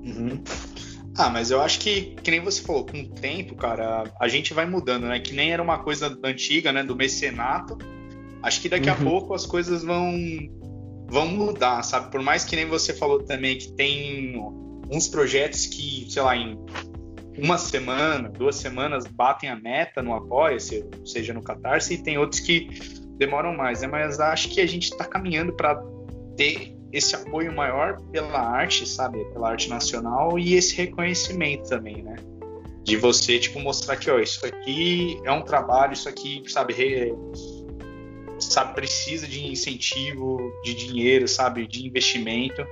Uhum. 0.04 0.42
Ah, 1.16 1.30
mas 1.30 1.50
eu 1.50 1.60
acho 1.60 1.78
que, 1.78 2.16
que 2.22 2.30
nem 2.30 2.40
você 2.40 2.60
falou, 2.60 2.84
com 2.84 2.98
o 2.98 3.08
tempo, 3.08 3.54
cara, 3.54 4.04
a 4.20 4.28
gente 4.28 4.52
vai 4.52 4.66
mudando, 4.66 5.06
né? 5.06 5.20
Que 5.20 5.32
nem 5.32 5.52
era 5.52 5.62
uma 5.62 5.78
coisa 5.78 6.18
antiga, 6.24 6.72
né? 6.72 6.82
Do 6.82 6.96
mecenato. 6.96 7.78
Acho 8.42 8.60
que 8.60 8.68
daqui 8.68 8.88
uhum. 8.88 8.94
a 8.94 8.98
pouco 8.98 9.34
as 9.34 9.46
coisas 9.46 9.84
vão, 9.84 10.12
vão 11.14 11.28
mudar, 11.28 11.80
sabe? 11.84 12.10
Por 12.10 12.20
mais 12.20 12.44
que 12.44 12.56
nem 12.56 12.66
você 12.66 12.92
falou 12.92 13.22
também 13.22 13.56
que 13.56 13.70
tem 13.72 14.34
uns 14.90 15.06
projetos 15.06 15.66
que, 15.66 16.10
sei 16.10 16.20
lá, 16.20 16.36
em 16.36 16.58
uma 17.38 17.56
semana, 17.56 18.28
duas 18.28 18.56
semanas 18.56 19.06
batem 19.06 19.48
a 19.48 19.54
meta 19.54 20.02
no 20.02 20.12
apoia, 20.12 20.58
seja 20.58 21.32
no 21.32 21.40
Catarse, 21.40 21.94
e 21.94 21.98
tem 21.98 22.18
outros 22.18 22.40
que 22.40 22.68
demoram 23.16 23.56
mais, 23.56 23.82
né? 23.82 23.86
Mas 23.86 24.18
acho 24.18 24.48
que 24.48 24.60
a 24.60 24.66
gente 24.66 24.90
está 24.90 25.04
caminhando 25.04 25.52
para 25.52 25.80
ter 26.36 26.76
esse 26.92 27.14
apoio 27.14 27.54
maior 27.54 28.00
pela 28.10 28.40
arte, 28.40 28.84
sabe? 28.84 29.24
Pela 29.26 29.50
arte 29.50 29.70
nacional 29.70 30.36
e 30.36 30.54
esse 30.54 30.74
reconhecimento 30.74 31.68
também, 31.68 32.02
né? 32.02 32.16
De 32.82 32.96
você, 32.96 33.38
tipo, 33.38 33.60
mostrar 33.60 33.96
que, 33.96 34.10
ó, 34.10 34.18
isso 34.18 34.44
aqui 34.44 35.20
é 35.24 35.30
um 35.30 35.42
trabalho, 35.42 35.92
isso 35.92 36.08
aqui, 36.08 36.42
sabe, 36.48 36.74
re... 36.74 37.14
sabe, 38.52 38.74
precisa 38.74 39.26
de 39.26 39.46
incentivo, 39.46 40.52
de 40.62 40.74
dinheiro, 40.74 41.26
sabe, 41.26 41.66
de 41.66 41.86
investimento. 41.86 42.64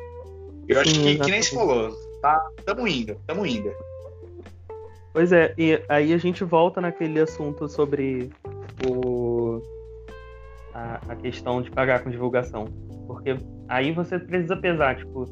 Eu 0.68 0.80
acho 0.80 0.94
Sim, 0.94 1.02
que, 1.02 1.18
que 1.18 1.30
nem 1.30 1.42
se 1.42 1.54
falou, 1.54 1.92
tá, 2.20 2.40
tamo 2.64 2.86
indo, 2.86 3.16
tamo 3.26 3.44
indo. 3.44 3.72
Pois 5.12 5.32
é, 5.32 5.54
e 5.58 5.82
aí 5.88 6.14
a 6.14 6.18
gente 6.18 6.42
volta 6.42 6.80
naquele 6.80 7.20
assunto 7.20 7.68
sobre 7.68 8.30
o 8.86 9.60
a, 10.74 11.00
a 11.08 11.16
questão 11.16 11.60
de 11.60 11.70
pagar 11.70 12.02
com 12.02 12.10
divulgação. 12.10 12.66
Porque 13.06 13.36
aí 13.68 13.92
você 13.92 14.18
precisa 14.18 14.56
pesar, 14.56 14.96
tipo, 14.96 15.26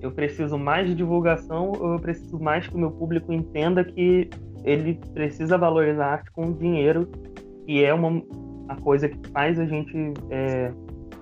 eu 0.00 0.10
preciso 0.12 0.56
mais 0.56 0.86
de 0.86 0.94
divulgação 0.94 1.72
ou 1.78 1.94
eu 1.94 2.00
preciso 2.00 2.38
mais 2.38 2.66
que 2.66 2.74
o 2.74 2.78
meu 2.78 2.90
público 2.90 3.32
entenda 3.32 3.84
que 3.84 4.30
ele 4.64 4.98
precisa 5.12 5.58
valorizar 5.58 6.06
a 6.06 6.12
arte 6.12 6.30
com 6.30 6.52
dinheiro, 6.52 7.08
que 7.66 7.84
é 7.84 7.92
uma 7.92 8.22
a 8.68 8.76
coisa 8.76 9.08
que 9.08 9.28
faz 9.30 9.58
a 9.58 9.66
gente 9.66 9.96
é, 10.30 10.70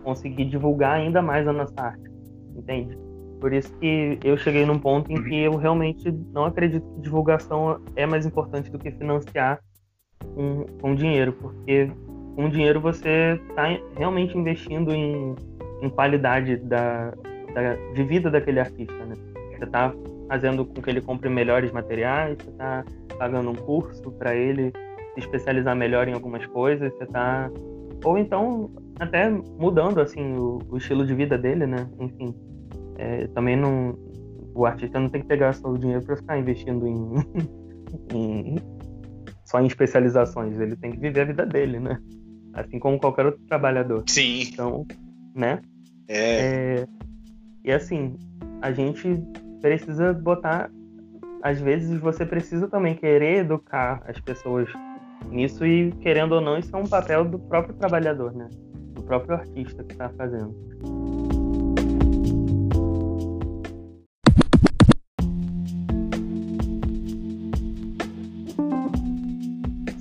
conseguir 0.02 0.46
divulgar 0.46 0.98
ainda 0.98 1.22
mais 1.22 1.46
a 1.46 1.52
nossa 1.52 1.74
arte, 1.80 2.10
entende? 2.56 2.96
Por 3.40 3.52
isso 3.52 3.72
que 3.78 4.18
eu 4.24 4.36
cheguei 4.36 4.64
num 4.64 4.78
ponto 4.78 5.12
em 5.12 5.22
que 5.22 5.36
eu 5.36 5.56
realmente 5.56 6.10
não 6.32 6.46
acredito 6.46 6.86
que 6.94 7.02
divulgação 7.02 7.80
é 7.94 8.06
mais 8.06 8.24
importante 8.26 8.70
do 8.70 8.78
que 8.78 8.90
financiar 8.90 9.60
com, 10.34 10.64
com 10.80 10.94
dinheiro, 10.94 11.32
porque 11.34 11.90
com 12.34 12.48
dinheiro 12.48 12.80
você 12.80 13.38
está 13.48 13.64
realmente 13.96 14.36
investindo 14.36 14.92
em 14.92 15.34
em 15.82 15.90
qualidade 15.90 16.56
da, 16.56 17.12
da, 17.54 17.74
de 17.94 18.02
vida 18.04 18.30
daquele 18.30 18.60
artista, 18.60 19.04
né? 19.04 19.14
Você 19.56 19.64
está 19.64 19.92
fazendo 20.28 20.64
com 20.64 20.82
que 20.82 20.90
ele 20.90 21.00
compre 21.00 21.28
melhores 21.28 21.70
materiais, 21.72 22.36
você 22.38 22.50
está 22.50 22.84
pagando 23.18 23.50
um 23.50 23.54
curso 23.54 24.10
para 24.12 24.34
ele 24.34 24.72
se 25.16 25.20
especializar 25.20 25.74
melhor 25.74 26.06
em 26.08 26.12
algumas 26.12 26.44
coisas, 26.46 26.92
você 26.92 27.04
está 27.04 27.50
ou 28.04 28.18
então 28.18 28.70
até 29.00 29.30
mudando 29.30 30.00
assim 30.00 30.36
o, 30.36 30.58
o, 30.68 30.76
estilo 30.76 31.06
de 31.06 31.14
vida 31.14 31.38
dele, 31.38 31.66
né? 31.66 31.88
Enfim, 31.98 32.34
é, 32.98 33.26
também 33.28 33.56
não 33.56 33.98
o 34.54 34.64
artista 34.64 35.00
não 35.00 35.08
tem 35.08 35.22
que 35.22 35.26
pegar 35.26 35.52
só 35.54 35.68
o 35.68 35.78
dinheiro 35.78 36.04
para 36.04 36.16
ficar 36.16 36.38
investindo 36.38 36.86
em, 36.86 37.14
em, 38.14 38.56
só 39.44 39.60
em 39.60 39.66
especializações, 39.66 40.58
ele 40.58 40.76
tem 40.76 40.92
que 40.92 40.98
viver 40.98 41.20
a 41.20 41.24
vida 41.24 41.46
dele, 41.46 41.78
né? 41.78 41.98
Assim 42.52 42.78
como 42.78 42.98
qualquer 42.98 43.26
outro 43.26 43.42
trabalhador. 43.46 44.04
Sim. 44.06 44.42
Então, 44.42 44.86
né? 45.34 45.60
É. 46.08 46.78
é. 46.80 46.86
E 47.64 47.72
assim, 47.72 48.16
a 48.62 48.72
gente 48.72 49.22
precisa 49.60 50.12
botar. 50.12 50.70
Às 51.42 51.60
vezes 51.60 52.00
você 52.00 52.24
precisa 52.24 52.66
também 52.66 52.94
querer 52.94 53.40
educar 53.40 54.02
as 54.06 54.18
pessoas 54.20 54.68
nisso 55.28 55.64
e, 55.64 55.92
querendo 56.00 56.32
ou 56.32 56.40
não, 56.40 56.58
isso 56.58 56.74
é 56.74 56.78
um 56.78 56.86
papel 56.86 57.24
do 57.24 57.38
próprio 57.38 57.74
trabalhador, 57.74 58.32
né? 58.32 58.48
Do 58.94 59.02
próprio 59.02 59.36
artista 59.36 59.82
que 59.84 59.92
está 59.92 60.08
fazendo. 60.10 60.54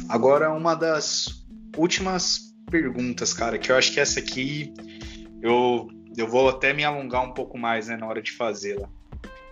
Agora, 0.08 0.52
uma 0.54 0.76
das 0.76 1.46
últimas 1.78 2.40
perguntas, 2.72 3.34
cara, 3.34 3.58
que 3.58 3.72
eu 3.72 3.76
acho 3.76 3.94
que 3.94 4.00
essa 4.00 4.20
aqui 4.20 4.74
eu, 5.42 5.90
eu 6.18 6.28
vou 6.28 6.50
até 6.50 6.74
me 6.74 6.84
alongar 6.84 7.24
um 7.24 7.34
pouco 7.34 7.58
mais 7.58 7.88
né, 7.88 7.98
na 7.98 8.08
hora 8.08 8.22
de 8.22 8.32
fazê-la. 8.32 8.90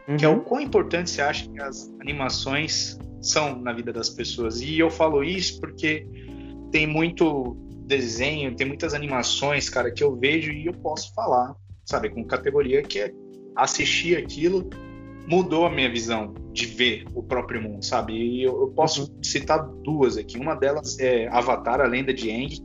Uhum. 0.07 0.17
Que 0.17 0.25
é 0.25 0.29
o 0.29 0.41
quão 0.41 0.61
importante 0.61 1.09
você 1.09 1.21
acha 1.21 1.49
que 1.49 1.61
as 1.61 1.89
animações 1.99 2.99
são 3.21 3.59
na 3.59 3.71
vida 3.73 3.93
das 3.93 4.09
pessoas. 4.09 4.61
E 4.61 4.77
eu 4.77 4.89
falo 4.89 5.23
isso 5.23 5.59
porque 5.59 6.05
tem 6.71 6.85
muito 6.85 7.55
desenho, 7.85 8.55
tem 8.55 8.67
muitas 8.67 8.93
animações, 8.93 9.69
cara, 9.69 9.91
que 9.91 10.03
eu 10.03 10.15
vejo 10.15 10.51
e 10.51 10.65
eu 10.65 10.73
posso 10.73 11.13
falar, 11.13 11.55
sabe, 11.85 12.09
com 12.09 12.23
categoria 12.25 12.81
que 12.81 12.99
é 12.99 13.11
assistir 13.55 14.17
aquilo 14.17 14.69
mudou 15.27 15.65
a 15.65 15.69
minha 15.69 15.89
visão 15.89 16.33
de 16.51 16.65
ver 16.65 17.05
o 17.13 17.23
próprio 17.23 17.61
mundo, 17.61 17.83
sabe? 17.83 18.13
E 18.13 18.43
eu, 18.43 18.61
eu 18.61 18.67
posso 18.67 19.03
uhum. 19.03 19.23
citar 19.23 19.65
duas 19.83 20.17
aqui. 20.17 20.37
Uma 20.37 20.55
delas 20.55 20.99
é 20.99 21.27
Avatar, 21.29 21.81
a 21.81 21.87
Lenda 21.87 22.13
de 22.13 22.29
Aang, 22.29 22.57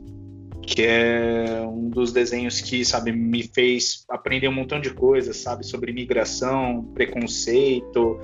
que 0.69 0.83
é 0.85 1.61
um 1.65 1.89
dos 1.89 2.13
desenhos 2.13 2.61
que, 2.61 2.85
sabe, 2.85 3.11
me 3.11 3.43
fez 3.43 4.05
aprender 4.07 4.47
um 4.47 4.53
montão 4.53 4.79
de 4.79 4.91
coisas, 4.91 5.37
sabe, 5.37 5.65
sobre 5.65 5.91
migração, 5.91 6.83
preconceito, 6.93 8.19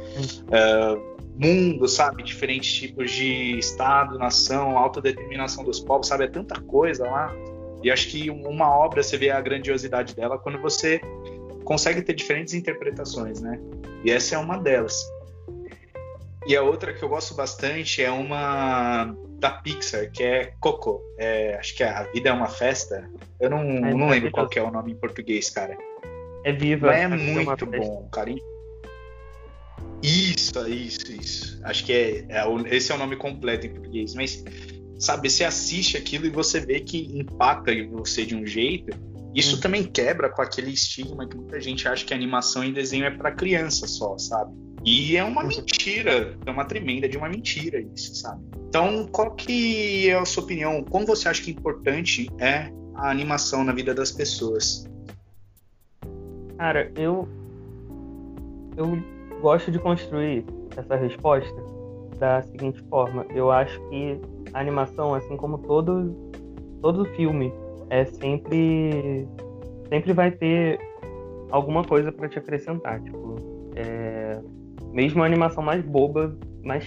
uh, 0.45 1.15
mundo, 1.37 1.87
sabe, 1.87 2.21
diferentes 2.21 2.71
tipos 2.71 3.11
de 3.11 3.57
estado, 3.57 4.19
nação, 4.19 4.77
autodeterminação 4.77 5.63
dos 5.63 5.79
povos, 5.79 6.07
sabe, 6.07 6.25
é 6.25 6.27
tanta 6.27 6.61
coisa 6.61 7.05
lá. 7.05 7.35
E 7.83 7.89
acho 7.89 8.09
que 8.09 8.29
uma 8.29 8.69
obra 8.69 9.01
você 9.01 9.17
vê 9.17 9.31
a 9.31 9.41
grandiosidade 9.41 10.15
dela 10.15 10.37
quando 10.37 10.61
você 10.61 11.01
consegue 11.63 12.03
ter 12.03 12.13
diferentes 12.13 12.53
interpretações, 12.53 13.41
né? 13.41 13.59
E 14.03 14.11
essa 14.11 14.35
é 14.35 14.37
uma 14.37 14.57
delas. 14.57 14.95
E 16.45 16.55
a 16.55 16.61
outra 16.61 16.93
que 16.93 17.03
eu 17.03 17.09
gosto 17.09 17.33
bastante 17.33 18.03
é 18.03 18.11
uma 18.11 19.15
da 19.39 19.49
Pixar, 19.49 20.11
que 20.11 20.23
é 20.23 20.53
Coco. 20.59 21.01
É, 21.17 21.55
acho 21.55 21.75
que 21.75 21.83
é 21.83 21.89
A 21.89 22.03
Vida 22.03 22.29
é 22.29 22.33
uma 22.33 22.47
Festa. 22.47 23.09
Eu 23.39 23.49
não, 23.49 23.61
é, 23.61 23.93
não 23.93 24.09
lembro 24.09 24.31
qual 24.31 24.49
é 24.55 24.61
o 24.61 24.71
nome 24.71 24.91
em 24.91 24.95
português, 24.95 25.49
cara. 25.49 25.77
É 26.43 26.51
Viva. 26.51 26.87
Mas 26.87 27.01
é 27.01 27.07
muito 27.07 27.65
bom, 27.65 28.07
cara. 28.11 28.33
Isso, 30.01 30.67
isso, 30.67 31.11
isso. 31.11 31.59
Acho 31.63 31.85
que 31.85 31.93
é, 31.93 32.25
é, 32.29 32.45
esse 32.75 32.91
é 32.91 32.95
o 32.95 32.97
nome 32.97 33.15
completo 33.15 33.65
em 33.65 33.71
português. 33.71 34.13
Mas, 34.13 34.43
sabe, 34.99 35.29
você 35.29 35.43
assiste 35.43 35.97
aquilo 35.97 36.25
e 36.25 36.29
você 36.29 36.59
vê 36.59 36.79
que 36.79 37.17
impacta 37.17 37.73
em 37.73 37.89
você 37.89 38.25
de 38.25 38.35
um 38.35 38.45
jeito. 38.45 38.95
Isso 39.33 39.57
hum. 39.57 39.59
também 39.59 39.83
quebra 39.83 40.29
com 40.29 40.41
aquele 40.41 40.71
estigma 40.71 41.27
que 41.27 41.35
muita 41.35 41.59
gente 41.59 41.87
acha 41.87 42.05
que 42.05 42.13
animação 42.13 42.63
e 42.63 42.71
desenho 42.71 43.05
é 43.05 43.11
para 43.11 43.31
criança 43.31 43.87
só, 43.87 44.17
sabe? 44.17 44.53
E 44.85 45.17
é 45.17 45.23
uma 45.23 45.43
mentira, 45.43 46.37
é 46.45 46.51
uma 46.51 46.63
tremenda 46.63 47.09
de 47.09 47.17
uma 47.17 47.27
mentira 47.27 47.79
isso, 47.79 48.15
sabe? 48.15 48.43
Então, 48.69 49.07
qual 49.07 49.31
que 49.31 50.09
é 50.09 50.13
a 50.15 50.25
sua 50.25 50.43
opinião? 50.43 50.83
Como 50.83 51.07
você 51.07 51.27
acha 51.27 51.41
que 51.41 51.49
importante 51.49 52.29
é 52.37 52.71
a 52.93 53.09
animação 53.09 53.63
na 53.63 53.73
vida 53.73 53.95
das 53.95 54.11
pessoas? 54.11 54.85
Cara, 56.57 56.91
eu 56.95 57.27
eu 58.77 58.99
gosto 59.41 59.71
de 59.71 59.79
construir 59.79 60.45
essa 60.77 60.95
resposta 60.95 61.55
da 62.19 62.41
seguinte 62.43 62.81
forma. 62.89 63.25
Eu 63.33 63.51
acho 63.51 63.79
que 63.89 64.19
a 64.53 64.59
animação, 64.59 65.15
assim 65.15 65.35
como 65.35 65.57
todo 65.57 66.15
todo 66.81 67.05
filme, 67.15 67.51
é 67.89 68.05
sempre 68.05 69.27
sempre 69.89 70.13
vai 70.13 70.29
ter 70.29 70.79
alguma 71.49 71.83
coisa 71.83 72.11
para 72.11 72.27
te 72.27 72.37
acrescentar, 72.37 73.01
tipo, 73.01 73.35
é, 73.75 74.39
mesmo 74.95 75.21
a 75.21 75.25
animação 75.25 75.61
mais 75.61 75.83
boba, 75.83 76.35
mais 76.63 76.85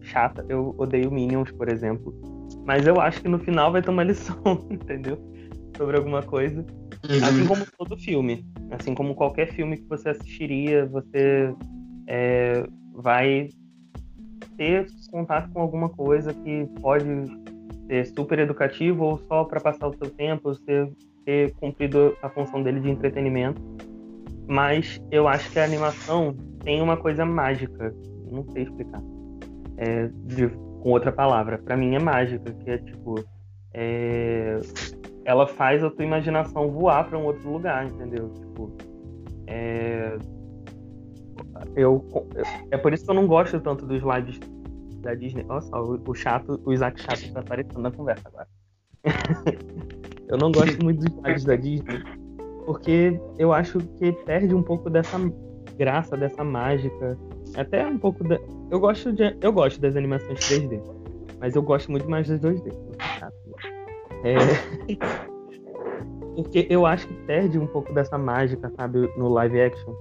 chata. 0.00 0.46
Eu 0.48 0.76
odeio 0.78 1.10
Minions, 1.10 1.50
por 1.50 1.68
exemplo. 1.68 2.14
Mas 2.64 2.86
eu 2.86 3.00
acho 3.00 3.20
que 3.20 3.28
no 3.28 3.40
final 3.40 3.72
vai 3.72 3.82
ter 3.82 3.90
uma 3.90 4.04
lição, 4.04 4.38
entendeu? 4.70 5.18
Sobre 5.76 5.96
alguma 5.96 6.22
coisa. 6.22 6.64
Uhum. 7.08 7.24
Assim 7.24 7.46
como 7.46 7.66
todo 7.76 7.98
filme. 7.98 8.46
Assim 8.70 8.94
como 8.94 9.16
qualquer 9.16 9.52
filme 9.52 9.76
que 9.76 9.88
você 9.88 10.10
assistiria, 10.10 10.86
você 10.86 11.52
é, 12.06 12.64
vai 12.94 13.48
ter 14.56 14.86
contato 15.10 15.50
com 15.52 15.60
alguma 15.60 15.88
coisa 15.88 16.32
que 16.32 16.64
pode 16.80 17.08
ser 17.88 18.06
super 18.06 18.38
educativo 18.38 19.04
ou 19.04 19.18
só 19.18 19.44
para 19.44 19.60
passar 19.60 19.88
o 19.88 19.96
seu 19.96 20.10
tempo, 20.10 20.54
você 20.54 20.88
ter 21.24 21.52
cumprido 21.54 22.16
a 22.22 22.28
função 22.28 22.62
dele 22.62 22.80
de 22.80 22.90
entretenimento. 22.90 23.60
Mas 24.46 25.00
eu 25.10 25.26
acho 25.26 25.50
que 25.50 25.58
a 25.58 25.64
animação 25.64 26.34
tem 26.64 26.82
uma 26.82 26.96
coisa 26.96 27.24
mágica, 27.24 27.94
não 28.30 28.44
sei 28.50 28.64
explicar, 28.64 29.02
é, 29.76 30.08
de, 30.24 30.48
com 30.48 30.90
outra 30.90 31.12
palavra. 31.12 31.58
Para 31.58 31.76
mim 31.76 31.94
é 31.94 31.98
mágica, 31.98 32.52
que 32.52 32.70
é 32.70 32.78
tipo, 32.78 33.24
é, 33.72 34.60
ela 35.24 35.46
faz 35.46 35.82
a 35.84 35.90
tua 35.90 36.04
imaginação 36.04 36.70
voar 36.70 37.08
para 37.08 37.18
um 37.18 37.24
outro 37.24 37.50
lugar, 37.50 37.86
entendeu? 37.86 38.30
Tipo, 38.30 38.72
é. 39.46 40.16
Eu, 41.74 42.04
é 42.70 42.76
por 42.76 42.92
isso 42.92 43.04
que 43.04 43.10
eu 43.10 43.14
não 43.14 43.26
gosto 43.26 43.60
tanto 43.60 43.86
dos 43.86 44.02
lives 44.02 44.38
da 45.00 45.14
Disney. 45.14 45.44
Olha 45.48 45.60
só, 45.60 45.82
o, 45.82 46.00
o 46.06 46.14
chato, 46.14 46.60
o 46.64 46.72
Isaac 46.72 47.00
Chato 47.00 47.32
tá 47.32 47.40
aparecendo 47.40 47.80
na 47.80 47.90
conversa 47.90 48.28
agora. 48.28 48.48
eu 50.28 50.38
não 50.38 50.52
gosto 50.52 50.82
muito 50.82 51.04
dos 51.04 51.24
lives 51.24 51.44
da 51.44 51.56
Disney, 51.56 52.02
porque 52.64 53.20
eu 53.38 53.52
acho 53.52 53.78
que 53.98 54.12
perde 54.24 54.54
um 54.54 54.62
pouco 54.62 54.90
dessa 54.90 55.18
graça, 55.78 56.16
dessa 56.16 56.42
mágica. 56.44 57.16
Até 57.56 57.86
um 57.86 57.98
pouco 57.98 58.24
da. 58.24 58.38
Eu 58.70 58.80
gosto, 58.80 59.12
de... 59.12 59.36
eu 59.40 59.52
gosto 59.52 59.80
das 59.80 59.96
animações 59.96 60.38
3D, 60.40 60.82
mas 61.40 61.54
eu 61.54 61.62
gosto 61.62 61.90
muito 61.90 62.10
mais 62.10 62.28
das 62.28 62.40
2D. 62.40 62.72
É... 64.24 64.34
Porque 66.34 66.66
eu 66.68 66.84
acho 66.84 67.06
que 67.08 67.14
perde 67.26 67.58
um 67.58 67.66
pouco 67.66 67.92
dessa 67.92 68.18
mágica, 68.18 68.70
sabe, 68.76 69.10
no 69.16 69.28
live 69.28 69.60
action. 69.60 69.94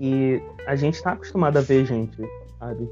E 0.00 0.40
a 0.66 0.76
gente 0.76 1.02
tá 1.02 1.12
acostumado 1.12 1.58
a 1.58 1.60
ver 1.60 1.84
gente, 1.84 2.16
sabe? 2.58 2.88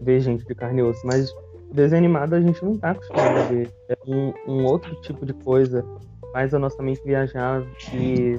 Ver 0.00 0.20
gente 0.20 0.44
de 0.44 0.54
carne 0.54 0.80
e 0.80 0.82
osso, 0.84 1.04
mas 1.06 1.32
desenho 1.72 2.16
a 2.16 2.40
gente 2.40 2.64
não 2.64 2.78
tá 2.78 2.90
acostumado 2.92 3.38
a 3.38 3.42
ver. 3.44 3.70
É 3.88 3.96
um, 4.06 4.32
um 4.46 4.64
outro 4.64 4.94
tipo 5.02 5.26
de 5.26 5.32
coisa. 5.32 5.84
Faz 6.32 6.54
a 6.54 6.58
nossa 6.58 6.82
mente 6.82 7.02
viajar 7.04 7.62
e 7.94 8.38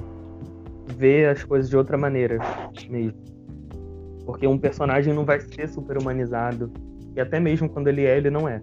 ver 0.96 1.28
as 1.28 1.44
coisas 1.44 1.68
de 1.68 1.76
outra 1.76 1.96
maneira 1.96 2.38
mesmo. 2.88 3.18
Porque 4.24 4.46
um 4.46 4.58
personagem 4.58 5.14
não 5.14 5.24
vai 5.24 5.40
ser 5.40 5.68
super 5.68 5.98
humanizado. 5.98 6.70
E 7.16 7.20
até 7.20 7.40
mesmo 7.40 7.68
quando 7.68 7.88
ele 7.88 8.04
é, 8.04 8.16
ele 8.16 8.30
não 8.30 8.48
é. 8.48 8.60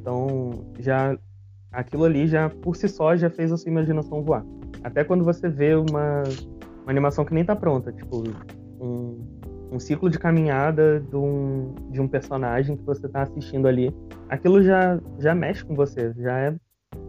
Então, 0.00 0.64
já 0.78 1.16
aquilo 1.72 2.04
ali 2.04 2.26
já 2.26 2.48
por 2.48 2.76
si 2.76 2.88
só 2.88 3.16
já 3.16 3.30
fez 3.30 3.52
a 3.52 3.56
sua 3.56 3.70
imaginação 3.70 4.22
voar. 4.22 4.44
Até 4.82 5.04
quando 5.04 5.24
você 5.24 5.48
vê 5.48 5.74
uma, 5.74 6.22
uma 6.82 6.90
animação 6.90 7.24
que 7.24 7.34
nem 7.34 7.44
tá 7.44 7.54
pronta, 7.54 7.92
tipo 7.92 8.22
um, 8.80 9.18
um 9.70 9.78
ciclo 9.78 10.10
de 10.10 10.18
caminhada 10.18 11.00
de 11.00 11.16
um, 11.16 11.74
de 11.90 12.00
um 12.00 12.08
personagem 12.08 12.76
que 12.76 12.84
você 12.84 13.08
tá 13.08 13.22
assistindo 13.22 13.68
ali, 13.68 13.94
aquilo 14.28 14.62
já, 14.62 14.98
já 15.18 15.34
mexe 15.34 15.64
com 15.64 15.74
você, 15.74 16.12
já 16.16 16.38
é 16.38 16.54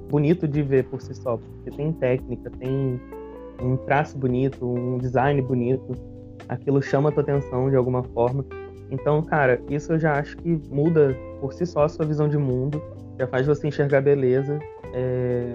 bonito 0.10 0.48
de 0.48 0.62
ver 0.62 0.84
por 0.86 1.02
si 1.02 1.16
só, 1.16 1.38
porque 1.38 1.72
tem 1.72 1.92
técnica, 1.94 2.50
tem 2.52 3.00
um 3.62 3.78
traço 3.78 4.18
bonito, 4.18 4.66
um 4.66 4.98
design 4.98 5.42
bonito, 5.42 5.96
aquilo 6.50 6.82
chama 6.82 7.10
a 7.10 7.12
tua 7.12 7.24
atenção 7.24 7.70
de 7.70 7.76
alguma 7.76 8.04
forma. 8.04 8.46
Então, 8.90 9.22
cara, 9.22 9.62
isso 9.70 9.94
eu 9.94 10.00
já 10.00 10.20
acho 10.20 10.36
que 10.38 10.50
muda 10.70 11.16
por 11.40 11.54
si 11.54 11.66
só 11.66 11.84
a 11.84 11.90
sua 11.90 12.06
visão 12.06 12.28
de 12.28 12.38
mundo 12.38 12.82
já 13.18 13.28
faz 13.28 13.48
você 13.48 13.68
enxergar 13.68 14.02
beleza 14.02 14.60
é, 14.94 15.54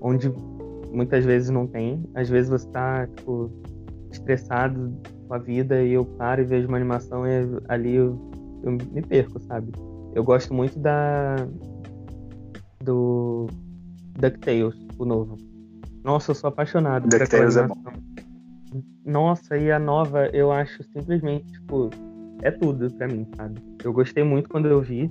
onde 0.00 0.32
muitas 0.90 1.24
vezes 1.24 1.50
não 1.50 1.66
tem. 1.66 2.02
Às 2.14 2.28
vezes 2.28 2.50
você 2.50 2.66
tá, 2.68 3.06
tipo, 3.16 3.50
estressado 4.10 4.92
com 5.26 5.34
a 5.34 5.38
vida 5.38 5.82
e 5.82 5.92
eu 5.92 6.04
paro 6.04 6.40
e 6.40 6.44
vejo 6.44 6.68
uma 6.68 6.76
animação 6.76 7.26
e 7.26 7.30
ali 7.68 7.94
eu, 7.94 8.18
eu 8.62 8.72
me 8.72 9.02
perco, 9.02 9.40
sabe? 9.40 9.72
Eu 10.14 10.24
gosto 10.24 10.54
muito 10.54 10.78
da. 10.78 11.36
do. 12.82 13.46
DuckTales, 14.18 14.74
o 14.98 15.04
novo. 15.04 15.36
Nossa, 16.06 16.30
eu 16.30 16.34
sou 16.36 16.46
apaixonado 16.46 17.08
por 17.08 17.20
aquela 17.20 17.46
animação. 17.46 17.64
É 17.64 17.90
bom. 17.90 18.80
Nossa, 19.04 19.56
e 19.56 19.72
a 19.72 19.78
nova 19.78 20.26
eu 20.26 20.52
acho 20.52 20.84
simplesmente, 20.84 21.50
tipo, 21.50 21.90
é 22.42 22.50
tudo 22.52 22.88
pra 22.92 23.08
mim, 23.08 23.26
sabe? 23.36 23.60
Eu 23.82 23.92
gostei 23.92 24.22
muito 24.22 24.48
quando 24.48 24.68
eu 24.68 24.80
vi. 24.80 25.10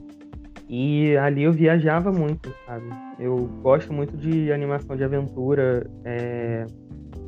E 0.69 1.17
ali 1.17 1.43
eu 1.43 1.51
viajava 1.51 2.13
muito, 2.13 2.49
sabe? 2.65 2.85
Eu 3.19 3.45
gosto 3.61 3.91
muito 3.91 4.15
de 4.15 4.53
animação 4.53 4.95
de 4.95 5.03
aventura, 5.03 5.85
é... 6.05 6.65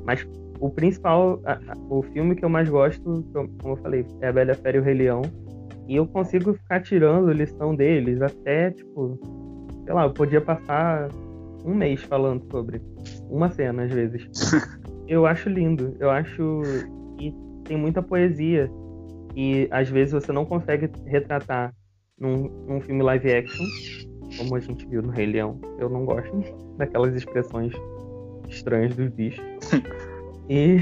mas 0.06 0.26
o 0.62 0.70
principal, 0.70 1.42
a, 1.44 1.54
a, 1.54 1.78
o 1.90 2.02
filme 2.02 2.36
que 2.36 2.46
eu 2.46 2.50
mais 2.50 2.70
gosto, 2.70 3.26
como 3.34 3.74
eu 3.74 3.78
falei, 3.78 4.06
é 4.22 4.30
A 4.30 4.32
Bela 4.32 4.54
Fera 4.54 4.78
e 4.78 4.80
o 4.80 4.84
Rei 4.84 4.94
Leão. 4.94 5.22
E 5.90 5.98
eu 5.98 6.08
consigo 6.08 6.54
ficar 6.54 6.82
tirando 6.82 7.32
lição 7.34 7.76
deles 7.76 8.22
até, 8.22 8.72
tipo, 8.72 9.20
sei 9.84 9.94
lá, 9.94 10.06
eu 10.06 10.14
podia 10.14 10.40
passar 10.40 11.10
um 11.66 11.76
mês 11.76 12.02
falando 12.04 12.50
sobre 12.50 12.82
uma 13.30 13.50
cena, 13.50 13.84
às 13.84 13.92
vezes. 13.92 14.28
eu 15.08 15.26
acho 15.26 15.50
lindo, 15.50 15.96
eu 16.00 16.10
acho 16.10 16.62
que 17.18 17.34
tem 17.66 17.78
muita 17.78 18.02
poesia 18.02 18.70
e 19.36 19.68
às 19.72 19.90
vezes 19.90 20.14
você 20.14 20.32
não 20.32 20.46
consegue 20.46 20.90
retratar 21.06 21.74
num, 22.20 22.50
num 22.68 22.82
filme 22.82 23.04
live 23.04 23.32
action, 23.32 23.66
como 24.38 24.56
a 24.56 24.60
gente 24.60 24.86
viu 24.88 25.02
no 25.02 25.10
Rei 25.10 25.28
Leão. 25.28 25.60
Eu 25.80 25.90
não 25.90 26.06
gosto 26.06 26.44
daquelas 26.78 27.16
expressões 27.16 27.74
estranhas 28.50 28.96
dos 28.96 29.10
bichos. 29.10 29.44
e 30.50 30.80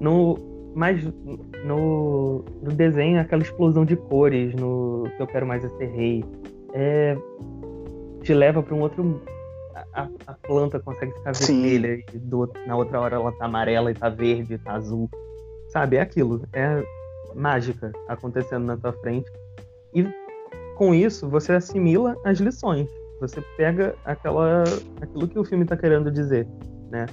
no 0.00 0.52
mas 0.74 1.04
no, 1.64 2.44
no 2.60 2.72
desenho 2.72 3.20
aquela 3.20 3.42
explosão 3.42 3.84
de 3.84 3.94
cores 3.94 4.52
no 4.54 5.04
que 5.16 5.22
eu 5.22 5.26
quero 5.28 5.46
mais 5.46 5.64
é 5.64 5.68
ser 5.68 5.86
rei 5.86 6.24
é, 6.72 7.16
te 8.22 8.34
leva 8.34 8.60
para 8.60 8.74
um 8.74 8.80
outro 8.80 9.22
a, 9.92 10.08
a, 10.26 10.34
planta 10.34 10.78
consegue 10.80 11.12
ficar 11.12 11.32
vermelha 11.32 12.04
e 12.12 12.18
do, 12.18 12.50
na 12.66 12.76
outra 12.76 13.00
hora 13.00 13.16
ela 13.16 13.32
tá 13.32 13.46
amarela 13.46 13.90
e 13.90 13.94
tá 13.94 14.08
verde 14.08 14.58
tá 14.58 14.74
azul 14.74 15.08
sabe 15.68 15.96
é 15.96 16.00
aquilo 16.00 16.46
é 16.52 16.82
mágica 17.34 17.92
acontecendo 18.08 18.64
na 18.64 18.76
tua 18.76 18.92
frente 18.92 19.30
e 19.94 20.06
com 20.74 20.92
isso, 20.92 21.28
você 21.28 21.52
assimila 21.52 22.16
as 22.24 22.38
lições. 22.38 22.88
Você 23.20 23.40
pega 23.56 23.94
aquela, 24.04 24.64
aquilo 25.00 25.28
que 25.28 25.38
o 25.38 25.44
filme 25.44 25.62
está 25.62 25.76
querendo 25.76 26.10
dizer, 26.10 26.46
né? 26.90 27.06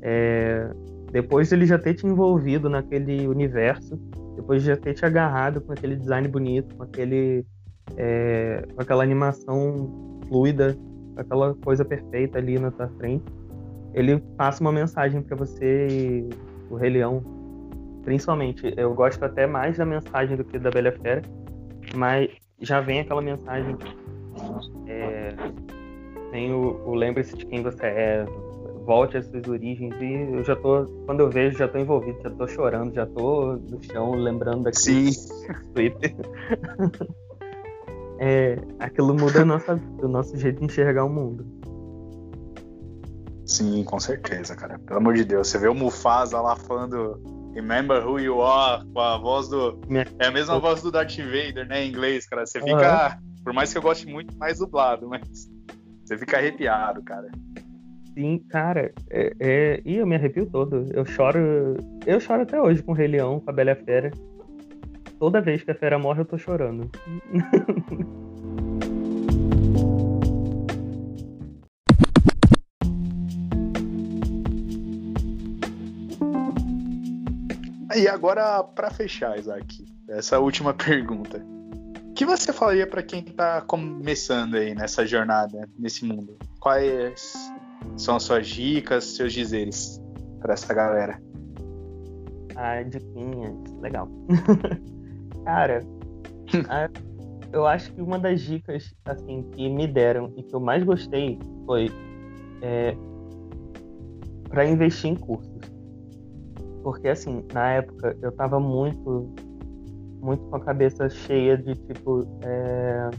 É, 0.00 0.70
depois 1.10 1.48
de 1.48 1.54
ele 1.56 1.66
já 1.66 1.78
ter 1.78 1.94
te 1.94 2.06
envolvido 2.06 2.70
naquele 2.70 3.26
universo, 3.26 3.96
depois 4.36 4.62
de 4.62 4.68
já 4.68 4.76
ter 4.76 4.94
te 4.94 5.04
agarrado 5.04 5.60
com 5.60 5.72
aquele 5.72 5.96
design 5.96 6.28
bonito, 6.28 6.74
com 6.76 6.84
aquele, 6.84 7.44
é, 7.96 8.64
com 8.74 8.80
aquela 8.80 9.02
animação 9.02 10.20
fluida, 10.28 10.78
aquela 11.20 11.54
coisa 11.54 11.84
perfeita 11.84 12.38
ali 12.38 12.58
na 12.58 12.70
tua 12.70 12.88
frente, 12.98 13.24
ele 13.94 14.18
passa 14.36 14.62
uma 14.62 14.72
mensagem 14.72 15.22
para 15.22 15.36
você, 15.36 16.28
o 16.70 16.76
Rei 16.76 16.90
Leão, 16.90 17.22
principalmente. 18.04 18.72
Eu 18.76 18.94
gosto 18.94 19.24
até 19.24 19.46
mais 19.46 19.76
da 19.78 19.84
mensagem 19.84 20.36
do 20.36 20.44
que 20.44 20.58
da 20.58 20.70
Bela 20.70 20.92
Fera, 20.92 21.22
mas 21.94 22.30
já 22.60 22.80
vem 22.80 23.00
aquela 23.00 23.22
mensagem. 23.22 23.76
É, 24.86 25.34
tem 26.30 26.52
o, 26.52 26.80
o 26.86 26.94
lembre-se 26.94 27.36
de 27.36 27.46
quem 27.46 27.62
você 27.62 27.86
é, 27.86 28.24
volte 28.84 29.16
às 29.16 29.26
suas 29.26 29.46
origens 29.48 29.94
e 30.00 30.36
eu 30.36 30.44
já 30.44 30.56
tô, 30.56 30.84
quando 31.06 31.20
eu 31.20 31.30
vejo, 31.30 31.58
já 31.58 31.68
tô 31.68 31.78
envolvido, 31.78 32.20
já 32.22 32.30
tô 32.30 32.46
chorando, 32.46 32.94
já 32.94 33.06
tô 33.06 33.56
no 33.56 33.82
chão 33.82 34.12
lembrando 34.12 34.64
daquele 34.64 35.10
Twitter. 35.74 36.14
é, 38.20 38.58
aquilo 38.78 39.14
muda 39.14 39.44
nossa, 39.46 39.80
o 40.02 40.06
nosso 40.06 40.36
jeito 40.36 40.58
de 40.58 40.66
enxergar 40.66 41.04
o 41.04 41.08
mundo. 41.08 41.46
Sim, 43.46 43.82
com 43.82 43.98
certeza, 43.98 44.54
cara. 44.54 44.78
Pelo 44.78 44.98
amor 44.98 45.14
de 45.14 45.24
Deus, 45.24 45.48
você 45.48 45.58
vê 45.58 45.68
o 45.68 45.74
Mufasa 45.74 46.38
lá 46.40 46.54
falando 46.54 47.18
Remember 47.54 48.06
Who 48.06 48.20
You 48.20 48.42
Are, 48.42 48.86
com 48.92 49.00
a 49.00 49.16
voz 49.16 49.48
do. 49.48 49.80
É 50.18 50.26
a 50.26 50.30
mesma 50.30 50.58
voz 50.60 50.82
do 50.82 50.92
Darth 50.92 51.16
Vader, 51.16 51.66
né, 51.66 51.82
em 51.82 51.88
inglês, 51.88 52.26
cara. 52.26 52.46
Você 52.46 52.60
fica. 52.60 53.18
Uhum. 53.18 53.42
Por 53.42 53.54
mais 53.54 53.72
que 53.72 53.78
eu 53.78 53.82
goste 53.82 54.06
muito 54.06 54.36
mais 54.36 54.58
dublado, 54.58 55.08
mas. 55.08 55.50
Você 56.04 56.18
fica 56.18 56.36
arrepiado, 56.36 57.02
cara. 57.02 57.28
Sim, 58.14 58.38
cara. 58.50 58.92
É, 59.08 59.32
é... 59.40 59.82
Ih, 59.84 59.96
eu 59.96 60.06
me 60.06 60.14
arrepio 60.14 60.44
todo. 60.44 60.86
Eu 60.92 61.06
choro. 61.06 61.76
Eu 62.06 62.20
choro 62.20 62.42
até 62.42 62.60
hoje 62.60 62.82
com 62.82 62.92
o 62.92 62.94
Rei 62.94 63.08
Leão, 63.08 63.40
com 63.40 63.50
a 63.50 63.52
Bela 63.52 63.74
Fera. 63.74 64.10
Toda 65.20 65.38
vez 65.42 65.62
que 65.62 65.70
a 65.70 65.74
fera 65.74 65.98
morre, 65.98 66.22
eu 66.22 66.24
tô 66.24 66.38
chorando. 66.38 66.90
E 77.94 78.08
agora, 78.08 78.64
para 78.64 78.90
fechar, 78.90 79.38
Isaac, 79.38 79.84
essa 80.08 80.38
última 80.38 80.72
pergunta. 80.72 81.44
O 82.08 82.14
que 82.14 82.24
você 82.24 82.50
falaria 82.50 82.86
para 82.86 83.02
quem 83.02 83.20
está 83.20 83.60
começando 83.60 84.54
aí 84.54 84.74
nessa 84.74 85.06
jornada, 85.06 85.68
nesse 85.78 86.02
mundo? 86.02 86.38
Quais 86.58 87.34
são 87.94 88.16
as 88.16 88.22
suas 88.22 88.48
dicas, 88.48 89.04
seus 89.04 89.34
dizeres 89.34 90.00
para 90.40 90.54
essa 90.54 90.72
galera? 90.72 91.22
Ah, 92.56 92.82
diquinhas, 92.82 93.54
legal. 93.82 94.08
Cara, 95.44 95.82
eu 97.52 97.66
acho 97.66 97.92
que 97.92 98.00
uma 98.00 98.18
das 98.18 98.40
dicas 98.40 98.94
assim 99.04 99.42
que 99.52 99.68
me 99.68 99.86
deram 99.86 100.32
e 100.36 100.42
que 100.42 100.54
eu 100.54 100.60
mais 100.60 100.84
gostei 100.84 101.38
foi 101.66 101.90
é, 102.62 102.94
para 104.48 104.64
investir 104.66 105.10
em 105.10 105.16
cursos. 105.16 105.50
Porque, 106.82 107.08
assim, 107.08 107.44
na 107.52 107.72
época 107.72 108.16
eu 108.22 108.32
tava 108.32 108.58
muito, 108.58 109.32
muito 110.20 110.42
com 110.44 110.56
a 110.56 110.60
cabeça 110.60 111.08
cheia 111.08 111.56
de, 111.56 111.74
tipo, 111.74 112.26
é... 112.42 113.10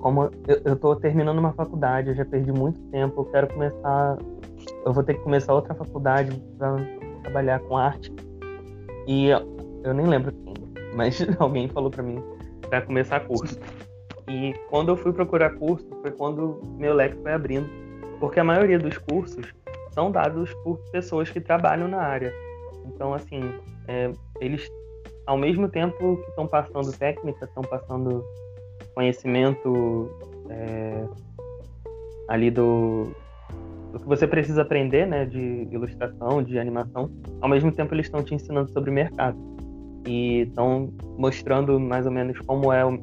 como 0.00 0.24
eu, 0.24 0.60
eu 0.64 0.76
tô 0.76 0.96
terminando 0.96 1.38
uma 1.38 1.52
faculdade, 1.52 2.08
eu 2.08 2.14
já 2.14 2.24
perdi 2.24 2.50
muito 2.50 2.80
tempo, 2.90 3.20
eu 3.20 3.24
quero 3.26 3.48
começar, 3.52 4.18
eu 4.84 4.92
vou 4.92 5.02
ter 5.02 5.14
que 5.14 5.20
começar 5.20 5.54
outra 5.54 5.74
faculdade 5.74 6.34
para 6.58 6.76
trabalhar 7.22 7.60
com 7.60 7.76
arte. 7.76 8.12
E 9.06 9.28
eu 9.28 9.94
nem 9.94 10.06
lembro 10.06 10.32
mas 10.94 11.18
alguém 11.38 11.68
falou 11.68 11.90
para 11.90 12.02
mim 12.02 12.22
para 12.68 12.82
começar 12.82 13.20
curso. 13.20 13.58
E 14.28 14.54
quando 14.68 14.90
eu 14.90 14.96
fui 14.96 15.12
procurar 15.12 15.50
curso, 15.54 15.88
foi 16.02 16.10
quando 16.10 16.60
meu 16.76 16.94
leque 16.94 17.16
foi 17.22 17.32
abrindo, 17.32 17.68
porque 18.20 18.38
a 18.38 18.44
maioria 18.44 18.78
dos 18.78 18.98
cursos 18.98 19.46
são 19.92 20.10
dados 20.10 20.52
por 20.62 20.78
pessoas 20.92 21.30
que 21.30 21.40
trabalham 21.40 21.88
na 21.88 21.98
área. 21.98 22.32
Então, 22.86 23.14
assim, 23.14 23.40
é, 23.86 24.12
eles, 24.40 24.68
ao 25.26 25.38
mesmo 25.38 25.68
tempo 25.68 26.16
que 26.18 26.28
estão 26.28 26.46
passando 26.46 26.92
técnica, 26.92 27.46
estão 27.46 27.62
passando 27.62 28.22
conhecimento 28.94 30.10
é, 30.50 31.04
ali 32.28 32.50
do, 32.50 33.10
do 33.92 33.98
que 33.98 34.06
você 34.06 34.26
precisa 34.26 34.62
aprender, 34.62 35.06
né, 35.06 35.24
de 35.24 35.68
ilustração, 35.70 36.42
de 36.42 36.58
animação. 36.58 37.10
Ao 37.40 37.48
mesmo 37.48 37.72
tempo, 37.72 37.94
eles 37.94 38.06
estão 38.06 38.22
te 38.22 38.34
ensinando 38.34 38.70
sobre 38.70 38.90
mercado 38.90 39.57
e 40.08 40.40
estão 40.40 40.90
mostrando 41.18 41.78
mais 41.78 42.06
ou 42.06 42.12
menos 42.12 42.38
como 42.40 42.72
é 42.72 42.84
o, 42.84 42.98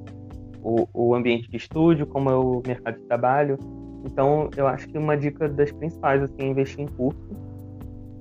o, 0.64 0.88
o 0.91 1.16
ambiente 1.16 1.49
de 1.49 1.58
estúdio, 1.58 2.08
como 2.08 2.30
é 2.32 2.36
o 2.36 2.64
mercado 2.66 2.97
de 2.97 3.03
trabalho. 3.03 3.60
Então, 4.03 4.49
eu 4.58 4.68
acho 4.68 4.88
que 4.88 4.97
uma 4.97 5.16
dica 5.16 5.47
das 5.47 5.72
principais 5.72 6.24
assim, 6.24 6.36
é 6.39 6.47
investir 6.47 6.82
em 6.82 6.88
curso. 6.88 7.20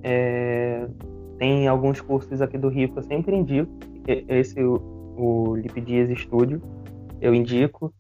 É, 0.02 0.86
tem 1.38 1.66
alguns 1.66 2.00
cursos 2.00 2.42
aqui 2.42 2.58
do 2.58 2.68
Rio 2.68 2.90
que 2.90 2.98
eu 2.98 3.02
sempre 3.02 3.34
indico. 3.34 3.72
Esse, 4.06 4.62
o, 4.62 4.76
o 5.16 5.56
Lipdias 5.56 6.10
Studio, 6.18 6.60
eu 7.22 7.34
indico, 7.34 7.92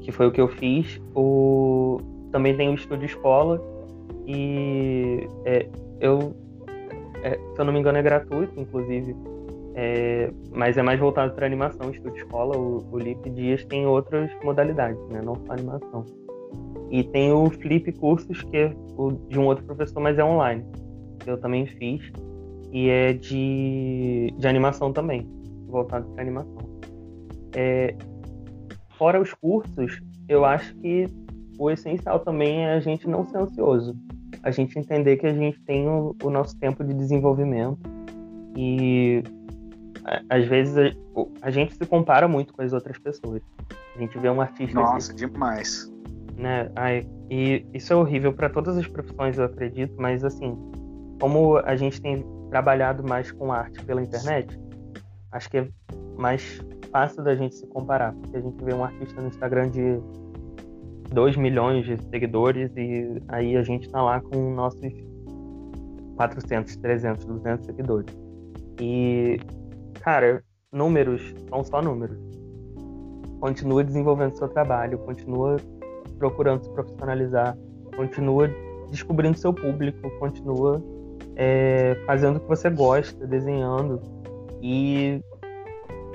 que 0.00 0.12
foi 0.12 0.28
o 0.28 0.30
que 0.30 0.40
eu 0.40 0.46
fiz. 0.46 1.00
O, 1.12 1.98
também 2.30 2.56
tem 2.56 2.68
o 2.68 2.74
Estúdio 2.74 3.06
Escola, 3.06 3.60
e 4.26 5.26
é, 5.44 5.68
eu, 6.00 6.36
é, 7.24 7.32
se 7.32 7.60
eu 7.60 7.64
não 7.64 7.72
me 7.72 7.80
engano, 7.80 7.98
é 7.98 8.02
gratuito, 8.02 8.60
inclusive, 8.60 9.16
é, 9.80 10.32
mas 10.50 10.76
é 10.76 10.82
mais 10.82 10.98
voltado 10.98 11.32
para 11.34 11.46
animação, 11.46 11.88
Estúdio 11.88 12.24
Escola. 12.24 12.58
O, 12.58 12.84
o 12.90 12.98
Lip 12.98 13.30
Dias 13.30 13.64
tem 13.64 13.86
outras 13.86 14.28
modalidades, 14.42 15.00
né, 15.08 15.22
não 15.24 15.36
só 15.36 15.52
animação. 15.52 16.04
E 16.90 17.04
tem 17.04 17.30
o 17.30 17.48
Flip 17.48 17.92
Cursos, 17.92 18.42
que 18.42 18.56
é 18.56 18.72
o, 18.96 19.12
de 19.12 19.38
um 19.38 19.46
outro 19.46 19.64
professor, 19.64 20.00
mas 20.00 20.18
é 20.18 20.24
online, 20.24 20.64
eu 21.24 21.38
também 21.38 21.64
fiz 21.64 22.10
e 22.72 22.88
é 22.88 23.12
de, 23.12 24.34
de 24.36 24.48
animação 24.48 24.92
também, 24.92 25.28
voltado 25.68 26.08
para 26.08 26.22
animação. 26.22 26.58
É, 27.54 27.94
fora 28.98 29.20
os 29.20 29.32
cursos, 29.32 30.00
eu 30.28 30.44
acho 30.44 30.74
que 30.78 31.06
o 31.56 31.70
essencial 31.70 32.18
também 32.18 32.64
é 32.64 32.72
a 32.72 32.80
gente 32.80 33.08
não 33.08 33.24
ser 33.24 33.38
ansioso, 33.38 33.94
a 34.42 34.50
gente 34.50 34.76
entender 34.76 35.18
que 35.18 35.26
a 35.26 35.32
gente 35.32 35.60
tem 35.60 35.88
o, 35.88 36.16
o 36.20 36.30
nosso 36.30 36.58
tempo 36.58 36.82
de 36.82 36.92
desenvolvimento 36.94 37.78
e 38.56 39.22
às 40.28 40.46
vezes 40.46 40.76
a, 40.76 40.92
a, 41.42 41.50
gente 41.50 41.74
se 41.74 41.86
compara 41.86 42.28
muito 42.28 42.52
com 42.54 42.62
as 42.62 42.72
outras 42.72 42.98
pessoas. 42.98 43.42
A 43.96 43.98
gente 43.98 44.18
vê 44.18 44.30
um 44.30 44.40
artista. 44.40 44.74
Nossa, 44.74 45.12
assim, 45.12 45.26
demais. 45.26 45.92
Né? 46.36 46.70
Ai, 46.76 47.06
e 47.30 47.66
isso 47.74 47.92
é 47.92 47.96
horrível 47.96 48.32
para 48.32 48.48
todas 48.48 48.76
as 48.76 48.86
profissões, 48.86 49.36
eu 49.36 49.44
acredito, 49.44 49.94
mas 49.98 50.24
assim, 50.24 50.56
como 51.20 51.56
a 51.58 51.74
gente 51.74 52.00
tem 52.00 52.24
trabalhado 52.50 53.02
mais 53.06 53.32
com 53.32 53.52
arte 53.52 53.84
pela 53.84 54.00
internet, 54.00 54.58
acho 55.32 55.50
que 55.50 55.58
é 55.58 55.68
mais 56.16 56.60
fácil 56.92 57.22
da 57.22 57.34
gente 57.34 57.56
se 57.56 57.66
comparar, 57.66 58.12
porque 58.12 58.36
a 58.36 58.40
gente 58.40 58.64
vê 58.64 58.72
um 58.72 58.84
artista 58.84 59.20
no 59.20 59.28
Instagram 59.28 59.68
de 59.70 60.00
2 61.12 61.36
milhões 61.36 61.84
de 61.84 61.96
seguidores 62.08 62.70
e 62.76 63.20
aí 63.28 63.56
a 63.56 63.62
gente 63.62 63.88
tá 63.90 64.02
lá 64.02 64.20
com 64.20 64.54
nossos 64.54 64.92
400, 66.16 66.76
300, 66.76 67.24
200 67.24 67.66
seguidores. 67.66 68.16
E, 68.80 69.38
cara, 70.00 70.42
números 70.72 71.34
são 71.48 71.64
só 71.64 71.82
números. 71.82 72.18
Continua 73.40 73.84
desenvolvendo 73.84 74.36
seu 74.36 74.48
trabalho, 74.48 74.98
continua 74.98 75.56
procurando 76.18 76.64
se 76.64 76.70
profissionalizar, 76.70 77.56
continua 77.96 78.50
descobrindo 78.90 79.38
seu 79.38 79.52
público, 79.52 80.10
continua 80.18 80.82
é, 81.36 81.96
fazendo 82.06 82.36
o 82.36 82.40
que 82.40 82.48
você 82.48 82.68
gosta, 82.68 83.26
desenhando 83.26 84.00
e 84.60 85.22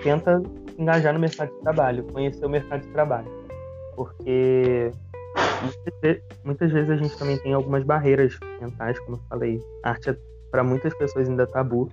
tenta 0.04 0.42
engajar 0.78 1.14
no 1.14 1.20
mercado 1.20 1.50
de 1.50 1.60
trabalho, 1.62 2.04
conhecer 2.12 2.46
o 2.46 2.50
mercado 2.50 2.82
de 2.82 2.92
trabalho. 2.92 3.32
Porque 3.96 4.92
muitas 6.44 6.72
vezes 6.72 6.90
a 6.90 6.98
gente 6.98 7.18
também 7.18 7.38
tem 7.38 7.54
algumas 7.54 7.84
barreiras 7.84 8.38
mentais, 8.62 9.00
como 9.00 9.18
eu 9.18 9.22
falei. 9.30 9.60
A 9.84 9.92
arte 9.92 10.10
é, 10.10 10.18
para 10.52 10.64
muitas 10.64 10.94
pessoas 10.96 11.30
ainda 11.30 11.48
tabu. 11.48 11.90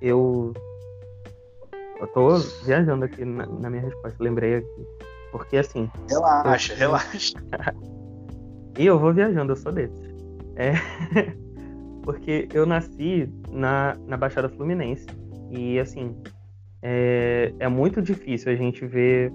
Eu 0.00 0.52
eu 2.00 2.06
tô 2.08 2.38
viajando 2.64 3.04
aqui 3.04 3.24
na, 3.24 3.46
na, 3.46 3.70
minha 3.70 3.82
resposta, 3.82 4.22
lembrei 4.22 4.56
aqui. 4.56 4.86
Porque 5.32 5.56
assim. 5.56 5.90
Relaxa, 6.08 6.72
eu... 6.72 6.78
relaxa. 6.78 7.34
e 8.78 8.86
eu 8.86 8.98
vou 8.98 9.12
viajando, 9.12 9.52
eu 9.52 9.56
sou 9.56 9.72
desses. 9.72 10.14
É. 10.56 10.72
porque 12.02 12.48
eu 12.54 12.64
nasci 12.64 13.30
na, 13.50 13.96
na 14.06 14.16
Baixada 14.16 14.48
Fluminense. 14.48 15.06
E, 15.50 15.78
assim, 15.78 16.16
é, 16.82 17.52
é 17.58 17.68
muito 17.68 18.00
difícil 18.00 18.52
a 18.52 18.54
gente 18.54 18.86
ver, 18.86 19.32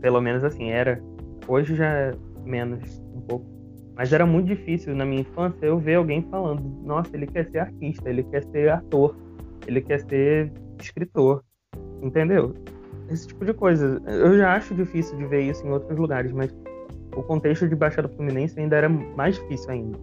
pelo 0.00 0.20
menos 0.20 0.42
assim, 0.44 0.70
era. 0.70 1.02
Hoje 1.46 1.74
já 1.74 1.86
é 1.86 2.14
menos, 2.44 3.00
um 3.14 3.20
pouco. 3.20 3.46
Mas 3.94 4.12
era 4.12 4.24
muito 4.24 4.46
difícil 4.46 4.94
na 4.94 5.04
minha 5.04 5.20
infância 5.20 5.66
eu 5.66 5.78
ver 5.78 5.96
alguém 5.96 6.22
falando: 6.22 6.62
nossa, 6.84 7.14
ele 7.16 7.26
quer 7.26 7.48
ser 7.50 7.58
artista, 7.58 8.08
ele 8.08 8.22
quer 8.24 8.42
ser 8.44 8.70
ator, 8.70 9.14
ele 9.66 9.80
quer 9.80 10.00
ser 10.00 10.52
escritor. 10.84 11.42
Entendeu? 12.02 12.54
Esse 13.08 13.28
tipo 13.28 13.44
de 13.44 13.52
coisa. 13.52 14.00
Eu 14.06 14.36
já 14.36 14.54
acho 14.54 14.74
difícil 14.74 15.16
de 15.16 15.26
ver 15.26 15.42
isso 15.42 15.66
em 15.66 15.70
outros 15.70 15.98
lugares, 15.98 16.32
mas 16.32 16.54
o 17.16 17.22
contexto 17.22 17.68
de 17.68 17.74
Baixada 17.74 18.08
Fluminense 18.08 18.58
ainda 18.58 18.76
era 18.76 18.88
mais 18.88 19.36
difícil 19.36 19.70
ainda. 19.70 19.98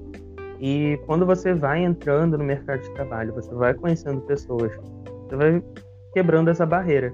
E 0.59 0.99
quando 1.05 1.25
você 1.25 1.53
vai 1.53 1.83
entrando 1.83 2.37
no 2.37 2.43
mercado 2.43 2.81
de 2.81 2.91
trabalho, 2.93 3.33
você 3.33 3.53
vai 3.53 3.73
conhecendo 3.73 4.21
pessoas, 4.21 4.71
você 5.27 5.35
vai 5.35 5.63
quebrando 6.13 6.49
essa 6.49 6.65
barreira. 6.65 7.13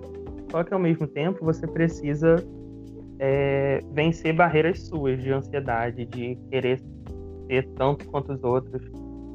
Só 0.50 0.64
que 0.64 0.74
ao 0.74 0.80
mesmo 0.80 1.08
tempo 1.08 1.46
você 1.46 1.68
precisa 1.68 2.36
é, 3.20 3.80
vencer 3.92 4.34
barreiras 4.34 4.82
suas 4.88 5.22
de 5.22 5.32
ansiedade, 5.32 6.06
de 6.06 6.36
querer 6.50 6.82
ser 7.48 7.68
tanto 7.76 8.08
quanto 8.10 8.34
os 8.34 8.44
outros. 8.44 8.82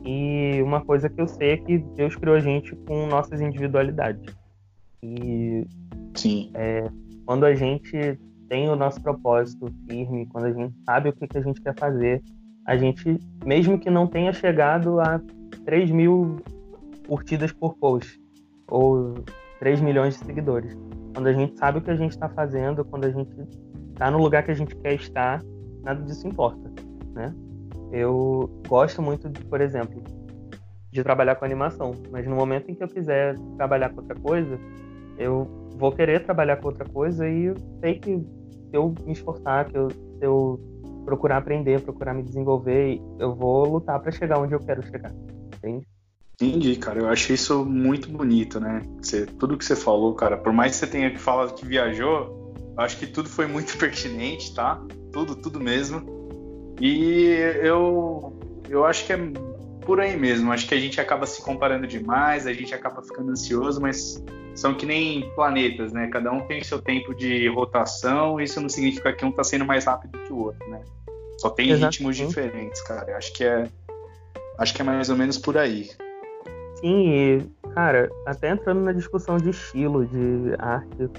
E 0.05 0.62
uma 0.62 0.80
coisa 0.80 1.09
que 1.09 1.20
eu 1.20 1.28
sei 1.28 1.51
é 1.51 1.57
que 1.57 1.78
Deus 1.78 2.16
criou 2.16 2.36
a 2.36 2.40
gente 2.40 2.74
com 2.86 3.07
nossas 3.07 3.40
individualidades. 3.40 4.34
E 5.03 5.64
Sim. 6.14 6.51
É, 6.55 6.90
quando 7.24 7.44
a 7.44 7.55
gente 7.55 8.18
tem 8.48 8.68
o 8.68 8.76
nosso 8.76 9.01
propósito 9.01 9.72
firme, 9.88 10.26
quando 10.26 10.46
a 10.46 10.53
gente 10.53 10.74
sabe 10.84 11.09
o 11.09 11.12
que, 11.12 11.26
que 11.26 11.38
a 11.38 11.40
gente 11.40 11.61
quer 11.61 11.74
fazer, 11.78 12.22
a 12.66 12.76
gente, 12.76 13.18
mesmo 13.44 13.78
que 13.78 13.88
não 13.88 14.07
tenha 14.07 14.32
chegado 14.32 15.01
a 15.01 15.20
3 15.64 15.90
mil 15.90 16.40
curtidas 17.07 17.53
por 17.53 17.76
post, 17.76 18.20
ou 18.68 19.14
3 19.61 19.80
milhões 19.80 20.18
de 20.18 20.24
seguidores, 20.24 20.76
quando 21.14 21.28
a 21.28 21.32
gente 21.32 21.57
sabe 21.59 21.78
o 21.78 21.82
que 21.82 21.90
a 21.90 21.96
gente 21.96 22.12
está 22.12 22.28
fazendo, 22.28 22.84
quando 22.84 23.05
a 23.05 23.11
gente 23.11 23.32
está 23.92 24.11
no 24.11 24.18
lugar 24.18 24.42
que 24.42 24.51
a 24.51 24.55
gente 24.55 24.74
quer 24.76 24.94
estar, 24.94 25.42
nada 25.82 26.03
disso 26.03 26.26
importa, 26.26 26.70
né? 27.14 27.34
Eu 27.93 28.62
gosto 28.68 29.03
muito, 29.03 29.28
de, 29.28 29.45
por 29.45 29.61
exemplo, 29.61 30.03
de 30.93 31.03
trabalhar 31.03 31.36
com 31.36 31.45
animação, 31.45 31.93
mas 32.11 32.26
no 32.26 32.34
momento 32.34 32.70
em 32.70 32.74
que 32.74 32.82
eu 32.82 32.88
quiser 32.88 33.36
trabalhar 33.57 33.91
com 33.91 34.01
outra 34.01 34.18
coisa, 34.18 34.59
eu 35.18 35.70
vou 35.76 35.93
querer 35.93 36.24
trabalhar 36.24 36.57
com 36.57 36.68
outra 36.68 36.84
coisa 36.88 37.28
e 37.28 37.45
eu 37.45 37.55
sei 37.80 37.99
que 37.99 38.16
se 38.18 38.70
eu 38.72 38.95
me 39.05 39.12
esforçar, 39.12 39.66
que 39.66 39.76
eu, 39.76 39.91
se 39.91 40.22
eu 40.22 40.61
procurar 41.05 41.38
aprender, 41.38 41.80
procurar 41.80 42.14
me 42.14 42.22
desenvolver, 42.22 43.01
eu 43.18 43.34
vou 43.34 43.66
lutar 43.66 44.01
para 44.01 44.12
chegar 44.12 44.38
onde 44.38 44.55
eu 44.55 44.61
quero 44.61 44.82
chegar, 44.86 45.12
entende? 45.57 45.86
Entendi, 46.41 46.76
cara. 46.76 47.01
Eu 47.01 47.09
acho 47.09 47.32
isso 47.32 47.64
muito 47.64 48.09
bonito, 48.09 48.59
né? 48.59 48.82
Você, 49.03 49.26
tudo 49.26 49.59
que 49.59 49.64
você 49.64 49.76
falou, 49.76 50.14
cara, 50.14 50.38
por 50.38 50.53
mais 50.53 50.72
que 50.72 50.78
você 50.78 50.86
tenha 50.86 51.11
que 51.11 51.18
falar 51.18 51.53
que 51.53 51.66
viajou, 51.66 52.55
acho 52.78 52.99
que 52.99 53.07
tudo 53.07 53.28
foi 53.28 53.47
muito 53.47 53.76
pertinente, 53.78 54.55
tá? 54.55 54.82
Tudo, 55.12 55.36
tudo 55.36 55.61
mesmo. 55.61 56.20
E 56.81 57.35
eu, 57.62 58.33
eu 58.68 58.87
acho 58.87 59.05
que 59.05 59.12
é 59.12 59.18
por 59.85 60.01
aí 60.01 60.16
mesmo. 60.16 60.51
Acho 60.51 60.66
que 60.66 60.74
a 60.74 60.81
gente 60.81 61.01
acaba 61.01 61.26
se 61.26 61.43
comparando 61.43 61.87
demais, 61.87 62.47
a 62.47 62.53
gente 62.53 62.74
acaba 62.74 63.03
ficando 63.03 63.31
ansioso, 63.33 63.81
mas 63.81 64.22
são 64.55 64.74
que 64.74 64.87
nem 64.87 65.31
planetas, 65.35 65.93
né? 65.93 66.09
Cada 66.09 66.33
um 66.33 66.41
tem 66.47 66.62
seu 66.64 66.81
tempo 66.81 67.14
de 67.14 67.49
rotação, 67.49 68.41
isso 68.41 68.61
não 68.61 68.68
significa 68.68 69.12
que 69.12 69.24
um 69.24 69.31
está 69.31 69.45
sendo 69.45 69.64
mais 69.64 69.85
rápido 69.85 70.18
que 70.18 70.33
o 70.33 70.45
outro, 70.45 70.68
né? 70.70 70.81
Só 71.39 71.51
tem 71.51 71.74
ritmos 71.74 72.16
diferentes, 72.16 72.81
cara. 72.83 73.16
Acho 73.16 73.33
que 73.33 73.45
é 73.45 73.68
acho 74.59 74.74
que 74.74 74.83
é 74.83 74.85
mais 74.85 75.09
ou 75.09 75.16
menos 75.16 75.39
por 75.39 75.57
aí. 75.57 75.91
Sim, 76.76 77.09
e, 77.09 77.43
cara, 77.74 78.11
até 78.26 78.51
entrando 78.51 78.81
na 78.81 78.93
discussão 78.93 79.39
de 79.39 79.51
estilo, 79.51 80.07
de 80.07 80.55
arte, 80.59 81.11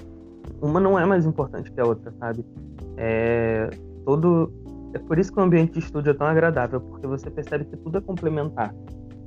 uma 0.60 0.80
não 0.80 0.98
é 0.98 1.04
mais 1.04 1.26
importante 1.26 1.70
que 1.70 1.80
a 1.80 1.84
outra, 1.84 2.12
sabe? 2.18 2.44
É 2.96 3.70
todo 4.04 4.52
é 4.94 4.98
por 4.98 5.18
isso 5.18 5.32
que 5.32 5.38
o 5.38 5.42
ambiente 5.42 5.72
de 5.72 5.78
estúdio 5.78 6.10
é 6.10 6.14
tão 6.14 6.26
agradável, 6.26 6.80
porque 6.80 7.06
você 7.06 7.30
percebe 7.30 7.64
que 7.64 7.76
tudo 7.76 7.98
é 7.98 8.00
complementar. 8.00 8.74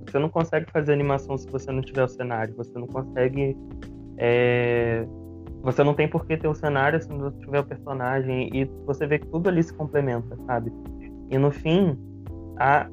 você 0.06 0.20
não 0.20 0.30
consegue 0.30 0.72
fazer 0.72 0.94
animação 0.94 1.38
se 1.38 1.50
você 1.50 1.72
não 1.72 1.82
tiver 1.82 2.04
o 2.04 2.08
cenário. 2.08 2.54
Você 2.56 2.78
não 2.78 2.88
consegue. 2.88 3.58
É... 4.18 5.06
Você 5.64 5.84
não 5.84 5.96
tem 5.96 6.08
por 6.08 6.28
que 6.28 6.38
ter 6.38 6.48
o 6.48 6.54
cenário 6.54 7.02
se 7.02 7.10
não 7.10 7.32
tiver 7.32 7.60
o 7.60 7.64
personagem. 7.64 8.50
E 8.54 8.66
você 8.86 9.08
vê 9.08 9.18
que 9.18 9.28
tudo 9.28 9.50
ali 9.50 9.64
se 9.64 9.74
complementa, 9.74 10.38
sabe? 10.46 10.72
E 11.32 11.38
no 11.38 11.52
fim, 11.52 11.98
a... 12.58 12.88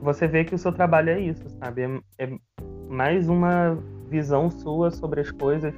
você 0.00 0.28
vê 0.28 0.44
que 0.44 0.54
o 0.54 0.58
seu 0.58 0.72
trabalho 0.72 1.10
é 1.10 1.20
isso, 1.20 1.48
sabe? 1.58 1.82
É, 1.82 2.24
é 2.24 2.38
mais 2.88 3.28
uma 3.28 3.76
visão 4.08 4.48
sua 4.48 4.92
sobre 4.92 5.20
as 5.20 5.30
coisas. 5.32 5.74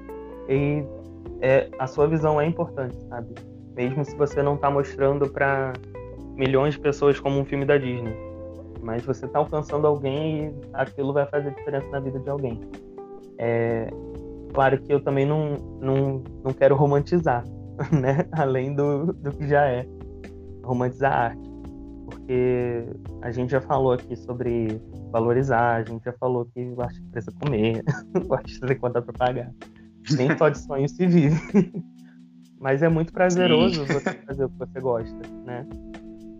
E 0.49 0.85
é... 1.41 1.71
a 1.79 1.87
sua 1.87 2.07
visão 2.07 2.39
é 2.39 2.47
importante, 2.47 2.97
sabe? 3.09 3.35
Mesmo 3.75 4.05
se 4.05 4.15
você 4.15 4.43
não 4.43 4.55
está 4.55 4.71
mostrando 4.71 5.29
para 5.31 5.73
milhões 6.37 6.74
de 6.74 6.80
pessoas 6.80 7.18
como 7.18 7.39
um 7.39 7.45
filme 7.45 7.64
da 7.64 7.76
Disney 7.76 8.14
mas 8.85 9.05
você 9.05 9.24
está 9.24 9.39
alcançando 9.39 9.87
alguém 9.87 10.49
e 10.49 10.55
aquilo 10.74 11.12
vai 11.12 11.26
fazer 11.26 11.53
diferença 11.55 11.89
na 11.89 11.99
vida 11.99 12.20
de 12.20 12.28
alguém. 12.28 12.61
É, 13.39 13.89
claro 14.53 14.78
que 14.80 14.93
eu 14.93 15.01
também 15.01 15.26
não, 15.26 15.57
não, 15.80 16.22
não 16.45 16.53
quero 16.53 16.76
romantizar, 16.76 17.43
né? 17.91 18.28
Além 18.32 18.74
do, 18.74 19.12
do 19.14 19.32
que 19.32 19.49
já 19.49 19.66
é 19.66 19.87
romantizar 20.62 21.12
a 21.12 21.24
arte. 21.30 21.55
Porque 22.05 22.85
a 23.22 23.30
gente 23.32 23.51
já 23.51 23.61
falou 23.62 23.93
aqui 23.93 24.14
sobre 24.14 24.80
valorizar, 25.11 25.76
a 25.76 25.82
gente 25.82 26.05
já 26.05 26.12
falou 26.12 26.45
que 26.45 26.61
o 26.61 26.82
artista 26.82 27.09
precisa 27.11 27.37
comer, 27.41 27.82
o 28.28 28.35
artista 28.35 28.66
tem 28.66 28.76
conta 28.76 29.01
para 29.01 29.12
pagar. 29.14 29.51
Nem 30.11 30.37
só 30.37 30.51
de 30.51 30.59
sonho 30.59 30.87
se 30.87 31.07
vive. 31.07 31.41
Mas 32.61 32.82
é 32.82 32.89
muito 32.89 33.12
prazeroso 33.12 33.87
Sim. 33.87 33.93
você 33.93 34.12
fazer 34.12 34.45
o 34.45 34.49
que 34.51 34.59
você 34.59 34.80
gosta, 34.80 35.20
né? 35.45 35.66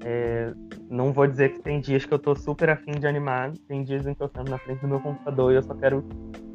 É, 0.07 0.53
não 0.91 1.13
vou 1.13 1.27
dizer 1.27 1.55
que 1.55 1.63
tem 1.63 1.81
dias 1.81 2.05
que 2.05 2.13
eu 2.13 2.19
tô 2.19 2.37
super 2.37 2.69
afim 2.69 2.93
de 2.93 3.07
animar, 3.07 3.53
tem 3.67 3.83
dias 3.83 4.07
em 4.07 4.15
que 4.15 4.23
eu 4.23 4.29
sento 4.29 4.51
na 4.51 4.59
frente 4.59 4.81
do 4.81 4.89
meu 4.89 5.01
computador 5.01 5.51
e 5.51 5.57
eu 5.57 5.63
só 5.63 5.75
quero 5.75 6.05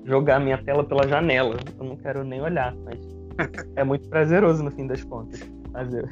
jogar 0.05 0.39
minha 0.39 0.57
tela 0.63 0.83
pela 0.83 1.07
janela. 1.07 1.57
Eu 1.79 1.83
não 1.83 1.97
quero 1.97 2.23
nem 2.23 2.39
olhar, 2.41 2.75
mas 2.85 2.99
é 3.75 3.83
muito 3.83 4.07
prazeroso 4.07 4.61
no 4.61 4.71
fim 4.71 4.85
das 4.85 5.03
contas 5.03 5.39
fazer. 5.73 6.07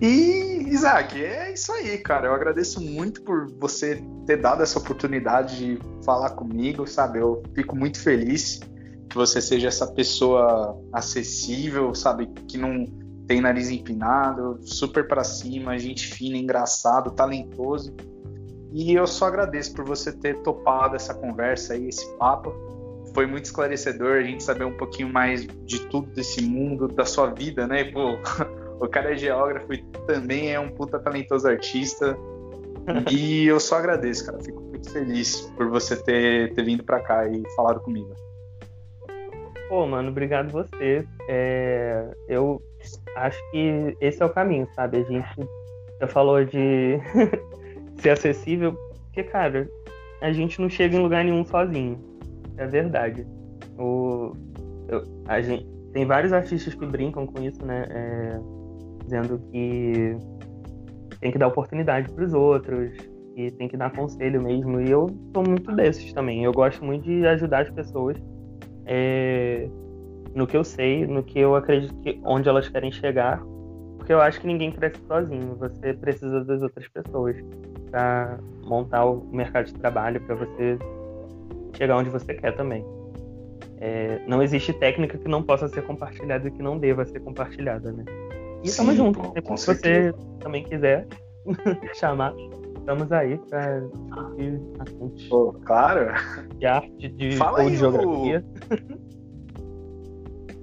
E, 0.00 0.64
Isaac, 0.68 1.22
é 1.22 1.52
isso 1.52 1.72
aí, 1.72 1.98
cara. 1.98 2.26
Eu 2.26 2.34
agradeço 2.34 2.80
muito 2.80 3.22
por 3.22 3.46
você 3.58 4.02
ter 4.26 4.38
dado 4.38 4.62
essa 4.62 4.78
oportunidade 4.78 5.56
de 5.56 5.78
falar 6.04 6.30
comigo, 6.30 6.86
sabe? 6.86 7.20
Eu 7.20 7.42
fico 7.54 7.76
muito 7.76 8.00
feliz 8.00 8.60
que 9.08 9.14
você 9.14 9.40
seja 9.40 9.68
essa 9.68 9.86
pessoa 9.86 10.78
acessível, 10.92 11.94
sabe? 11.94 12.26
Que 12.48 12.58
não 12.58 12.86
tem 13.26 13.40
nariz 13.40 13.70
empinado, 13.70 14.58
super 14.62 15.06
para 15.06 15.24
cima, 15.24 15.78
gente 15.78 16.06
fina, 16.06 16.36
engraçado, 16.36 17.10
talentoso. 17.10 17.94
E 18.72 18.92
eu 18.92 19.06
só 19.06 19.26
agradeço 19.26 19.72
por 19.74 19.84
você 19.84 20.12
ter 20.12 20.42
topado 20.42 20.96
essa 20.96 21.14
conversa 21.14 21.74
aí, 21.74 21.88
esse 21.88 22.06
papo. 22.16 22.52
Foi 23.14 23.26
muito 23.26 23.44
esclarecedor 23.44 24.18
a 24.18 24.22
gente 24.22 24.42
saber 24.42 24.64
um 24.64 24.76
pouquinho 24.76 25.08
mais 25.08 25.46
de 25.46 25.86
tudo 25.86 26.10
desse 26.10 26.42
mundo, 26.42 26.88
da 26.88 27.04
sua 27.04 27.28
vida, 27.28 27.66
né? 27.66 27.84
Pô, 27.84 28.18
o 28.84 28.88
cara 28.88 29.12
é 29.12 29.16
geógrafo 29.16 29.72
e 29.72 29.82
também 30.06 30.52
é 30.52 30.58
um 30.58 30.70
puta 30.70 30.98
talentoso 30.98 31.46
artista. 31.46 32.16
e 33.10 33.46
eu 33.46 33.60
só 33.60 33.76
agradeço, 33.76 34.26
cara. 34.26 34.42
Fico 34.42 34.60
muito 34.60 34.90
feliz 34.90 35.42
por 35.56 35.68
você 35.70 35.96
ter, 35.96 36.52
ter 36.52 36.64
vindo 36.64 36.82
para 36.82 37.00
cá 37.00 37.28
e 37.28 37.42
falado 37.54 37.80
comigo. 37.80 38.12
Pô, 39.68 39.86
mano, 39.86 40.10
obrigado 40.10 40.50
você. 40.50 41.06
É, 41.28 42.12
eu 42.28 42.60
acho 43.16 43.38
que 43.50 43.96
esse 44.00 44.22
é 44.22 44.26
o 44.26 44.30
caminho, 44.30 44.68
sabe? 44.74 44.98
A 44.98 45.02
gente 45.04 45.48
já 46.00 46.06
falou 46.06 46.44
de 46.44 46.98
ser 47.98 48.10
acessível, 48.10 48.74
porque, 49.06 49.22
cara, 49.24 49.68
a 50.20 50.32
gente 50.32 50.60
não 50.60 50.68
chega 50.68 50.96
em 50.96 51.02
lugar 51.02 51.24
nenhum 51.24 51.44
sozinho. 51.44 51.98
É 52.56 52.66
verdade. 52.66 53.26
O, 53.78 54.32
eu, 54.88 55.02
a 55.26 55.40
gente, 55.40 55.66
tem 55.92 56.06
vários 56.06 56.32
artistas 56.32 56.74
que 56.74 56.86
brincam 56.86 57.26
com 57.26 57.42
isso, 57.42 57.64
né? 57.64 57.86
É, 57.90 58.38
dizendo 59.04 59.38
que 59.50 60.16
tem 61.20 61.30
que 61.30 61.38
dar 61.38 61.48
oportunidade 61.48 62.10
para 62.10 62.24
os 62.24 62.32
outros, 62.32 62.92
e 63.36 63.50
tem 63.50 63.68
que 63.68 63.76
dar 63.76 63.90
conselho 63.90 64.42
mesmo. 64.42 64.80
E 64.80 64.90
eu 64.90 65.08
sou 65.34 65.42
muito 65.46 65.72
desses 65.74 66.12
também. 66.12 66.44
Eu 66.44 66.52
gosto 66.52 66.84
muito 66.84 67.04
de 67.04 67.26
ajudar 67.26 67.62
as 67.62 67.70
pessoas. 67.70 68.16
É, 68.86 69.68
no 70.34 70.46
que 70.46 70.56
eu 70.56 70.64
sei, 70.64 71.06
no 71.06 71.22
que 71.22 71.38
eu 71.38 71.54
acredito 71.54 71.94
que 72.02 72.20
onde 72.24 72.48
elas 72.48 72.68
querem 72.68 72.90
chegar, 72.90 73.40
porque 73.96 74.12
eu 74.12 74.20
acho 74.20 74.40
que 74.40 74.46
ninguém 74.46 74.70
cresce 74.70 75.00
sozinho. 75.06 75.56
Você 75.56 75.94
precisa 75.94 76.44
das 76.44 76.62
outras 76.62 76.86
pessoas 76.88 77.36
para 77.90 78.38
montar 78.62 79.06
o 79.06 79.24
mercado 79.32 79.66
de 79.66 79.74
trabalho 79.74 80.20
para 80.20 80.34
você 80.34 80.78
chegar 81.76 81.96
onde 81.96 82.10
você 82.10 82.34
quer 82.34 82.54
também. 82.54 82.84
É, 83.78 84.20
não 84.26 84.42
existe 84.42 84.72
técnica 84.74 85.16
que 85.16 85.28
não 85.28 85.42
possa 85.42 85.68
ser 85.68 85.82
compartilhada 85.82 86.48
e 86.48 86.50
que 86.50 86.62
não 86.62 86.78
deva 86.78 87.04
ser 87.04 87.20
compartilhada, 87.20 87.92
né? 87.92 88.04
E 88.62 88.68
Sim, 88.68 88.76
tamo 88.76 88.94
junto. 88.94 89.56
Se 89.56 89.66
você 89.66 90.14
também 90.40 90.64
quiser 90.64 91.06
chamar, 91.94 92.34
estamos 92.78 93.10
aí 93.12 93.38
para 93.48 93.80
discutir 93.80 94.60
assuntos. 94.80 95.28
Pô, 95.28 95.52
claro. 95.64 96.12
De 96.58 96.66
arte, 96.66 97.08
de, 97.08 97.38
ou 97.42 97.70
de 97.70 97.76
geografia. 97.76 98.44
O... 98.70 99.03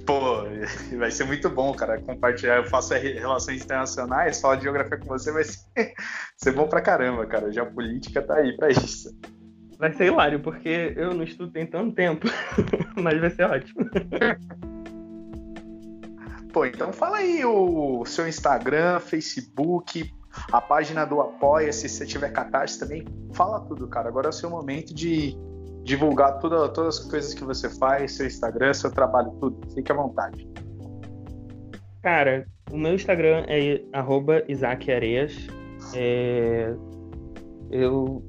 Pô, 0.05 0.43
vai 0.97 1.11
ser 1.11 1.25
muito 1.25 1.49
bom, 1.49 1.73
cara, 1.73 2.01
compartilhar. 2.01 2.57
Eu 2.57 2.67
faço 2.67 2.93
relações 2.93 3.63
internacionais, 3.63 4.41
falar 4.41 4.55
de 4.55 4.63
geografia 4.63 4.97
com 4.97 5.07
você 5.07 5.31
vai 5.31 5.43
ser, 5.43 5.63
ser 6.37 6.51
bom 6.53 6.67
pra 6.67 6.81
caramba, 6.81 7.25
cara. 7.25 7.51
Já 7.51 7.63
a 7.63 7.65
política 7.65 8.21
tá 8.21 8.35
aí 8.35 8.55
pra 8.55 8.69
isso. 8.69 9.09
Vai 9.77 9.91
ser 9.93 10.07
hilário, 10.07 10.39
porque 10.39 10.93
eu 10.95 11.13
não 11.13 11.23
estudo 11.23 11.51
tem 11.51 11.65
tanto 11.65 11.95
tempo, 11.95 12.27
mas 13.01 13.19
vai 13.19 13.31
ser 13.31 13.43
ótimo. 13.45 13.89
Pô, 16.53 16.65
então 16.65 16.91
fala 16.93 17.17
aí 17.17 17.43
o 17.45 18.05
seu 18.05 18.27
Instagram, 18.27 18.99
Facebook, 18.99 20.13
a 20.51 20.61
página 20.61 21.05
do 21.05 21.21
Apoia-se, 21.21 21.89
se 21.89 21.97
você 21.97 22.05
tiver 22.05 22.31
catarse 22.31 22.77
também. 22.77 23.05
Fala 23.33 23.59
tudo, 23.61 23.87
cara. 23.87 24.09
Agora 24.09 24.27
é 24.27 24.29
o 24.29 24.33
seu 24.33 24.49
momento 24.49 24.93
de 24.93 25.35
divulgar 25.83 26.39
tudo, 26.39 26.67
todas 26.69 26.99
as 26.99 27.05
coisas 27.05 27.33
que 27.33 27.43
você 27.43 27.69
faz, 27.69 28.13
seu 28.13 28.27
Instagram, 28.27 28.73
seu 28.73 28.91
trabalho, 28.91 29.31
tudo. 29.39 29.57
Fique 29.73 29.91
à 29.91 29.95
vontade. 29.95 30.47
Cara, 32.01 32.45
o 32.71 32.77
meu 32.77 32.95
Instagram 32.95 33.43
é 33.47 33.81
Isaac 34.47 34.91
Areias. 34.91 35.35
É... 35.95 36.73
Eu 37.69 38.23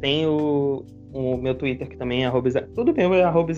tenho 0.00 0.84
o 1.12 1.36
meu 1.36 1.54
Twitter 1.54 1.88
que 1.88 1.96
também 1.96 2.24
é 2.24 2.26
Isaac... 2.48 2.68
Tudo 2.74 2.92
meu 2.94 3.14
é 3.14 3.22
arroba. 3.22 3.52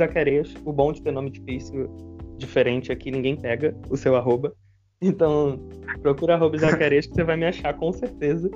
O 0.64 0.72
bom 0.72 0.93
de 0.93 1.03
ter 1.03 1.11
nome 1.11 1.30
difícil, 1.30 1.91
diferente 2.36 2.93
aqui, 2.93 3.11
ninguém 3.11 3.36
pega 3.36 3.74
o 3.91 3.97
seu 3.97 4.14
arroba. 4.16 4.53
Então, 5.01 5.59
procura 6.03 6.34
Areias 6.82 7.07
que 7.07 7.14
você 7.14 7.24
vai 7.24 7.36
me 7.36 7.47
achar 7.47 7.72
com 7.74 7.93
certeza. 7.93 8.51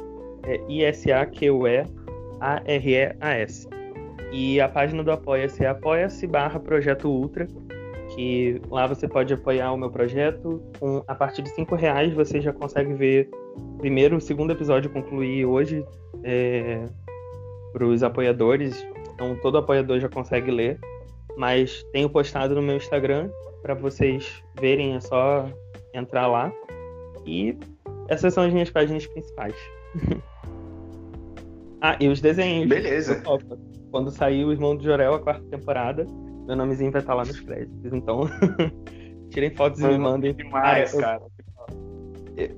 É 0.44 0.60
I-S-A-Q-U-E-A-R-E-A-S. 0.68 3.68
E 3.68 3.74
a 3.74 3.81
página 4.72 5.04
do 5.04 5.12
Apoia-se 5.12 5.64
é 5.64 5.68
apoia-se 5.68 6.26
barra 6.26 6.58
Projeto 6.58 7.08
Ultra, 7.08 7.46
que 8.14 8.60
lá 8.70 8.86
você 8.86 9.06
pode 9.06 9.32
apoiar 9.32 9.72
o 9.72 9.76
meu 9.76 9.90
projeto. 9.90 10.62
Com, 10.78 11.02
a 11.06 11.14
partir 11.14 11.42
de 11.42 11.50
cinco 11.50 11.74
reais 11.74 12.12
você 12.14 12.40
já 12.40 12.52
consegue 12.52 12.94
ver 12.94 13.28
o 13.56 13.78
primeiro 13.78 14.14
e 14.14 14.18
o 14.18 14.20
segundo 14.20 14.52
episódio 14.52 14.90
concluir 14.90 15.44
hoje 15.44 15.84
é, 16.24 16.84
para 17.72 17.86
os 17.86 18.02
apoiadores. 18.02 18.86
Então 19.14 19.36
todo 19.42 19.58
apoiador 19.58 20.00
já 20.00 20.08
consegue 20.08 20.50
ler. 20.50 20.78
Mas 21.36 21.82
tenho 21.92 22.10
postado 22.10 22.54
no 22.54 22.62
meu 22.62 22.76
Instagram 22.76 23.30
para 23.62 23.74
vocês 23.74 24.42
verem, 24.60 24.94
é 24.94 25.00
só 25.00 25.48
entrar 25.94 26.26
lá. 26.26 26.52
E 27.24 27.56
essas 28.08 28.34
são 28.34 28.44
as 28.44 28.52
minhas 28.52 28.70
páginas 28.70 29.06
principais. 29.06 29.54
ah, 31.80 31.96
e 32.00 32.08
os 32.08 32.20
desenhos. 32.20 32.68
Beleza 32.68 33.22
quando 33.92 34.10
sair 34.10 34.44
o 34.44 34.50
Irmão 34.50 34.74
do 34.74 34.82
Jorel, 34.82 35.14
a 35.14 35.20
quarta 35.20 35.44
temporada, 35.44 36.04
meu 36.46 36.56
nomezinho 36.56 36.90
vai 36.90 37.02
estar 37.02 37.14
lá 37.14 37.24
nos 37.24 37.38
créditos. 37.38 37.92
Então, 37.92 38.22
tirem 39.30 39.54
fotos 39.54 39.80
e 39.80 39.86
me 39.86 39.98
mandem. 39.98 40.34
Demais, 40.34 40.94
ah, 40.94 40.96
eu, 40.96 41.00
cara. 41.00 41.22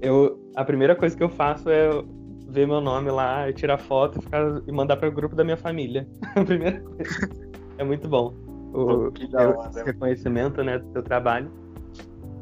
Eu, 0.00 0.50
a 0.54 0.64
primeira 0.64 0.94
coisa 0.94 1.16
que 1.16 1.22
eu 1.22 1.28
faço 1.28 1.68
é 1.68 1.90
ver 2.48 2.66
meu 2.66 2.80
nome 2.80 3.10
lá, 3.10 3.52
tirar 3.52 3.76
foto 3.76 4.22
ficar, 4.22 4.62
e 4.66 4.72
mandar 4.72 4.96
para 4.96 5.08
o 5.08 5.12
grupo 5.12 5.34
da 5.34 5.42
minha 5.42 5.56
família. 5.56 6.06
a 6.36 6.44
primeira 6.44 6.80
coisa. 6.80 7.30
É 7.76 7.84
muito 7.84 8.08
bom. 8.08 8.32
O, 8.72 9.08
o 9.08 9.84
reconhecimento 9.84 10.62
né, 10.62 10.78
do 10.78 10.92
seu 10.92 11.02
trabalho. 11.02 11.50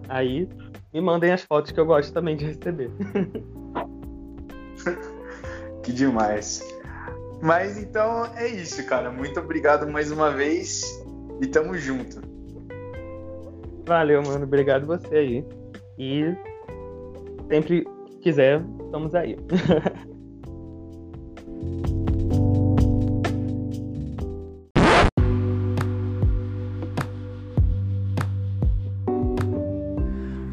Aí 0.08 0.48
me 0.92 1.00
mandem 1.00 1.32
as 1.32 1.42
fotos 1.42 1.72
que 1.72 1.80
eu 1.80 1.86
gosto 1.86 2.12
também 2.12 2.36
de 2.36 2.44
receber. 2.44 2.90
que 5.82 5.92
demais. 5.92 6.62
Mas 7.42 7.76
então 7.76 8.24
é 8.36 8.46
isso, 8.46 8.86
cara. 8.86 9.10
Muito 9.10 9.40
obrigado 9.40 9.90
mais 9.90 10.12
uma 10.12 10.30
vez 10.30 10.80
e 11.40 11.46
tamo 11.48 11.76
junto. 11.76 12.22
Valeu, 13.84 14.22
mano. 14.22 14.44
Obrigado 14.44 14.86
você 14.86 15.16
aí. 15.16 15.44
E 15.98 16.36
sempre 17.48 17.84
que 18.06 18.18
quiser, 18.20 18.62
estamos 18.84 19.12
aí. 19.16 19.36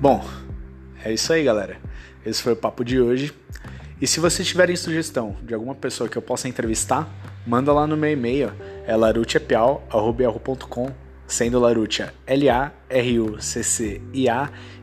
Bom, 0.02 0.26
é 1.06 1.14
isso 1.14 1.32
aí, 1.32 1.44
galera. 1.44 1.78
Esse 2.26 2.42
foi 2.42 2.54
o 2.54 2.56
papo 2.56 2.84
de 2.84 3.00
hoje. 3.00 3.32
E 4.02 4.08
se 4.08 4.22
vocês 4.22 4.48
tiverem 4.48 4.78
sugestão 4.78 5.36
de 5.44 5.54
alguma 5.54 5.76
pessoa 5.76 6.10
que 6.10 6.18
eu 6.18 6.22
possa 6.22 6.48
entrevistar, 6.48 7.08
manda 7.46 7.74
lá 7.74 7.86
no 7.86 7.98
meu 7.98 8.10
e-mail, 8.12 8.54
é 8.88 8.96
larutiapiau.com, 8.96 10.92
sendo 11.28 11.60
Larutia 11.60 12.14
L-A-R-U-C-C-I-A 12.26 12.70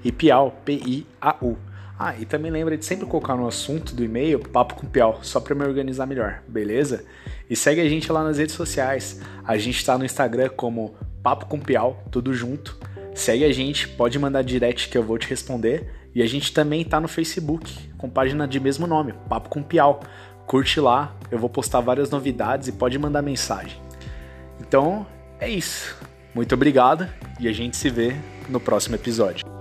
e 0.05 0.13
Piau, 0.13 0.61
P-I-A-U. 0.65 1.57
Ah, 1.99 2.15
e 2.19 2.27
também 2.27 2.51
lembra 2.51 2.77
de 2.77 2.85
sempre 2.85 3.07
colocar 3.07 3.37
no 3.37 3.49
assunto 3.49 3.95
do 3.95 4.05
e-mail 4.05 4.39
Papo 4.39 4.75
com 4.75 4.87
Piau, 4.87 5.21
só 5.23 5.41
para 5.41 5.55
me 5.55 5.65
organizar 5.65 6.05
melhor, 6.07 6.43
beleza? 6.47 7.07
E 7.49 7.57
segue 7.57 7.81
a 7.81 7.89
gente 7.89 8.13
lá 8.13 8.23
nas 8.23 8.37
redes 8.37 8.55
sociais. 8.55 9.23
A 9.43 9.57
gente 9.57 9.79
está 9.79 9.97
no 9.97 10.05
Instagram 10.05 10.51
como 10.51 10.95
Papo 11.23 11.47
com 11.47 11.59
Piau, 11.59 12.05
tudo 12.11 12.35
junto. 12.35 12.79
Segue 13.15 13.45
a 13.45 13.53
gente, 13.53 13.89
pode 13.89 14.19
mandar 14.19 14.43
direct 14.43 14.91
que 14.91 14.99
eu 14.99 15.03
vou 15.03 15.17
te 15.17 15.27
responder. 15.27 15.91
E 16.17 16.23
a 16.23 16.27
gente 16.27 16.51
também 16.51 16.83
tá 16.83 16.99
no 16.99 17.09
Facebook, 17.09 17.91
com 17.99 18.09
página 18.09 18.49
de 18.49 18.59
mesmo 18.59 18.87
nome, 18.87 19.13
Papo 19.29 19.51
com 19.51 19.63
Piau. 19.63 20.01
Curte 20.47 20.81
lá, 20.81 21.15
eu 21.31 21.39
vou 21.39 21.51
postar 21.51 21.81
várias 21.81 22.09
novidades 22.09 22.69
e 22.69 22.73
pode 22.73 22.99
mandar 22.99 23.21
mensagem. 23.21 23.79
Então, 24.59 25.07
é 25.39 25.51
isso. 25.51 25.95
Muito 26.35 26.55
obrigado 26.55 27.07
e 27.39 27.47
a 27.47 27.53
gente 27.53 27.77
se 27.77 27.91
vê 27.91 28.17
no 28.49 28.59
próximo 28.59 28.95
episódio. 28.95 29.56